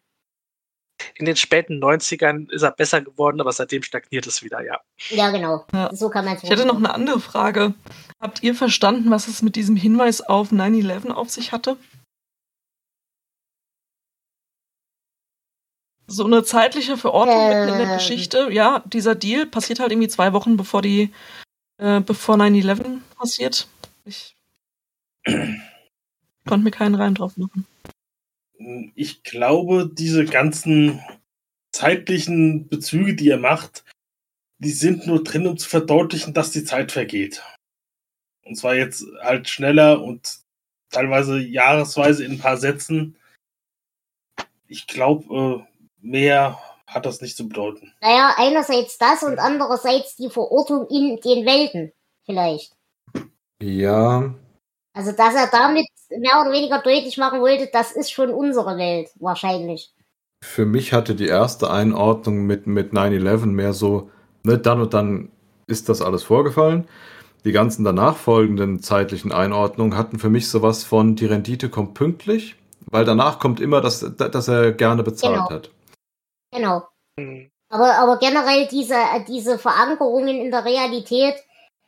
In 1.16 1.26
den 1.26 1.36
späten 1.36 1.84
90ern 1.84 2.50
ist 2.52 2.62
er 2.62 2.72
besser 2.72 3.02
geworden, 3.02 3.42
aber 3.42 3.52
seitdem 3.52 3.84
stagniert 3.84 4.28
es 4.28 4.44
wieder, 4.44 4.62
ja. 4.64 4.80
Ja, 5.10 5.32
genau. 5.32 5.66
Ja. 5.74 5.94
So 5.94 6.10
kann 6.10 6.26
man 6.26 6.36
es 6.36 6.44
Ich 6.44 6.50
hätte 6.50 6.66
noch 6.66 6.78
eine 6.78 6.94
andere 6.94 7.20
Frage. 7.20 7.74
Habt 8.20 8.44
ihr 8.44 8.56
verstanden, 8.56 9.12
was 9.12 9.28
es 9.28 9.42
mit 9.42 9.56
diesem 9.56 9.76
Hinweis 9.76 10.22
auf 10.22 10.52
9-11 10.52 11.12
auf 11.12 11.30
sich 11.30 11.52
hatte? 11.52 11.78
So 16.08 16.26
eine 16.26 16.44
zeitliche 16.44 16.98
Verordnung 16.98 17.48
mitten 17.48 17.70
in 17.70 17.78
der 17.78 17.88
Ähm. 17.88 17.94
Geschichte. 17.94 18.50
Ja, 18.52 18.84
dieser 18.86 19.16
Deal 19.16 19.46
passiert 19.46 19.80
halt 19.80 19.92
irgendwie 19.92 20.10
zwei 20.10 20.34
Wochen 20.34 20.58
bevor 20.58 20.82
die, 20.82 21.14
äh, 21.78 22.02
bevor 22.02 22.36
9-11 22.36 23.02
passiert. 23.18 23.68
Ich 24.06 24.36
konnte 26.46 26.64
mir 26.64 26.72
keinen 26.72 26.96
Reim 26.96 27.16
drauf 27.16 27.38
machen. 27.38 27.66
Ich 28.96 29.24
glaube, 29.24 29.90
diese 29.92 30.26
ganzen 30.26 31.02
zeitlichen 31.72 32.68
Bezüge, 32.68 33.16
die 33.16 33.30
er 33.30 33.40
macht, 33.40 33.84
die 34.60 34.72
sind 34.72 35.08
nur 35.08 35.24
drin, 35.24 35.48
um 35.48 35.58
zu 35.58 35.68
verdeutlichen, 35.68 36.34
dass 36.34 36.52
die 36.52 36.64
Zeit 36.64 36.92
vergeht. 36.92 37.44
Und 38.46 38.56
zwar 38.56 38.76
jetzt 38.76 39.06
halt 39.22 39.50
schneller 39.50 40.02
und 40.02 40.40
teilweise 40.90 41.40
jahresweise 41.40 42.24
in 42.24 42.34
ein 42.34 42.40
paar 42.40 42.58
Sätzen. 42.58 43.18
Ich 44.68 44.88
glaube, 44.88 45.66
äh, 45.66 45.84
mehr 46.02 46.60
hat 46.88 47.06
das 47.06 47.22
nicht 47.22 47.36
zu 47.36 47.48
bedeuten. 47.48 47.94
Naja, 48.02 48.36
einerseits 48.38 48.98
das 48.98 49.24
und 49.24 49.40
andererseits 49.40 50.16
die 50.16 50.30
Verortung 50.30 50.88
in 50.88 51.20
den 51.22 51.46
Welten, 51.46 51.92
vielleicht. 52.26 52.76
Ja, 53.62 54.34
Also, 54.94 55.12
dass 55.12 55.34
er 55.36 55.48
damit 55.52 55.88
mehr 56.10 56.42
oder 56.42 56.52
weniger 56.52 56.82
deutlich 56.82 57.18
machen 57.18 57.42
wollte, 57.42 57.68
das 57.74 57.92
ist 57.92 58.12
schon 58.12 58.30
unsere 58.30 58.78
Welt, 58.78 59.10
wahrscheinlich. 59.20 59.92
für 60.44 60.66
mich 60.66 60.94
hatte 60.94 61.16
die 61.16 61.28
erste 61.28 61.72
Einordnung 61.72 62.46
mit, 62.46 62.68
mit 62.68 62.92
9-11 62.94 63.46
mehr 63.48 63.74
so, 63.74 64.12
ne, 64.44 64.58
dann 64.58 64.82
und 64.82 64.94
dann 64.94 65.32
ist 65.68 65.90
das 65.90 66.02
alles 66.02 66.24
vorgefallen. 66.24 66.88
Die 67.46 67.52
ganzen 67.54 67.84
danach 67.84 68.18
folgenden 68.18 68.82
zeitlichen 68.82 69.32
Einordnungen 69.32 69.98
hatten 69.98 70.20
für 70.20 70.30
mich 70.30 70.50
sowas 70.50 70.84
von, 70.84 71.16
die 71.16 71.26
Rendite 71.26 71.70
kommt 71.70 71.94
pünktlich, 71.94 72.56
weil 72.86 73.06
danach 73.06 73.40
kommt 73.40 73.60
immer, 73.62 73.82
dass, 73.82 74.00
dass 74.18 74.48
er 74.48 74.74
gerne 74.74 75.04
bezahlt 75.04 75.36
Genau. 75.36 75.50
hat. 75.50 75.72
Genau. 76.54 76.84
Hm. 77.20 77.50
Aber, 77.70 77.96
aber 77.96 78.18
generell 78.20 78.68
diese, 78.68 78.96
diese 79.28 79.58
Verankerungen 79.58 80.36
in 80.38 80.52
der 80.52 80.64
Realität, 80.66 81.36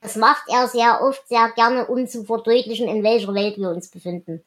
das 0.06 0.16
macht 0.16 0.44
er 0.50 0.68
sehr 0.68 1.02
oft 1.02 1.28
sehr 1.28 1.50
gerne, 1.56 1.88
um 1.88 2.06
zu 2.08 2.26
verdeutlichen, 2.26 2.88
in 2.88 3.02
welcher 3.02 3.34
Welt 3.34 3.58
wir 3.58 3.70
uns 3.70 3.90
befinden. 3.90 4.46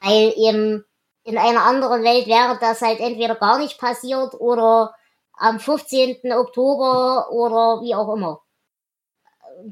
Weil 0.00 0.34
eben 0.36 0.84
in 1.22 1.38
einer 1.38 1.62
anderen 1.62 2.02
Welt 2.02 2.26
wäre 2.26 2.58
das 2.60 2.82
halt 2.82 2.98
entweder 2.98 3.36
gar 3.36 3.58
nicht 3.60 3.78
passiert 3.78 4.34
oder 4.34 4.96
am 5.32 5.60
15. 5.60 6.32
Oktober 6.32 7.30
oder 7.30 7.82
wie 7.82 7.94
auch 7.94 8.12
immer. 8.12 8.42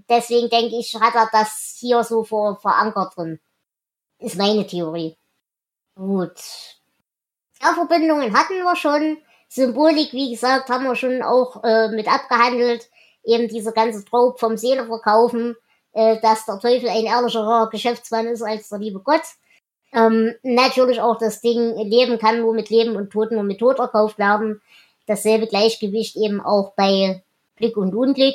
Deswegen 0.08 0.48
denke 0.50 0.76
ich, 0.78 0.94
hat 0.94 1.16
er 1.16 1.28
das 1.32 1.76
hier 1.80 2.04
so 2.04 2.22
ver 2.22 2.56
verankert 2.62 3.16
drin. 3.16 3.40
Ist 4.20 4.36
meine 4.36 4.64
Theorie. 4.68 5.16
Gut. 5.96 6.40
Ja, 7.60 7.74
Verbindungen 7.74 8.38
hatten 8.38 8.62
wir 8.62 8.76
schon. 8.76 9.18
Symbolik, 9.48 10.12
wie 10.12 10.30
gesagt, 10.30 10.68
haben 10.68 10.84
wir 10.84 10.94
schon 10.94 11.22
auch 11.22 11.64
äh, 11.64 11.88
mit 11.88 12.06
abgehandelt. 12.06 12.88
Eben 13.24 13.48
diese 13.48 13.72
ganze 13.72 14.04
Trope 14.04 14.38
vom 14.38 14.56
Seele 14.56 14.86
verkaufen, 14.86 15.56
äh, 15.92 16.20
dass 16.20 16.46
der 16.46 16.58
Teufel 16.58 16.88
ein 16.88 17.04
ehrlicherer 17.04 17.68
Geschäftsmann 17.70 18.26
ist 18.26 18.42
als 18.42 18.68
der 18.68 18.78
liebe 18.78 19.00
Gott. 19.00 19.22
Ähm, 19.92 20.34
natürlich 20.42 21.00
auch 21.00 21.18
das 21.18 21.40
Ding, 21.40 21.76
Leben 21.76 22.18
kann 22.18 22.40
nur 22.40 22.52
mit 22.52 22.68
Leben 22.68 22.96
und 22.96 23.10
Tod 23.10 23.30
nur 23.30 23.44
mit 23.44 23.60
Tod 23.60 23.78
erkauft 23.78 24.18
werden. 24.18 24.60
Dasselbe 25.06 25.46
Gleichgewicht 25.46 26.16
eben 26.16 26.40
auch 26.40 26.72
bei 26.74 27.22
Blick 27.56 27.76
und 27.76 27.94
Unglück. 27.94 28.34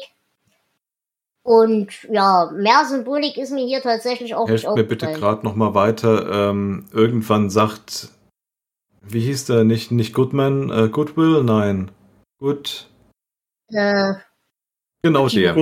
Und 1.44 2.04
ja, 2.12 2.52
mehr 2.54 2.86
Symbolik 2.86 3.38
ist 3.38 3.52
mir 3.52 3.66
hier 3.66 3.82
tatsächlich 3.82 4.36
auch 4.36 4.48
Helft 4.48 4.66
nicht 4.66 4.76
mir 4.76 4.84
bitte 4.84 5.12
gerade 5.14 5.44
nochmal 5.44 5.74
weiter. 5.74 6.50
Ähm, 6.50 6.86
irgendwann 6.94 7.50
sagt, 7.50 8.10
wie 9.02 9.22
hieß 9.22 9.46
der, 9.46 9.64
nicht, 9.64 9.92
nicht 9.92 10.14
Goodman, 10.14 10.70
äh, 10.70 10.90
Goodwill? 10.90 11.44
Nein. 11.44 11.92
Good. 12.40 12.88
Äh, 13.70 14.14
Genau 15.04 15.28
der. 15.30 15.56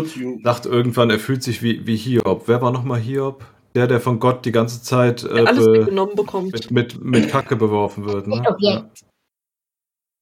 Sagt 0.43 0.65
irgendwann, 0.65 1.09
er 1.09 1.19
fühlt 1.19 1.43
sich 1.43 1.61
wie, 1.61 1.85
wie 1.85 1.95
Hiob. 1.95 2.47
Wer 2.47 2.61
war 2.61 2.71
nochmal 2.71 2.99
Hiob? 2.99 3.45
Der, 3.75 3.85
der 3.87 3.99
von 4.01 4.19
Gott 4.19 4.45
die 4.45 4.51
ganze 4.51 4.81
Zeit 4.81 5.23
äh, 5.23 5.45
alles 5.45 5.65
be- 5.65 5.73
weggenommen 5.81 6.15
bekommt. 6.15 6.51
mit, 6.53 6.71
mit, 6.71 6.99
mit 7.03 7.29
Kacke 7.29 7.55
beworfen 7.55 8.05
wird. 8.05 8.25
Ne? 8.27 8.35
Objekt. 8.47 8.59
Ja. 8.61 8.89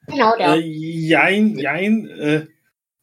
genau, 0.07 0.35
der. 0.37 0.55
Äh, 0.55 0.59
jein, 0.59 1.57
jein. 1.57 2.07
Äh, 2.09 2.47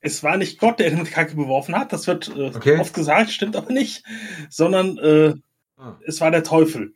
es 0.00 0.22
war 0.22 0.36
nicht 0.36 0.58
Gott, 0.58 0.78
der 0.80 0.92
ihn 0.92 0.98
mit 0.98 1.10
Kacke 1.10 1.36
beworfen 1.36 1.74
hat. 1.74 1.92
Das 1.92 2.06
wird 2.06 2.28
äh, 2.36 2.50
Okay. 2.54 2.78
oft 2.78 2.92
gesagt, 2.92 3.30
stimmt 3.30 3.56
aber 3.56 3.72
nicht. 3.72 4.04
Sondern 4.50 4.98
äh, 4.98 5.34
Ah. 5.78 5.98
es 6.06 6.20
war 6.20 6.30
der 6.30 6.44
Teufel. 6.44 6.92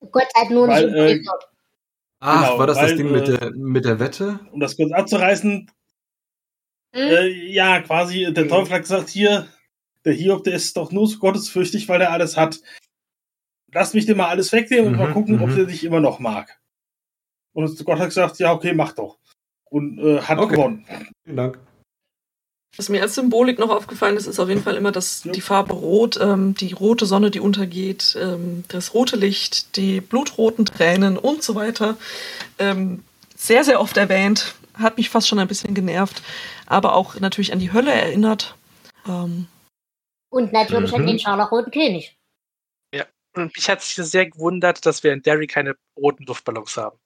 Gott 0.00 0.28
hat 0.36 0.50
nur 0.50 0.68
Weil, 0.68 0.86
nicht 0.86 1.26
äh. 1.26 1.30
Ach, 2.20 2.44
Genau, 2.46 2.58
war 2.58 2.66
das 2.68 2.78
das 2.78 2.90
weil, 2.90 2.96
Ding 2.96 3.10
mit, 3.10 3.28
äh, 3.28 3.38
der, 3.38 3.50
mit 3.56 3.84
der 3.84 3.98
Wette? 3.98 4.38
Um 4.52 4.60
das 4.60 4.76
kurz 4.76 4.92
abzureißen, 4.92 5.70
Hm? 6.92 7.08
äh, 7.08 7.28
ja, 7.28 7.80
quasi, 7.82 8.32
der 8.32 8.44
Mhm. 8.44 8.48
Teufel 8.48 8.74
hat 8.74 8.82
gesagt, 8.82 9.08
hier, 9.08 9.46
der 10.04 10.12
Hiob, 10.12 10.44
der 10.44 10.54
ist 10.54 10.76
doch 10.76 10.90
nur 10.92 11.06
so 11.06 11.18
gottesfürchtig, 11.18 11.88
weil 11.88 12.00
er 12.00 12.12
alles 12.12 12.36
hat. 12.36 12.60
Lass 13.72 13.94
mich 13.94 14.06
dir 14.06 14.16
mal 14.16 14.28
alles 14.28 14.50
wegnehmen 14.52 14.86
und 14.86 14.92
Mhm, 14.92 14.98
mal 14.98 15.12
gucken, 15.12 15.40
ob 15.40 15.50
mhm. 15.50 15.54
der 15.54 15.64
dich 15.66 15.84
immer 15.84 16.00
noch 16.00 16.18
mag. 16.18 16.58
Und 17.52 17.84
Gott 17.84 17.98
hat 17.98 18.08
gesagt, 18.08 18.38
ja, 18.38 18.52
okay, 18.52 18.72
mach 18.74 18.92
doch. 18.92 19.18
Und 19.70 19.98
äh, 19.98 20.20
hat 20.22 20.38
Okay. 20.38 20.54
gewonnen. 20.54 20.86
Vielen 21.24 21.36
Dank. 21.36 21.58
Was 22.76 22.88
mir 22.88 23.02
als 23.02 23.16
Symbolik 23.16 23.58
noch 23.58 23.70
aufgefallen 23.70 24.16
ist, 24.16 24.26
ist 24.26 24.38
auf 24.38 24.48
jeden 24.48 24.62
Fall 24.62 24.76
immer 24.76 24.92
das, 24.92 25.22
die 25.22 25.40
Farbe 25.40 25.74
Rot, 25.74 26.18
ähm, 26.20 26.54
die 26.54 26.72
rote 26.72 27.04
Sonne, 27.04 27.30
die 27.30 27.40
untergeht, 27.40 28.16
ähm, 28.20 28.64
das 28.68 28.94
rote 28.94 29.16
Licht, 29.16 29.76
die 29.76 30.00
blutroten 30.00 30.64
Tränen 30.64 31.18
und 31.18 31.42
so 31.42 31.56
weiter. 31.56 31.96
Ähm, 32.58 33.02
sehr, 33.36 33.64
sehr 33.64 33.80
oft 33.80 33.96
erwähnt, 33.96 34.54
hat 34.74 34.96
mich 34.98 35.10
fast 35.10 35.26
schon 35.28 35.40
ein 35.40 35.48
bisschen 35.48 35.74
genervt, 35.74 36.22
aber 36.70 36.94
auch 36.94 37.18
natürlich 37.20 37.52
an 37.52 37.58
die 37.58 37.72
Hölle 37.72 37.92
erinnert. 37.92 38.54
Ähm, 39.06 39.48
Und 40.30 40.52
natürlich 40.52 40.94
an 40.94 41.02
Mhm. 41.02 41.06
den 41.06 41.18
scharlachroten 41.18 41.72
König. 41.72 42.16
Und 43.32 43.54
mich 43.56 43.68
hat 43.70 43.80
sich 43.80 43.94
sehr 43.94 44.28
gewundert, 44.28 44.84
dass 44.84 45.04
wir 45.04 45.12
in 45.12 45.22
Derry 45.22 45.46
keine 45.46 45.76
roten 45.96 46.24
Luftballons 46.24 46.76
haben. 46.76 46.98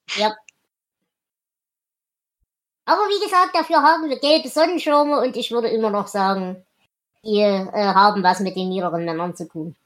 Aber 2.86 3.02
wie 3.08 3.22
gesagt, 3.22 3.54
dafür 3.54 3.82
haben 3.82 4.08
wir 4.08 4.18
gelbe 4.18 4.48
Sonnenschirme 4.48 5.20
und 5.20 5.36
ich 5.36 5.50
würde 5.50 5.68
immer 5.68 5.90
noch 5.90 6.06
sagen, 6.06 6.64
die 7.24 7.40
äh, 7.40 7.70
haben 7.72 8.22
was 8.22 8.40
mit 8.40 8.56
den 8.56 8.70
niederen 8.70 9.04
Männern 9.04 9.36
zu 9.36 9.48
tun. 9.48 9.76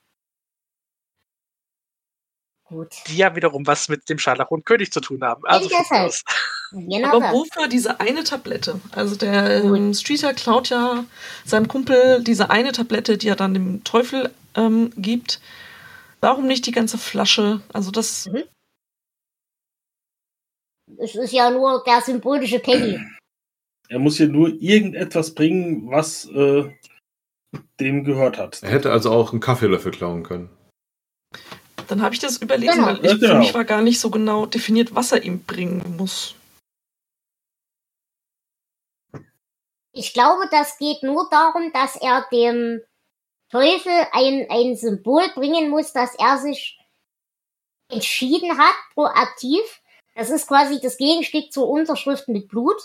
Gut. 2.69 2.95
Die 3.07 3.17
ja 3.17 3.35
wiederum 3.35 3.67
was 3.67 3.89
mit 3.89 4.09
dem 4.11 4.19
Scharlachroten 4.19 4.65
König 4.65 4.93
zu 4.93 5.01
tun 5.01 5.23
haben. 5.23 5.43
Also 5.47 5.71
aus. 5.91 6.23
Genau 6.71 7.09
aber 7.09 7.21
das. 7.21 7.33
wofür 7.33 7.67
diese 7.69 7.99
eine 7.99 8.25
Tablette? 8.25 8.79
Also 8.93 9.17
der 9.17 9.65
ähm. 9.65 9.95
Streeter 9.95 10.35
klaut 10.35 10.69
ja 10.69 11.05
seinem 11.47 11.67
Kumpel 11.67 12.23
diese 12.23 12.51
eine 12.51 12.73
Tablette, 12.73 13.17
die 13.17 13.29
er 13.29 13.37
dann 13.37 13.55
dem 13.55 13.85
Teufel 13.85 14.31
ähm, 14.55 14.93
gibt. 14.97 15.41
Warum 16.21 16.47
nicht 16.47 16.67
die 16.67 16.73
ganze 16.73 16.99
Flasche? 16.99 17.63
Also 17.73 17.91
das, 17.91 18.29
Es 20.97 21.15
ist 21.15 21.33
ja 21.33 21.51
nur 21.51 21.83
der 21.85 22.01
symbolische 22.01 22.59
Penny. 22.59 22.99
Er 23.89 23.99
muss 23.99 24.17
hier 24.17 24.29
nur 24.29 24.49
irgendetwas 24.61 25.35
bringen, 25.35 25.91
was 25.91 26.27
äh, 26.27 26.71
dem 27.81 28.05
gehört 28.05 28.37
hat. 28.37 28.63
Er 28.63 28.71
hätte 28.71 28.93
also 28.93 29.11
auch 29.11 29.33
einen 29.33 29.41
Kaffeelöffel 29.41 29.93
klauen 29.93 30.23
können. 30.23 30.51
Dann 31.89 32.03
habe 32.03 32.15
ich 32.15 32.21
das 32.21 32.37
überlesen, 32.39 32.75
Genau. 32.75 32.87
weil 32.87 32.97
ich, 32.99 33.03
Ja, 33.05 33.11
für 33.11 33.19
genau. 33.19 33.39
mich 33.39 33.55
war 33.55 33.65
gar 33.65 33.83
nicht 33.83 33.99
so 34.01 34.11
genau 34.11 34.47
definiert, 34.47 34.95
was 34.95 35.13
er 35.13 35.23
ihm 35.23 35.43
bringen 35.45 35.97
muss. 35.97 36.35
Ich 39.93 40.13
glaube, 40.13 40.49
das 40.51 40.79
geht 40.79 41.03
nur 41.03 41.29
darum, 41.31 41.73
dass 41.73 41.97
er 41.97 42.25
dem 42.31 42.81
Teufel 43.51 43.93
ein, 44.13 44.47
ein 44.51 44.77
Symbol 44.77 45.29
bringen 45.35 45.71
muss, 45.71 45.93
dass 45.93 46.15
er 46.15 46.39
sich 46.39 46.79
entschieden 47.91 48.59
hat, 48.59 48.75
proaktiv. 48.95 49.63
Das 50.15 50.31
ist 50.31 50.47
quasi 50.47 50.81
das 50.81 50.99
Gegenstück 50.99 51.53
zur 51.53 51.69
Unterschrift 51.69 52.29
mit 52.29 52.49
Blut. 52.49 52.77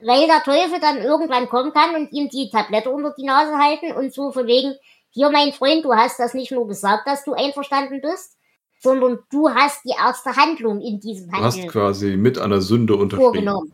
Weil 0.00 0.26
der 0.26 0.42
Teufel 0.42 0.80
dann 0.80 0.98
irgendwann 0.98 1.48
kommen 1.48 1.72
kann 1.72 1.94
und 1.94 2.12
ihm 2.12 2.28
die 2.28 2.50
Tablette 2.50 2.90
unter 2.90 3.14
die 3.16 3.24
Nase 3.24 3.56
halten 3.56 3.92
und 3.92 4.12
so 4.12 4.32
von 4.32 4.46
wegen, 4.46 4.74
hier 5.14 5.30
mein 5.30 5.52
Freund, 5.52 5.84
du 5.84 5.94
hast 5.94 6.18
das 6.18 6.34
nicht 6.34 6.50
nur 6.50 6.66
gesagt, 6.66 7.06
dass 7.06 7.24
du 7.24 7.34
einverstanden 7.34 8.00
bist, 8.00 8.36
sondern 8.80 9.20
du 9.30 9.48
hast 9.48 9.84
die 9.84 9.94
erste 9.96 10.34
Handlung 10.34 10.80
in 10.80 10.98
diesem 11.00 11.30
Du 11.30 11.36
hast 11.38 11.68
quasi 11.68 12.16
mit 12.16 12.36
einer 12.36 12.60
Sünde 12.60 12.96
unterschrieben. 12.96 13.24
vorgenommen. 13.24 13.72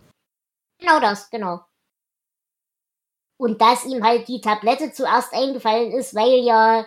Genau 0.78 1.00
das, 1.00 1.30
genau. 1.30 1.60
Und 3.38 3.60
dass 3.60 3.86
ihm 3.86 4.04
halt 4.04 4.28
die 4.28 4.42
Tablette 4.42 4.92
zuerst 4.92 5.32
eingefallen 5.32 5.92
ist, 5.92 6.14
weil 6.14 6.44
ja 6.44 6.84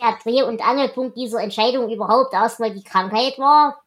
der 0.00 0.16
Dreh- 0.22 0.42
und 0.42 0.64
Angelpunkt 0.64 1.16
dieser 1.16 1.42
Entscheidung 1.42 1.90
überhaupt 1.90 2.32
erstmal 2.32 2.72
die 2.72 2.84
Krankheit 2.84 3.36
war, 3.38 3.82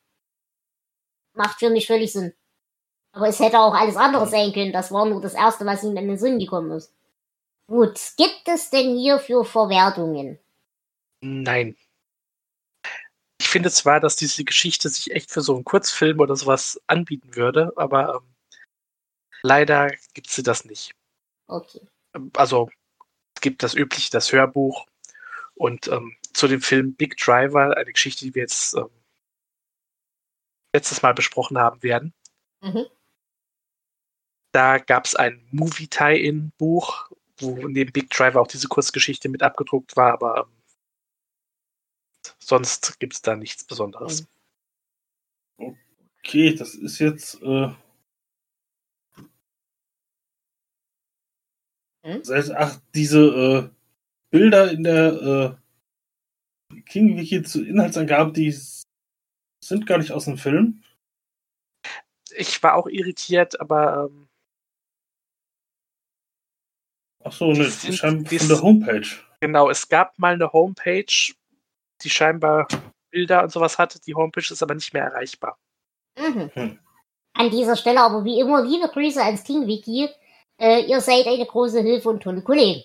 macht 1.34 1.60
für 1.60 1.70
mich 1.70 1.88
völlig 1.88 2.12
Sinn. 2.12 2.34
Aber 3.14 3.30
es 3.30 3.40
hätte 3.40 3.60
auch 3.60 3.74
alles 3.74 3.96
andere 3.96 4.28
sein 4.28 4.52
können. 4.52 4.74
Das 4.74 4.92
war 4.92 5.06
nur 5.06 5.22
das 5.22 5.36
Erste, 5.36 5.66
was 5.66 5.84
ihm 5.84 5.96
in 5.96 6.10
den 6.10 6.18
Sinn 6.18 6.38
gekommen 6.38 6.72
ist. 6.72 6.94
Gut, 7.68 8.00
gibt 8.18 8.48
es 8.48 8.70
denn 8.70 8.98
hier 8.98 9.20
für 9.20 9.46
Verwertungen? 9.46 10.40
Nein. 11.22 11.78
Ich 13.40 13.48
finde 13.48 13.72
zwar, 13.72 14.00
dass 14.00 14.16
diese 14.16 14.44
Geschichte 14.44 14.90
sich 14.90 15.12
echt 15.12 15.32
für 15.32 15.42
so 15.42 15.56
einen 15.56 15.64
Kurzfilm 15.64 16.20
oder 16.20 16.36
sowas 16.36 16.80
anbieten 16.88 17.36
würde, 17.36 17.74
aber 17.76 18.16
ähm, 18.16 18.36
leider 19.42 19.92
gibt 20.14 20.30
sie 20.30 20.44
das 20.44 20.66
nicht. 20.66 20.94
Okay. 21.48 21.82
Also 22.34 22.70
es 23.36 23.42
gibt 23.42 23.64
das 23.64 23.74
übliche, 23.74 24.12
das 24.12 24.32
Hörbuch 24.32 24.86
und 25.56 25.88
ähm, 25.88 26.16
zu 26.34 26.48
dem 26.48 26.62
Film 26.62 26.96
Big 26.96 27.18
Driver, 27.18 27.76
eine 27.78 27.92
Geschichte, 27.92 28.26
die 28.26 28.36
wir 28.36 28.44
jetzt 28.44 28.76
ähm, 28.76 28.90
letztes 30.74 31.02
Mal 31.02 31.14
besprochen 31.14 31.58
haben 31.58 31.84
werden. 31.84 32.14
Mhm. 32.62 32.86
Da 34.54 34.80
gab 34.80 35.06
es 35.06 35.16
ein 35.16 35.48
Movie-Tie-In-Buch, 35.52 37.12
wo 37.42 37.68
neben 37.68 37.92
Big 37.92 38.10
Driver 38.10 38.42
auch 38.42 38.48
diese 38.48 38.68
Kurzgeschichte 38.68 39.30
mit 39.30 39.44
abgedruckt 39.44 39.96
war, 39.96 40.14
aber 40.14 40.48
ähm, 40.48 40.62
sonst 42.40 43.00
gibt 43.00 43.14
es 43.14 43.22
da 43.22 43.36
nichts 43.36 43.64
Besonderes. 43.64 44.28
Okay, 45.58 46.54
das 46.56 46.76
ist 46.76 47.00
jetzt. 47.00 47.42
Äh, 47.42 47.74
Hm? 52.04 52.20
das 52.20 52.30
heißt, 52.30 52.52
ach, 52.52 52.82
diese 52.96 53.20
äh, 53.20 53.70
Bilder 54.32 54.72
in 54.72 54.84
der 54.84 55.58
äh, 56.72 56.82
King 56.86 57.18
Wiki 57.18 57.44
zu 57.44 57.64
Inhaltsangaben, 57.64 58.34
die 58.34 58.56
sind 59.64 59.86
gar 59.86 59.98
nicht 59.98 60.12
aus 60.12 60.26
dem 60.26 60.38
Film. 60.38 60.82
Ich 62.36 62.64
war 62.64 62.76
auch 62.76 62.88
irritiert, 62.88 63.60
aber 63.60 64.10
ähm, 64.10 64.30
Ach 67.24 67.32
so, 67.32 67.52
ne, 67.52 67.64
Die 67.66 67.70
sind- 67.70 67.98
von 68.00 68.24
der 68.50 68.62
Homepage. 68.62 69.08
genau, 69.40 69.70
es 69.70 69.88
gab 69.88 70.18
mal 70.18 70.34
eine 70.34 70.52
Homepage, 70.52 71.34
die 72.02 72.10
scheinbar 72.10 72.68
Bilder 73.12 73.44
und 73.44 73.52
sowas 73.52 73.78
hatte. 73.78 74.00
Die 74.02 74.16
Homepage 74.16 74.52
ist 74.52 74.64
aber 74.64 74.74
nicht 74.76 74.94
mehr 74.94 75.04
erreichbar. 75.04 75.58
Mhm. 76.18 76.50
Hm. 76.54 76.80
An 77.34 77.50
dieser 77.50 77.76
Stelle 77.78 78.02
aber 78.02 78.24
wie 78.26 78.40
immer 78.40 78.64
liebe 78.64 78.88
Grüße 78.90 79.22
ans 79.24 79.44
King 79.44 79.68
Wiki. 79.68 80.10
Äh, 80.58 80.82
ihr 80.86 81.00
seid 81.02 81.26
eine 81.28 81.46
große 81.46 81.82
Hilfe 81.82 82.10
und 82.10 82.22
tolle 82.24 82.42
Kollegen. 82.42 82.84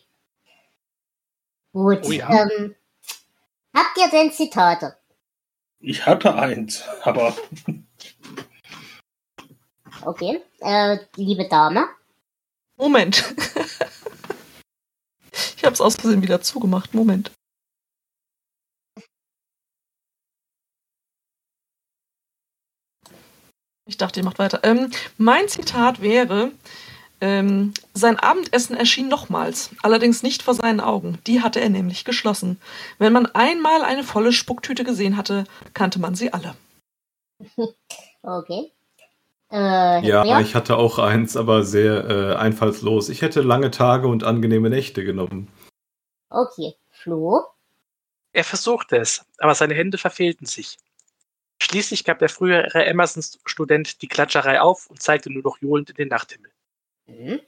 Gut. 1.73 2.01
Oh 2.05 2.11
ja. 2.13 2.31
ähm, 2.31 2.75
habt 3.75 3.99
ihr 3.99 4.09
denn 4.11 4.33
Zitate? 4.33 4.97
Ich 5.81 6.05
hatte 6.07 6.35
eins, 6.35 6.85
aber 7.03 7.35
Okay. 10.05 10.41
Äh, 10.61 10.99
liebe 11.17 11.49
Dame. 11.49 11.89
Moment. 12.77 13.25
ich 15.67 15.69
habe 15.69 15.75
es 15.75 15.81
aus 15.81 15.97
Versehen 15.97 16.23
wieder 16.23 16.41
zugemacht. 16.41 16.95
Moment. 16.95 17.33
Ich 23.89 23.97
dachte, 23.97 24.21
ihr 24.21 24.25
macht 24.25 24.39
weiter. 24.39 24.61
Ähm, 24.63 24.93
mein 25.19 25.49
Zitat 25.49 26.01
wäre, 26.01 26.53
ähm, 27.21 27.75
sein 27.95 28.17
Abendessen 28.17 28.77
erschien 28.77 29.09
nochmals, 29.09 29.71
allerdings 29.83 30.23
nicht 30.23 30.45
vor 30.45 30.55
seinen 30.55 30.79
Augen. 30.79 31.19
Die 31.27 31.43
hatte 31.43 31.61
er 31.61 31.69
nämlich 31.69 32.05
geschlossen. 32.05 32.61
Wenn 32.99 33.13
man 33.13 33.27
einmal 33.27 33.83
eine 33.83 34.05
volle 34.05 34.33
Spucktüte 34.33 34.85
gesehen 34.85 35.17
hatte, 35.17 35.47
kannte 35.75 35.99
man 35.99 36.15
sie 36.15 36.33
alle. 36.33 36.55
Okay. 38.23 38.73
Äh, 39.53 40.05
Ja, 40.05 40.25
Herr 40.25 40.41
ich 40.41 40.57
hatte 40.57 40.77
auch 40.77 40.99
eins, 40.99 41.37
aber 41.37 41.63
sehr 41.63 42.09
äh, 42.09 42.35
einfallslos. 42.35 43.09
Ich 43.09 43.23
hätte 43.23 43.41
lange 43.41 43.71
Tage 43.71 44.09
und 44.09 44.25
angenehme 44.25 44.69
Nächte 44.69 45.05
genommen. 45.05 45.49
Okay. 46.29 46.75
Flo. 46.91 47.45
Er 48.33 48.45
versuchte 48.45 48.97
es, 48.97 49.25
aber 49.39 49.55
seine 49.55 49.75
Hände 49.75 49.99
verfehlten 49.99 50.47
sich. 50.47 50.79
Schließlich 51.61 52.05
gab 52.05 52.19
der 52.19 52.29
frühere 52.29 52.85
Emerson-Student 52.85 54.03
die 54.03 54.09
Klatscherei 54.09 54.61
auf 54.61 54.89
und 54.91 55.03
zeigte 55.03 55.33
nur 55.33 55.43
noch 55.43 55.59
johlend 55.61 55.91
in 55.91 55.97
den 55.97 56.09
Nachthimmel. 56.09 56.51
Mhm. 57.07 57.41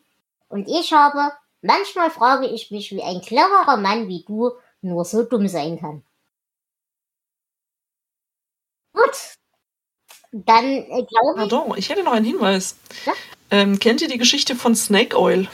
Und 0.48 0.66
ich 0.66 0.92
habe, 0.92 1.32
manchmal 1.60 2.10
frage 2.10 2.46
ich 2.46 2.70
mich, 2.70 2.90
wie 2.90 3.02
ein 3.02 3.20
cleverer 3.20 3.76
Mann 3.76 4.08
wie 4.08 4.24
du 4.26 4.52
nur 4.80 5.04
so 5.04 5.24
dumm 5.24 5.46
sein 5.48 5.78
kann. 5.78 6.02
Gut. 8.92 9.36
Dann 10.32 10.64
äh, 10.64 10.86
glaube 10.86 11.32
ich, 11.34 11.36
Pardon, 11.36 11.74
ich 11.76 11.88
hätte 11.88 12.02
noch 12.02 12.12
einen 12.12 12.24
Hinweis. 12.24 12.76
Ja? 13.04 13.12
Ähm, 13.50 13.78
kennt 13.78 14.02
ihr 14.02 14.08
die 14.08 14.18
Geschichte 14.18 14.56
von 14.56 14.74
Snake 14.74 15.18
Oil? 15.18 15.48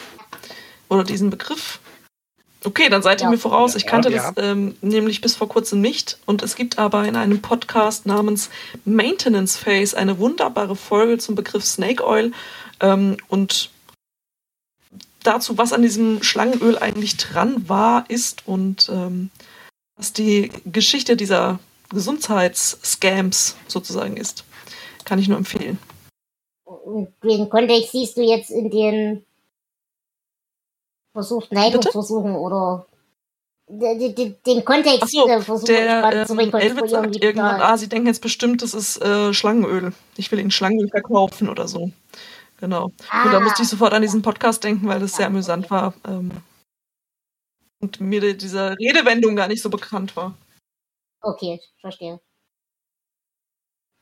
Oder 0.89 1.05
diesen 1.05 1.31
Begriff? 1.31 1.81
Okay, 2.65 2.89
dann 2.89 3.03
seid 3.03 3.21
ihr 3.21 3.25
Ja. 3.25 3.31
mir 3.31 3.39
voraus. 3.39 3.75
Ich 3.77 3.87
kannte 3.87 4.11
ja. 4.11 4.33
das 4.33 4.45
ähm, 4.45 4.75
nämlich 4.81 5.21
bis 5.21 5.37
vor 5.37 5.49
kurzem 5.49 5.81
nicht. 5.81 6.19
Und 6.25 6.43
es 6.43 6.57
gibt 6.57 6.79
aber 6.79 7.07
in 7.07 7.15
einem 7.15 7.43
Podcast 7.43 8.07
namens 8.07 8.49
Maintenance 8.85 9.57
Phase 9.57 9.97
eine 9.97 10.19
wunderbare 10.19 10.75
Folge 10.75 11.19
zum 11.19 11.35
Begriff 11.35 11.65
Snake 11.65 12.05
Oil 12.07 12.33
ähm, 12.81 13.19
und 13.29 13.71
dazu, 15.23 15.59
was 15.59 15.73
an 15.73 15.83
diesem 15.83 16.23
Schlangenöl 16.23 16.79
eigentlich 16.79 17.17
dran 17.17 17.69
war, 17.69 18.09
ist 18.09 18.47
und 18.47 18.89
ähm, 18.91 19.31
was 19.97 20.13
die 20.13 20.51
Geschichte 20.65 21.17
dieser 21.17 21.59
Gesundheitsscams 21.91 23.57
sozusagen 23.69 24.17
ist. 24.17 24.45
Kann 25.05 25.19
ich 25.19 25.29
nur 25.29 25.39
empfehlen. 25.39 25.79
den 27.23 27.49
Kontext 27.51 27.93
siehst 27.93 28.17
du 28.17 28.23
jetzt 28.23 28.51
in 28.51 28.71
den 28.71 29.25
versucht, 31.15 31.51
Neigung 31.53 31.81
Bitte? 31.81 31.93
versuchen 31.93 32.35
oder 32.35 32.87
den, 33.67 34.15
den, 34.15 34.37
den 34.45 34.65
Kontext 34.65 35.05
Achso, 35.05 35.27
äh, 35.27 35.41
versuchen 35.41 35.67
der 35.73 36.27
zu 36.27 36.35
ähm, 36.35 36.39
Elwitz 36.41 36.55
rekonstruieren. 36.55 37.13
sagt 37.15 37.25
irgendwann, 37.25 37.61
ah, 37.63 37.77
sie 37.79 37.89
denken 37.89 38.09
jetzt 38.09 38.21
bestimmt, 38.21 38.61
das 38.61 38.75
ist 38.75 39.01
äh, 39.01 39.33
Schlangenöl. 39.33 39.95
Ich 40.19 40.31
will 40.31 40.39
ihnen 40.39 40.51
Schlangenöl 40.51 40.91
verkaufen 40.91 41.49
oder 41.49 41.67
so. 41.67 41.91
Genau. 42.61 42.85
Und 42.87 42.95
da 43.33 43.39
Ah. 43.39 43.41
musste 43.41 43.63
ich 43.63 43.69
sofort 43.69 43.95
an 43.95 44.03
diesen 44.03 44.21
Podcast 44.23 44.63
denken, 44.65 44.87
weil 44.87 45.01
das 45.01 45.17
sehr 45.17 45.29
amüsant 45.29 45.71
war. 45.71 45.95
Ähm, 46.07 46.31
und 47.81 48.01
mir 48.01 48.21
die, 48.21 48.37
diese 48.37 48.77
Redewendung 48.79 49.35
gar 49.37 49.49
nicht 49.49 49.63
so 49.63 49.71
bekannt 49.71 50.15
war. 50.17 50.35
Okay, 51.23 51.55
ich 51.61 51.81
verstehe. 51.81 52.21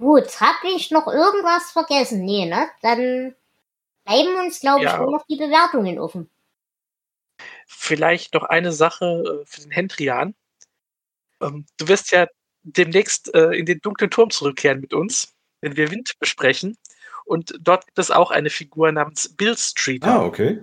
Gut, 0.00 0.40
hab 0.40 0.56
ich 0.64 0.90
noch 0.90 1.06
irgendwas 1.06 1.70
vergessen? 1.70 2.24
Nee, 2.24 2.46
ne? 2.46 2.68
Dann 2.82 3.34
bleiben 4.04 4.34
uns, 4.44 4.58
glaube 4.60 4.84
ich, 4.84 4.90
Ja. 4.90 4.98
nur 5.00 5.12
noch 5.12 5.24
die 5.26 5.36
Bewertungen 5.36 5.98
offen. 6.00 6.28
Vielleicht 7.74 8.34
noch 8.34 8.44
eine 8.44 8.70
Sache 8.72 9.40
äh, 9.42 9.46
für 9.46 9.62
den 9.62 9.70
Hendrian. 9.70 10.34
Ähm, 11.40 11.66
du 11.78 11.88
wirst 11.88 12.12
ja 12.12 12.26
demnächst 12.62 13.34
äh, 13.34 13.50
in 13.52 13.66
den 13.66 13.80
dunklen 13.80 14.10
Turm 14.10 14.30
zurückkehren 14.30 14.80
mit 14.80 14.94
uns, 14.94 15.34
wenn 15.60 15.76
wir 15.76 15.90
Wind 15.90 16.12
besprechen. 16.20 16.76
Und 17.24 17.58
dort 17.60 17.86
gibt 17.86 17.98
es 17.98 18.10
auch 18.10 18.30
eine 18.30 18.50
Figur 18.50 18.92
namens 18.92 19.34
Bill 19.34 19.56
Streeter. 19.56 20.20
Ah, 20.20 20.24
okay. 20.24 20.60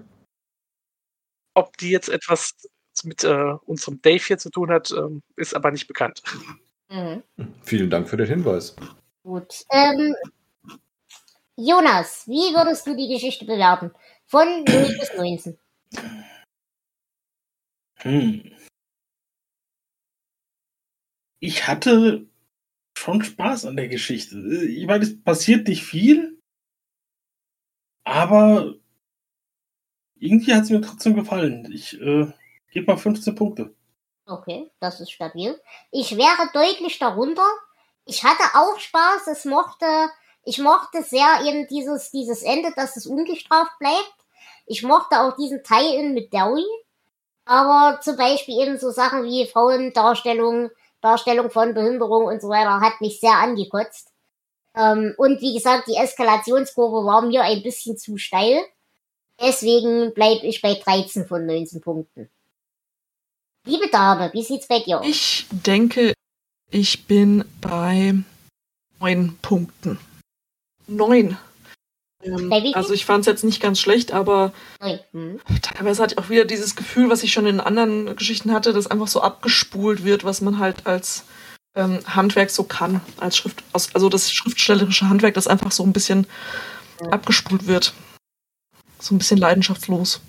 Ob 1.55 1.76
die 1.78 1.89
jetzt 1.89 2.10
etwas 2.10 2.55
mit 3.03 3.24
äh, 3.24 3.53
unserem 3.66 4.01
Dave 4.01 4.24
hier 4.24 4.38
zu 4.38 4.49
tun 4.49 4.70
hat, 4.70 4.91
ähm, 4.91 5.24
ist 5.36 5.55
aber 5.55 5.72
nicht 5.72 5.88
bekannt. 5.88 6.22
Mhm. 6.89 7.24
Vielen 7.64 7.89
Dank 7.89 8.07
für 8.07 8.18
den 8.18 8.28
Hinweis. 8.28 8.76
Gut. 9.24 9.66
Ähm, 9.72 10.16
Jonas, 11.55 12.24
wie 12.28 12.53
würdest 12.55 12.88
du 12.88 12.95
die 12.95 13.07
Geschichte 13.07 13.45
bewerten? 13.45 13.91
Von 14.26 14.64
0 14.64 14.97
bis 14.99 15.14
19. 15.16 15.57
Hm. 18.02 18.52
Ich 21.41 21.68
hatte 21.68 22.28
schon 22.97 23.24
Spaß 23.24 23.66
an 23.66 23.78
der 23.78 23.88
Geschichte. 23.88 24.38
Ich 24.66 24.86
meine, 24.86 25.04
es 25.04 25.22
passiert 25.24 25.68
nicht 25.68 25.84
viel, 25.84 26.41
aber 28.04 28.76
irgendwie 30.16 30.54
hat 30.54 30.64
es 30.64 30.70
mir 30.70 30.82
trotzdem 30.82 31.16
gefallen. 31.16 31.72
Ich 31.72 32.00
äh, 32.00 32.28
gebe 32.72 32.88
mal 32.88 32.97
15 32.97 33.36
Punkte. 33.36 33.74
Okay, 34.26 34.70
das 34.80 35.00
ist 35.00 35.12
stabil. 35.12 35.60
Ich 35.91 36.16
wäre 36.16 36.50
deutlich 36.54 37.00
darunter. 37.00 37.47
Ich 38.06 38.24
hatte 38.24 38.43
auch 38.54 38.80
Spaß. 38.80 39.28
Es 39.28 39.45
mochte, 39.45 39.86
ich 40.43 40.60
mochte 40.60 41.04
sehr 41.04 41.41
eben 41.45 41.68
dieses, 41.68 42.12
dieses 42.12 42.43
Ende, 42.43 42.72
dass 42.76 42.97
es 42.97 43.08
ungestraft 43.08 43.80
bleibt. 43.80 44.14
Ich 44.66 44.84
mochte 44.84 45.20
auch 45.22 45.36
diesen 45.36 45.64
Tie-In 45.64 46.14
mit 46.14 46.32
Derry. 46.34 46.66
Aber 47.45 47.99
zum 48.01 48.15
Beispiel 48.15 48.61
eben 48.61 48.77
so 48.77 48.91
Sachen 48.91 49.23
wie 49.23 49.47
Frauendarstellung, 49.47 50.69
Darstellung 51.01 51.49
von 51.49 51.73
Behinderung 51.73 52.25
und 52.25 52.41
so 52.41 52.49
weiter 52.49 52.79
hat 52.81 53.01
mich 53.01 53.19
sehr 53.19 53.33
angekotzt. 53.33 54.11
Ähm, 54.75 55.13
und 55.17 55.41
wie 55.41 55.53
gesagt, 55.53 55.87
die 55.87 55.95
Eskalationskurve 55.95 57.05
war 57.05 57.21
mir 57.23 57.43
ein 57.43 57.63
bisschen 57.63 57.97
zu 57.97 58.17
steil. 58.17 58.63
Deswegen 59.41 60.13
bleibe 60.13 60.45
ich 60.45 60.61
bei 60.61 60.75
13 60.75 61.25
von 61.25 61.45
19 61.45 61.81
Punkten. 61.81 62.29
Liebe 63.65 63.89
Dame, 63.89 64.31
wie 64.33 64.43
sieht's 64.43 64.67
bei 64.67 64.79
dir 64.79 64.99
aus? 64.99 65.05
Ich 65.07 65.47
denke, 65.51 66.13
ich 66.71 67.07
bin 67.07 67.45
bei 67.61 68.15
neun 68.99 69.37
Punkten. 69.41 69.99
Neun. 70.87 71.37
Ähm, 72.24 72.51
also 72.74 72.93
ich 72.93 73.05
fand 73.05 73.22
es 73.22 73.28
jetzt 73.28 73.43
nicht 73.43 73.61
ganz 73.61 73.80
schlecht, 73.80 74.11
aber 74.11 74.53
Nein. 74.80 74.99
Hm. 75.11 75.39
teilweise 75.61 76.03
hatte 76.03 76.15
ich 76.15 76.20
auch 76.20 76.30
wieder 76.30 76.45
dieses 76.45 76.76
Gefühl, 76.76 77.09
was 77.09 77.24
ich 77.24 77.32
schon 77.32 77.45
in 77.45 77.59
anderen 77.59 78.15
Geschichten 78.15 78.53
hatte, 78.53 78.74
dass 78.74 78.88
einfach 78.88 79.07
so 79.07 79.22
abgespult 79.22 80.03
wird, 80.03 80.24
was 80.24 80.41
man 80.41 80.59
halt 80.59 80.86
als 80.86 81.24
ähm, 81.76 81.99
Handwerk 82.05 82.49
so 82.49 82.63
kann, 82.63 83.01
als 83.17 83.38
Schrift, 83.38 83.63
also 83.72 84.09
das 84.09 84.32
schriftstellerische 84.32 85.09
Handwerk, 85.09 85.34
das 85.34 85.47
einfach 85.47 85.72
so 85.72 85.84
ein 85.84 85.93
bisschen 85.93 86.28
abgespult 87.09 87.67
wird. 87.67 87.93
So 88.99 89.15
ein 89.15 89.17
bisschen 89.17 89.38
leidenschaftslos. 89.38 90.20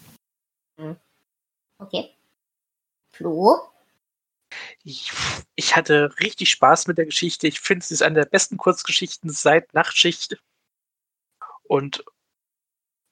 Okay. 1.78 2.10
Flo? 3.10 3.58
Ich, 4.82 5.12
ich 5.54 5.76
hatte 5.76 6.14
richtig 6.20 6.50
Spaß 6.50 6.86
mit 6.86 6.98
der 6.98 7.06
Geschichte. 7.06 7.46
Ich 7.48 7.60
finde, 7.60 7.84
sie 7.84 7.94
ist 7.94 8.02
eine 8.02 8.16
der 8.16 8.26
besten 8.26 8.56
Kurzgeschichten 8.56 9.30
seit 9.30 9.72
Nachtschicht. 9.74 10.36
Und 11.70 12.04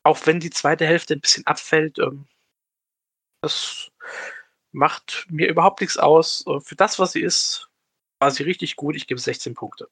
auch 0.03 0.27
wenn 0.27 0.41
die 0.41 0.51
zweite 0.51 0.85
Hälfte 0.85 1.15
ein 1.15 1.21
bisschen 1.21 1.47
abfällt, 1.47 2.01
ähm, 2.01 2.27
das 3.41 3.93
macht 4.73 5.27
mir 5.31 5.49
überhaupt 5.49 5.81
nichts 5.81 5.97
aus. 5.97 6.45
Äh, 6.45 6.59
Für 6.59 6.75
das, 6.75 6.99
was 6.99 7.13
sie 7.13 7.21
ist, 7.21 7.69
war 8.19 8.33
sie 8.33 8.43
richtig 8.43 8.75
gut. 8.75 8.97
Ich 8.97 9.07
gebe 9.07 9.21
16 9.21 9.55
Punkte. 9.55 9.89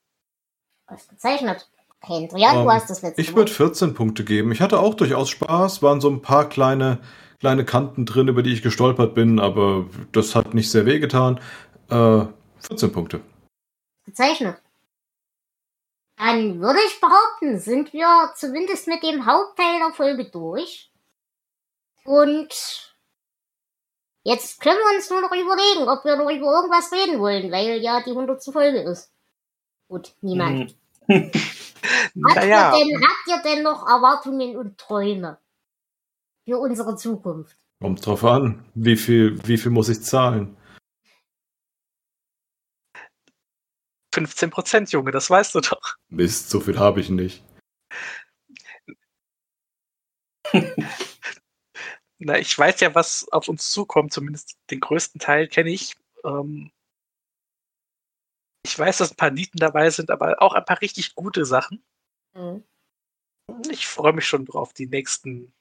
Ausgezeichnet. 0.89 1.71
Hendrian, 2.01 2.57
Ähm, 2.57 2.65
du 2.65 2.73
hast 2.73 2.91
das 2.91 3.03
letzte 3.03 3.21
Ich 3.21 3.37
würde 3.37 3.53
14 3.53 3.95
Punkte 3.95 4.25
geben. 4.25 4.51
Ich 4.51 4.61
hatte 4.61 4.81
auch 4.81 4.95
durchaus 4.95 5.31
Spaß, 5.31 5.83
waren 5.83 6.01
so 6.01 6.11
ein 6.11 6.21
paar 6.21 6.49
kleine, 6.49 6.99
kleine 7.39 7.65
Kanten 7.65 8.05
drin, 8.05 8.27
über 8.27 8.43
die 8.43 8.53
ich 8.53 8.63
gestolpert 8.63 9.15
bin, 9.15 9.39
aber 9.39 9.89
das 10.11 10.35
hat 10.35 10.55
nicht 10.55 10.73
sehr 10.73 10.87
wehgetan. 10.87 11.41
Äh, 11.89 12.27
14 12.59 12.91
Punkte. 12.91 13.21
Gezeichnet. 14.07 14.61
Dann 16.17 16.61
würde 16.61 16.79
ich 16.87 17.01
behaupten, 17.01 17.59
sind 17.59 17.93
wir 17.93 18.33
zumindest 18.37 18.89
mit 18.89 19.03
dem 19.03 19.27
Hauptteil 19.27 19.79
der 19.79 19.93
Folge 19.93 20.31
durch. 20.31 20.91
Und 22.05 22.95
jetzt 24.23 24.61
können 24.61 24.79
wir 24.79 24.97
uns 24.97 25.11
nur 25.11 25.21
noch 25.21 25.33
überlegen, 25.33 25.89
ob 25.89 26.05
wir 26.05 26.17
noch 26.17 26.31
über 26.31 26.53
irgendwas 26.53 26.91
reden 26.93 27.21
wollen, 27.21 27.53
weil 27.53 27.83
ja 27.83 28.03
die 28.03 28.11
100. 28.11 28.43
Folge 28.45 28.81
ist. 28.81 29.13
Gut, 29.89 30.15
niemand. 30.21 30.75
Hm. 31.07 31.31
Habt, 32.25 32.37
Naja, 32.37 32.77
ihr 32.77 32.85
denn, 32.85 33.01
habt 33.01 33.29
ihr 33.29 33.51
denn 33.51 33.63
noch 33.63 33.87
Erwartungen 33.87 34.57
und 34.57 34.79
Träume 34.79 35.39
für 36.45 36.59
unsere 36.59 36.97
Zukunft? 36.97 37.57
Kommt 37.81 38.05
drauf 38.05 38.25
an, 38.25 38.65
wie 38.75 38.97
viel, 38.97 39.39
wie 39.47 39.59
viel 39.59 39.71
muss 39.71 39.89
ich 39.89 40.03
zahlen? 40.03 40.56
15 44.17 44.49
Prozent, 44.49 44.91
Junge, 44.93 45.11
das 45.11 45.29
weißt 45.29 45.55
du 45.55 45.61
doch. 45.61 45.97
Mist, 46.09 46.49
so 46.49 46.59
viel 46.61 46.79
habe 46.79 47.01
ich 47.01 47.11
nicht. 47.11 47.45
Na, 52.19 52.39
ich 52.39 52.59
weiß 52.59 52.81
ja, 52.81 52.95
was 52.95 53.29
auf 53.31 53.47
uns 53.49 53.71
zukommt, 53.71 54.15
zumindest 54.15 54.57
den 54.71 54.81
größten 54.81 55.21
Teil 55.21 55.49
kenne 55.49 55.69
ich. 55.69 55.97
Ähm, 56.25 56.71
ich 58.65 58.79
weiß, 58.79 58.97
dass 58.97 59.11
ein 59.11 59.17
paar 59.17 59.31
Nieten 59.31 59.59
dabei 59.59 59.91
sind, 59.91 60.11
aber 60.11 60.41
auch 60.41 60.55
ein 60.55 60.65
paar 60.65 60.81
richtig 60.81 61.15
gute 61.15 61.45
Sachen. 61.45 61.85
Hm. 62.33 62.65
Ich 63.71 63.87
freue 63.87 64.15
mich 64.15 64.27
schon 64.27 64.47
drauf, 64.47 64.73
die 64.73 64.87
nächsten, 64.87 65.53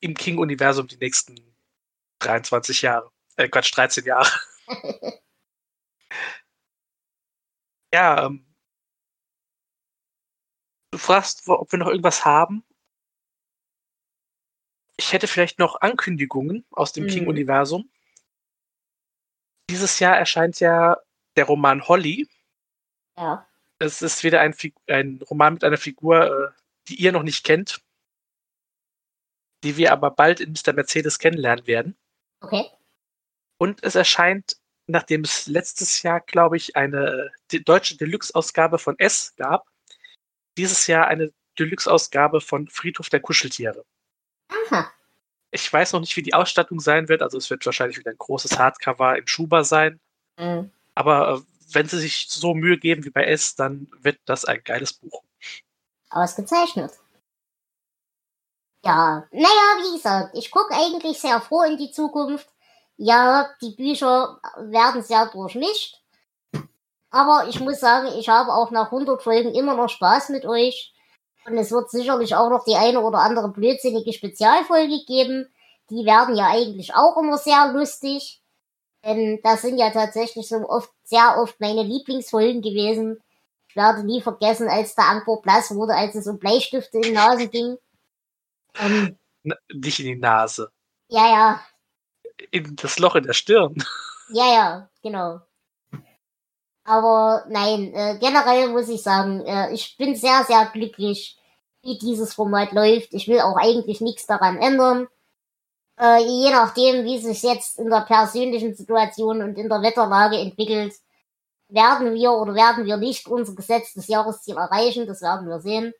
im 0.00 0.12
King-Universum, 0.12 0.86
die 0.86 0.98
nächsten 0.98 1.40
23 2.18 2.82
Jahre. 2.82 3.10
Äh, 3.36 3.48
Quatsch, 3.48 3.74
13 3.74 4.04
Jahre. 4.04 4.30
ja, 7.92 8.26
ähm, 8.26 8.46
du 10.92 10.98
fragst, 10.98 11.46
ob 11.48 11.70
wir 11.72 11.78
noch 11.78 11.88
irgendwas 11.88 12.24
haben. 12.24 12.64
Ich 14.96 15.12
hätte 15.12 15.28
vielleicht 15.28 15.58
noch 15.58 15.80
Ankündigungen 15.80 16.64
aus 16.70 16.92
dem 16.92 17.04
Mhm. 17.04 17.08
King-Universum. 17.08 17.90
Dieses 19.70 19.98
Jahr 20.00 20.16
erscheint 20.16 20.60
ja 20.60 20.96
der 21.36 21.44
Roman 21.44 21.86
Holly. 21.86 22.28
Ja. 23.16 23.46
Es 23.78 24.02
ist 24.02 24.24
wieder 24.24 24.40
ein, 24.40 24.54
Fig- 24.54 24.74
ein 24.88 25.20
Roman 25.30 25.54
mit 25.54 25.64
einer 25.64 25.76
Figur, 25.76 26.24
äh, 26.26 26.52
die 26.88 26.96
ihr 27.00 27.12
noch 27.12 27.22
nicht 27.22 27.44
kennt, 27.44 27.80
die 29.62 29.76
wir 29.76 29.92
aber 29.92 30.10
bald 30.10 30.40
in 30.40 30.52
Mr. 30.52 30.72
Mercedes 30.72 31.18
kennenlernen 31.18 31.66
werden. 31.66 31.96
Okay. 32.40 32.68
Und 33.60 33.82
es 33.84 33.94
erscheint, 33.94 34.57
nachdem 34.88 35.22
es 35.22 35.46
letztes 35.46 36.02
Jahr, 36.02 36.20
glaube 36.20 36.56
ich, 36.56 36.76
eine 36.76 37.30
de- 37.52 37.60
deutsche 37.60 37.96
Deluxe-Ausgabe 37.96 38.78
von 38.78 38.98
S 38.98 39.34
gab, 39.36 39.68
dieses 40.56 40.86
Jahr 40.86 41.06
eine 41.06 41.32
Deluxe-Ausgabe 41.58 42.40
von 42.40 42.68
Friedhof 42.68 43.08
der 43.08 43.20
Kuscheltiere. 43.20 43.84
Aha. 44.48 44.90
Ich 45.50 45.72
weiß 45.72 45.92
noch 45.92 46.00
nicht, 46.00 46.16
wie 46.16 46.22
die 46.22 46.34
Ausstattung 46.34 46.80
sein 46.80 47.08
wird. 47.08 47.22
Also 47.22 47.38
es 47.38 47.48
wird 47.50 47.64
wahrscheinlich 47.64 47.98
wieder 47.98 48.10
ein 48.10 48.18
großes 48.18 48.58
Hardcover 48.58 49.18
in 49.18 49.26
Schuber 49.26 49.64
sein. 49.64 50.00
Hm. 50.38 50.70
Aber 50.94 51.34
äh, 51.34 51.40
wenn 51.72 51.88
sie 51.88 51.98
sich 51.98 52.26
so 52.28 52.54
Mühe 52.54 52.78
geben 52.78 53.04
wie 53.04 53.10
bei 53.10 53.24
S, 53.24 53.54
dann 53.54 53.88
wird 54.00 54.18
das 54.24 54.44
ein 54.44 54.62
geiles 54.64 54.92
Buch. 54.92 55.22
Ausgezeichnet. 56.10 56.92
Ja, 58.84 59.26
naja, 59.32 59.82
wie 59.82 59.96
gesagt, 59.96 60.34
ich 60.34 60.50
gucke 60.50 60.74
eigentlich 60.74 61.18
sehr 61.18 61.40
froh 61.40 61.62
in 61.62 61.76
die 61.76 61.90
Zukunft. 61.90 62.48
Ja, 62.98 63.48
die 63.62 63.70
Bücher 63.70 64.40
werden 64.56 65.02
sehr 65.02 65.26
durchmischt. 65.26 66.02
Aber 67.10 67.46
ich 67.48 67.60
muss 67.60 67.80
sagen, 67.80 68.08
ich 68.18 68.28
habe 68.28 68.52
auch 68.52 68.70
nach 68.70 68.86
100 68.86 69.22
Folgen 69.22 69.54
immer 69.54 69.74
noch 69.74 69.88
Spaß 69.88 70.30
mit 70.30 70.44
euch. 70.44 70.92
Und 71.46 71.56
es 71.56 71.70
wird 71.70 71.90
sicherlich 71.90 72.34
auch 72.34 72.50
noch 72.50 72.64
die 72.64 72.74
eine 72.74 73.00
oder 73.00 73.18
andere 73.18 73.48
blödsinnige 73.48 74.12
Spezialfolge 74.12 75.04
geben. 75.06 75.48
die 75.90 76.04
werden 76.04 76.36
ja 76.36 76.48
eigentlich 76.48 76.94
auch 76.94 77.16
immer 77.16 77.38
sehr 77.38 77.72
lustig. 77.72 78.42
Denn 79.04 79.40
das 79.42 79.62
sind 79.62 79.78
ja 79.78 79.90
tatsächlich 79.90 80.48
so 80.48 80.56
oft, 80.68 80.90
sehr 81.04 81.36
oft 81.38 81.58
meine 81.60 81.82
Lieblingsfolgen 81.82 82.60
gewesen. 82.60 83.22
Ich 83.68 83.76
werde 83.76 84.04
nie 84.04 84.20
vergessen, 84.20 84.68
als 84.68 84.96
der 84.96 85.06
Angkor 85.06 85.40
blass 85.40 85.74
wurde, 85.74 85.94
als 85.94 86.14
es 86.14 86.26
um 86.26 86.38
Bleistifte 86.38 86.98
in 86.98 87.02
die 87.02 87.12
Nase 87.12 87.48
ging. 87.48 87.78
Ähm, 88.78 89.16
nicht 89.72 90.00
in 90.00 90.06
die 90.06 90.16
Nase. 90.16 90.70
ja, 91.08 91.26
ja, 91.26 91.60
In 92.50 92.76
das 92.76 92.98
Loch 92.98 93.14
in 93.16 93.24
der 93.24 93.34
Stirn. 93.34 93.74
Ja, 94.30 94.44
ja, 94.52 94.90
genau. 95.02 95.40
Aber 96.84 97.44
nein, 97.48 97.94
äh, 97.94 98.18
generell 98.20 98.68
muss 98.68 98.88
ich 98.90 99.02
sagen, 99.02 99.40
äh, 99.46 99.72
ich 99.72 99.96
bin 99.96 100.14
sehr, 100.16 100.44
sehr 100.44 100.66
glücklich, 100.66 101.38
wie 101.82 101.98
dieses 101.98 102.34
Format 102.34 102.72
läuft. 102.72 103.14
Ich 103.14 103.26
will 103.28 103.40
auch 103.40 103.56
eigentlich 103.56 104.02
nichts 104.02 104.26
daran 104.26 104.58
ändern. 104.58 105.08
Äh, 105.98 106.22
je 106.24 106.50
nachdem, 106.50 107.04
wie 107.04 107.18
sich 107.18 107.42
jetzt 107.42 107.78
in 107.78 107.90
der 107.90 108.02
persönlichen 108.02 108.74
Situation 108.74 109.42
und 109.42 109.58
in 109.58 109.68
der 109.68 109.82
Wetterlage 109.82 110.38
entwickelt, 110.38 110.94
werden 111.68 112.14
wir 112.14 112.32
oder 112.32 112.54
werden 112.54 112.86
wir 112.86 112.96
nicht 112.96 113.26
unser 113.28 113.54
gesetztes 113.54 114.06
Jahresziel 114.08 114.56
erreichen. 114.56 115.06
Das 115.06 115.22
werden 115.22 115.48
wir 115.48 115.60
sehen. 115.60 115.92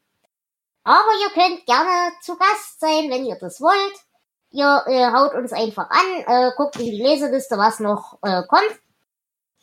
Aber 0.84 1.10
ihr 1.22 1.30
könnt 1.30 1.66
gerne 1.66 2.12
zu 2.22 2.36
Gast 2.36 2.80
sein, 2.80 3.10
wenn 3.10 3.26
ihr 3.26 3.36
das 3.36 3.60
wollt. 3.60 4.07
Ihr 4.50 4.82
äh, 4.86 5.12
haut 5.12 5.34
uns 5.34 5.52
einfach 5.52 5.90
an, 5.90 6.24
äh, 6.26 6.50
guckt 6.56 6.76
in 6.76 6.86
die 6.86 7.02
Leseliste, 7.02 7.58
was 7.58 7.80
noch 7.80 8.18
äh, 8.22 8.42
kommt. 8.44 8.80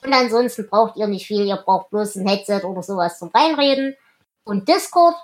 Und 0.04 0.14
ansonsten 0.14 0.70
braucht 0.70 0.96
ihr 0.98 1.08
nicht 1.08 1.26
viel. 1.26 1.46
Ihr 1.46 1.58
braucht 1.58 1.90
bloß 1.90 2.16
ein 2.18 2.28
Headset 2.28 2.62
oder 2.64 2.84
sowas 2.84 3.18
zum 3.18 3.30
Reinreden 3.30 3.96
und 4.44 4.68
Discord. 4.70 5.16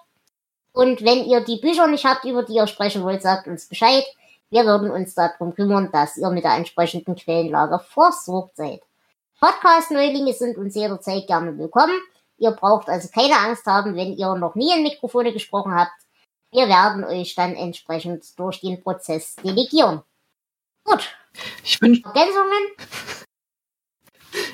Und 0.74 1.04
wenn 1.04 1.26
ihr 1.26 1.42
die 1.42 1.58
Bücher 1.58 1.88
nicht 1.88 2.06
habt, 2.06 2.26
über 2.26 2.44
die 2.44 2.56
ihr 2.56 2.68
sprechen 2.68 3.04
wollt, 3.04 3.22
sagt 3.22 3.48
uns 3.48 3.68
Bescheid. 3.68 4.06
Wir 4.50 4.66
würden 4.66 4.90
uns 4.90 5.14
darum 5.14 5.54
kümmern, 5.54 5.92
dass 5.92 6.18
ihr 6.18 6.30
mit 6.30 6.44
der 6.44 6.56
entsprechenden 6.56 7.16
Quellenlage 7.16 7.80
versorgt 7.80 8.58
seid. 8.58 8.82
Podcast-Neulinge 9.40 10.34
sind 10.34 10.58
uns 10.58 10.76
jederzeit 10.76 11.26
gerne 11.28 11.58
willkommen. 11.58 12.00
Ihr 12.38 12.52
braucht 12.52 12.90
also 12.90 13.08
keine 13.14 13.38
Angst 13.38 13.66
haben, 13.66 13.96
wenn 13.96 14.14
ihr 14.14 14.36
noch 14.36 14.56
nie 14.56 14.76
in 14.76 14.84
Mikrofone 14.84 15.32
gesprochen 15.32 15.74
habt. 15.74 15.94
Wir 16.52 16.68
werden 16.68 17.04
euch 17.06 17.34
dann 17.36 17.56
entsprechend 17.56 18.38
durch 18.38 18.60
den 18.60 18.84
Prozess 18.84 19.36
delegieren. 19.38 20.02
Gut, 20.84 21.16
Ich, 21.64 21.82
wünsch, 21.82 22.02
Ergänzungen? 22.04 22.72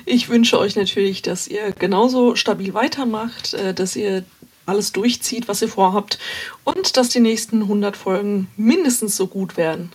ich 0.06 0.28
wünsche 0.28 0.58
euch 0.58 0.76
natürlich, 0.76 1.22
dass 1.22 1.48
ihr 1.48 1.72
genauso 1.72 2.36
stabil 2.36 2.72
weitermacht, 2.74 3.54
äh, 3.54 3.74
dass 3.74 3.96
ihr 3.96 4.24
alles 4.66 4.92
durchzieht, 4.92 5.48
was 5.48 5.62
ihr 5.62 5.68
vorhabt 5.68 6.18
und 6.64 6.96
dass 6.96 7.08
die 7.08 7.20
nächsten 7.20 7.62
100 7.62 7.96
Folgen 7.96 8.48
mindestens 8.56 9.16
so 9.16 9.26
gut 9.26 9.56
werden 9.56 9.90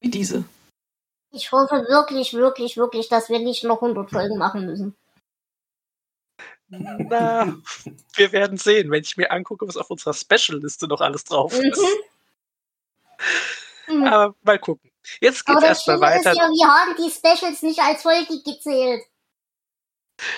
wie 0.00 0.10
diese. 0.10 0.44
Ich 1.32 1.52
hoffe 1.52 1.86
wirklich, 1.88 2.34
wirklich, 2.34 2.76
wirklich, 2.76 3.08
dass 3.08 3.28
wir 3.28 3.38
nicht 3.38 3.62
noch 3.64 3.80
100 3.80 4.10
Folgen 4.10 4.36
machen 4.36 4.66
müssen. 4.66 4.96
Na, 6.70 7.56
wir 8.14 8.32
werden 8.32 8.56
sehen, 8.56 8.90
wenn 8.90 9.02
ich 9.02 9.16
mir 9.16 9.30
angucke, 9.30 9.66
was 9.66 9.76
auf 9.76 9.90
unserer 9.90 10.14
Special-Liste 10.14 10.86
noch 10.86 11.00
alles 11.00 11.24
drauf 11.24 11.52
ist. 11.52 11.82
Mhm. 13.88 14.04
Aber 14.04 14.36
mal 14.42 14.58
gucken. 14.58 14.90
Jetzt 15.20 15.44
geht's 15.44 15.62
erstmal 15.62 15.96
Schlimme 15.98 16.18
ist 16.18 16.24
weiter. 16.26 16.36
ja, 16.36 16.48
wir 16.48 16.68
haben 16.68 16.96
die 16.96 17.10
Specials 17.10 17.62
nicht 17.62 17.80
als 17.80 18.02
Folge 18.02 18.40
gezählt. 18.44 19.02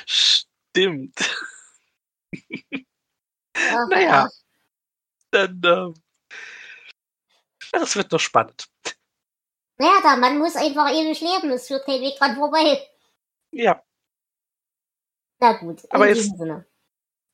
Stimmt. 0.06 1.18
Ach, 3.54 3.88
Naja. 3.90 4.28
Dann, 5.32 5.60
ähm, 5.64 5.94
das 7.72 7.96
wird 7.96 8.10
noch 8.10 8.20
spannend. 8.20 8.68
Naja, 9.76 10.00
der 10.02 10.16
Mann 10.16 10.38
muss 10.38 10.56
einfach 10.56 10.90
ewig 10.90 11.20
leben. 11.20 11.50
Es 11.50 11.66
führt 11.66 11.84
kein 11.84 12.00
Weg 12.00 12.16
dran 12.18 12.36
vorbei. 12.36 12.88
Ja, 13.50 13.82
Na 15.42 15.52
gut, 15.54 15.82
in 15.84 15.90
Aber 15.90 16.06
jetzt- 16.08 16.22
diesem 16.22 16.38
Sinne. 16.38 16.66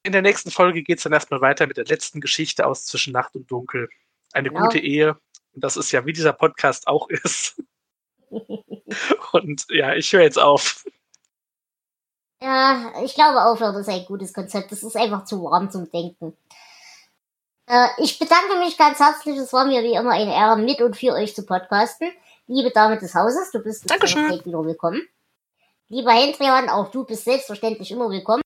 in 0.02 0.12
der 0.12 0.22
nächsten 0.22 0.50
Folge 0.50 0.82
geht's 0.82 1.02
dann 1.02 1.12
erstmal 1.12 1.40
weiter 1.42 1.66
mit 1.66 1.76
der 1.76 1.84
letzten 1.84 2.20
Geschichte 2.22 2.66
aus 2.66 2.86
Zwischen 2.86 3.12
Nacht 3.12 3.34
und 3.36 3.50
Dunkel. 3.50 3.88
Eine 4.32 4.48
Genau. 4.48 4.62
gute 4.62 4.78
Ehe. 4.78 5.18
Und 5.54 5.62
das 5.64 5.76
ist 5.76 5.92
ja, 5.92 6.06
wie 6.06 6.12
dieser 6.14 6.32
Podcast 6.32 6.88
auch 6.88 7.08
ist. 7.10 7.62
Und 9.32 9.66
ja, 9.70 9.94
ich 9.94 10.12
höre 10.12 10.22
jetzt 10.22 10.38
auf. 10.38 10.84
Ja, 12.42 12.92
ich 13.04 13.14
glaube 13.14 13.42
aufhören 13.42 13.76
ist 13.76 13.88
ein 13.88 14.04
gutes 14.06 14.32
Konzept. 14.32 14.70
Das 14.72 14.82
ist 14.82 14.96
einfach 14.96 15.24
zu 15.24 15.42
warm 15.44 15.70
zum 15.70 15.90
Denken. 15.90 16.36
Äh, 17.66 17.88
ich 17.98 18.18
bedanke 18.18 18.56
mich 18.58 18.78
ganz 18.78 18.98
herzlich. 19.00 19.36
Es 19.36 19.52
war 19.52 19.66
mir 19.66 19.82
wie 19.82 19.94
immer 19.94 20.12
eine 20.12 20.34
Ehre, 20.34 20.56
mit 20.56 20.80
und 20.80 20.96
für 20.96 21.12
euch 21.12 21.34
zu 21.34 21.44
podcasten. 21.44 22.10
Liebe 22.46 22.70
Dame 22.70 22.98
des 22.98 23.14
Hauses, 23.14 23.50
du 23.50 23.58
bist 23.62 23.90
Dankeschön. 23.90 24.30
wieder 24.44 24.64
willkommen. 24.64 25.06
Lieber 25.90 26.12
Hendrian, 26.12 26.68
auch 26.68 26.90
du 26.90 27.04
bist 27.04 27.24
selbstverständlich 27.24 27.90
immer 27.90 28.10
willkommen. 28.10 28.42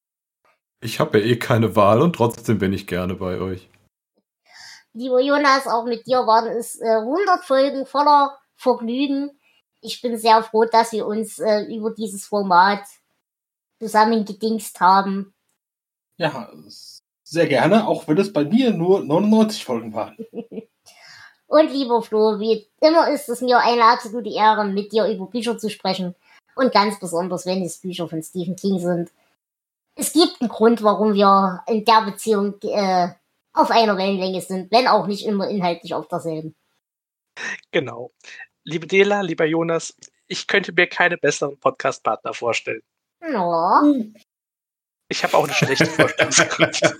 Ich 0.80 1.00
habe 1.00 1.18
ja 1.18 1.24
eh 1.26 1.36
keine 1.36 1.74
Wahl 1.74 2.00
und 2.00 2.14
trotzdem 2.14 2.58
bin 2.58 2.72
ich 2.72 2.86
gerne 2.86 3.14
bei 3.14 3.40
euch. 3.40 3.68
Lieber 4.92 5.20
Jonas, 5.20 5.66
auch 5.66 5.84
mit 5.84 6.06
dir 6.06 6.18
waren 6.18 6.56
es 6.56 6.80
äh, 6.80 6.86
100 6.86 7.44
Folgen 7.44 7.84
voller 7.84 8.38
Vergnügen. 8.54 9.30
Ich 9.80 10.00
bin 10.00 10.16
sehr 10.16 10.44
froh, 10.44 10.66
dass 10.66 10.92
wir 10.92 11.04
uns 11.04 11.40
äh, 11.40 11.62
über 11.62 11.90
dieses 11.90 12.26
Format 12.26 12.84
zusammengedingst 13.80 14.78
haben. 14.78 15.34
Ja, 16.18 16.48
sehr 17.24 17.48
gerne, 17.48 17.88
auch 17.88 18.06
wenn 18.06 18.18
es 18.18 18.32
bei 18.32 18.44
mir 18.44 18.70
nur 18.70 19.02
99 19.02 19.64
Folgen 19.64 19.94
waren. 19.94 20.16
Und 21.48 21.72
lieber 21.72 22.02
Flo, 22.02 22.38
wie 22.38 22.68
immer 22.80 23.10
ist 23.10 23.28
es 23.28 23.40
mir 23.40 23.58
eine 23.58 23.84
absolute 23.84 24.30
Ehre, 24.30 24.64
mit 24.64 24.92
dir 24.92 25.06
über 25.08 25.26
Bücher 25.26 25.58
zu 25.58 25.70
sprechen. 25.70 26.14
Und 26.54 26.72
ganz 26.72 27.00
besonders, 27.00 27.46
wenn 27.46 27.62
es 27.62 27.80
Bücher 27.80 28.08
von 28.08 28.22
Stephen 28.22 28.56
King 28.56 28.78
sind. 28.78 29.10
Es 29.94 30.12
gibt 30.12 30.40
einen 30.40 30.48
Grund, 30.48 30.82
warum 30.82 31.14
wir 31.14 31.62
in 31.66 31.84
der 31.84 32.02
Beziehung 32.02 32.54
äh, 32.62 33.08
auf 33.52 33.70
einer 33.70 33.96
Wellenlänge 33.96 34.40
sind, 34.40 34.72
wenn 34.72 34.88
auch 34.88 35.06
nicht 35.06 35.26
immer 35.26 35.48
inhaltlich 35.48 35.94
auf 35.94 36.08
derselben. 36.08 36.54
Genau. 37.70 38.10
Liebe 38.64 38.86
Dela, 38.86 39.22
lieber 39.22 39.44
Jonas, 39.44 39.96
ich 40.28 40.46
könnte 40.46 40.72
mir 40.72 40.86
keine 40.86 41.18
besseren 41.18 41.58
Podcast-Partner 41.58 42.32
vorstellen. 42.32 42.82
Ja. 43.20 43.82
Ich 45.08 45.24
habe 45.24 45.36
auch 45.36 45.44
eine 45.44 45.52
schlechte 45.52 45.86
Vorstellungskraft. 45.86 46.82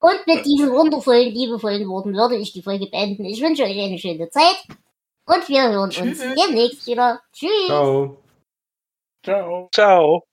Und 0.00 0.26
mit 0.26 0.46
diesen 0.46 0.72
wundervollen, 0.72 1.32
liebevollen 1.32 1.88
Worten 1.88 2.14
würde 2.14 2.36
ich 2.36 2.52
die 2.52 2.62
Folge 2.62 2.86
beenden. 2.86 3.24
Ich 3.24 3.42
wünsche 3.42 3.62
euch 3.62 3.78
eine 3.78 3.98
schöne 3.98 4.30
Zeit. 4.30 4.56
Und 5.32 5.48
wir 5.48 5.62
hören 5.62 5.78
uns 5.78 5.94
Tschüss. 5.94 6.18
demnächst 6.18 6.86
wieder. 6.88 7.20
Tschüss. 7.32 7.66
Ciao. 7.66 8.16
Ciao. 9.22 9.68
Ciao. 9.72 10.29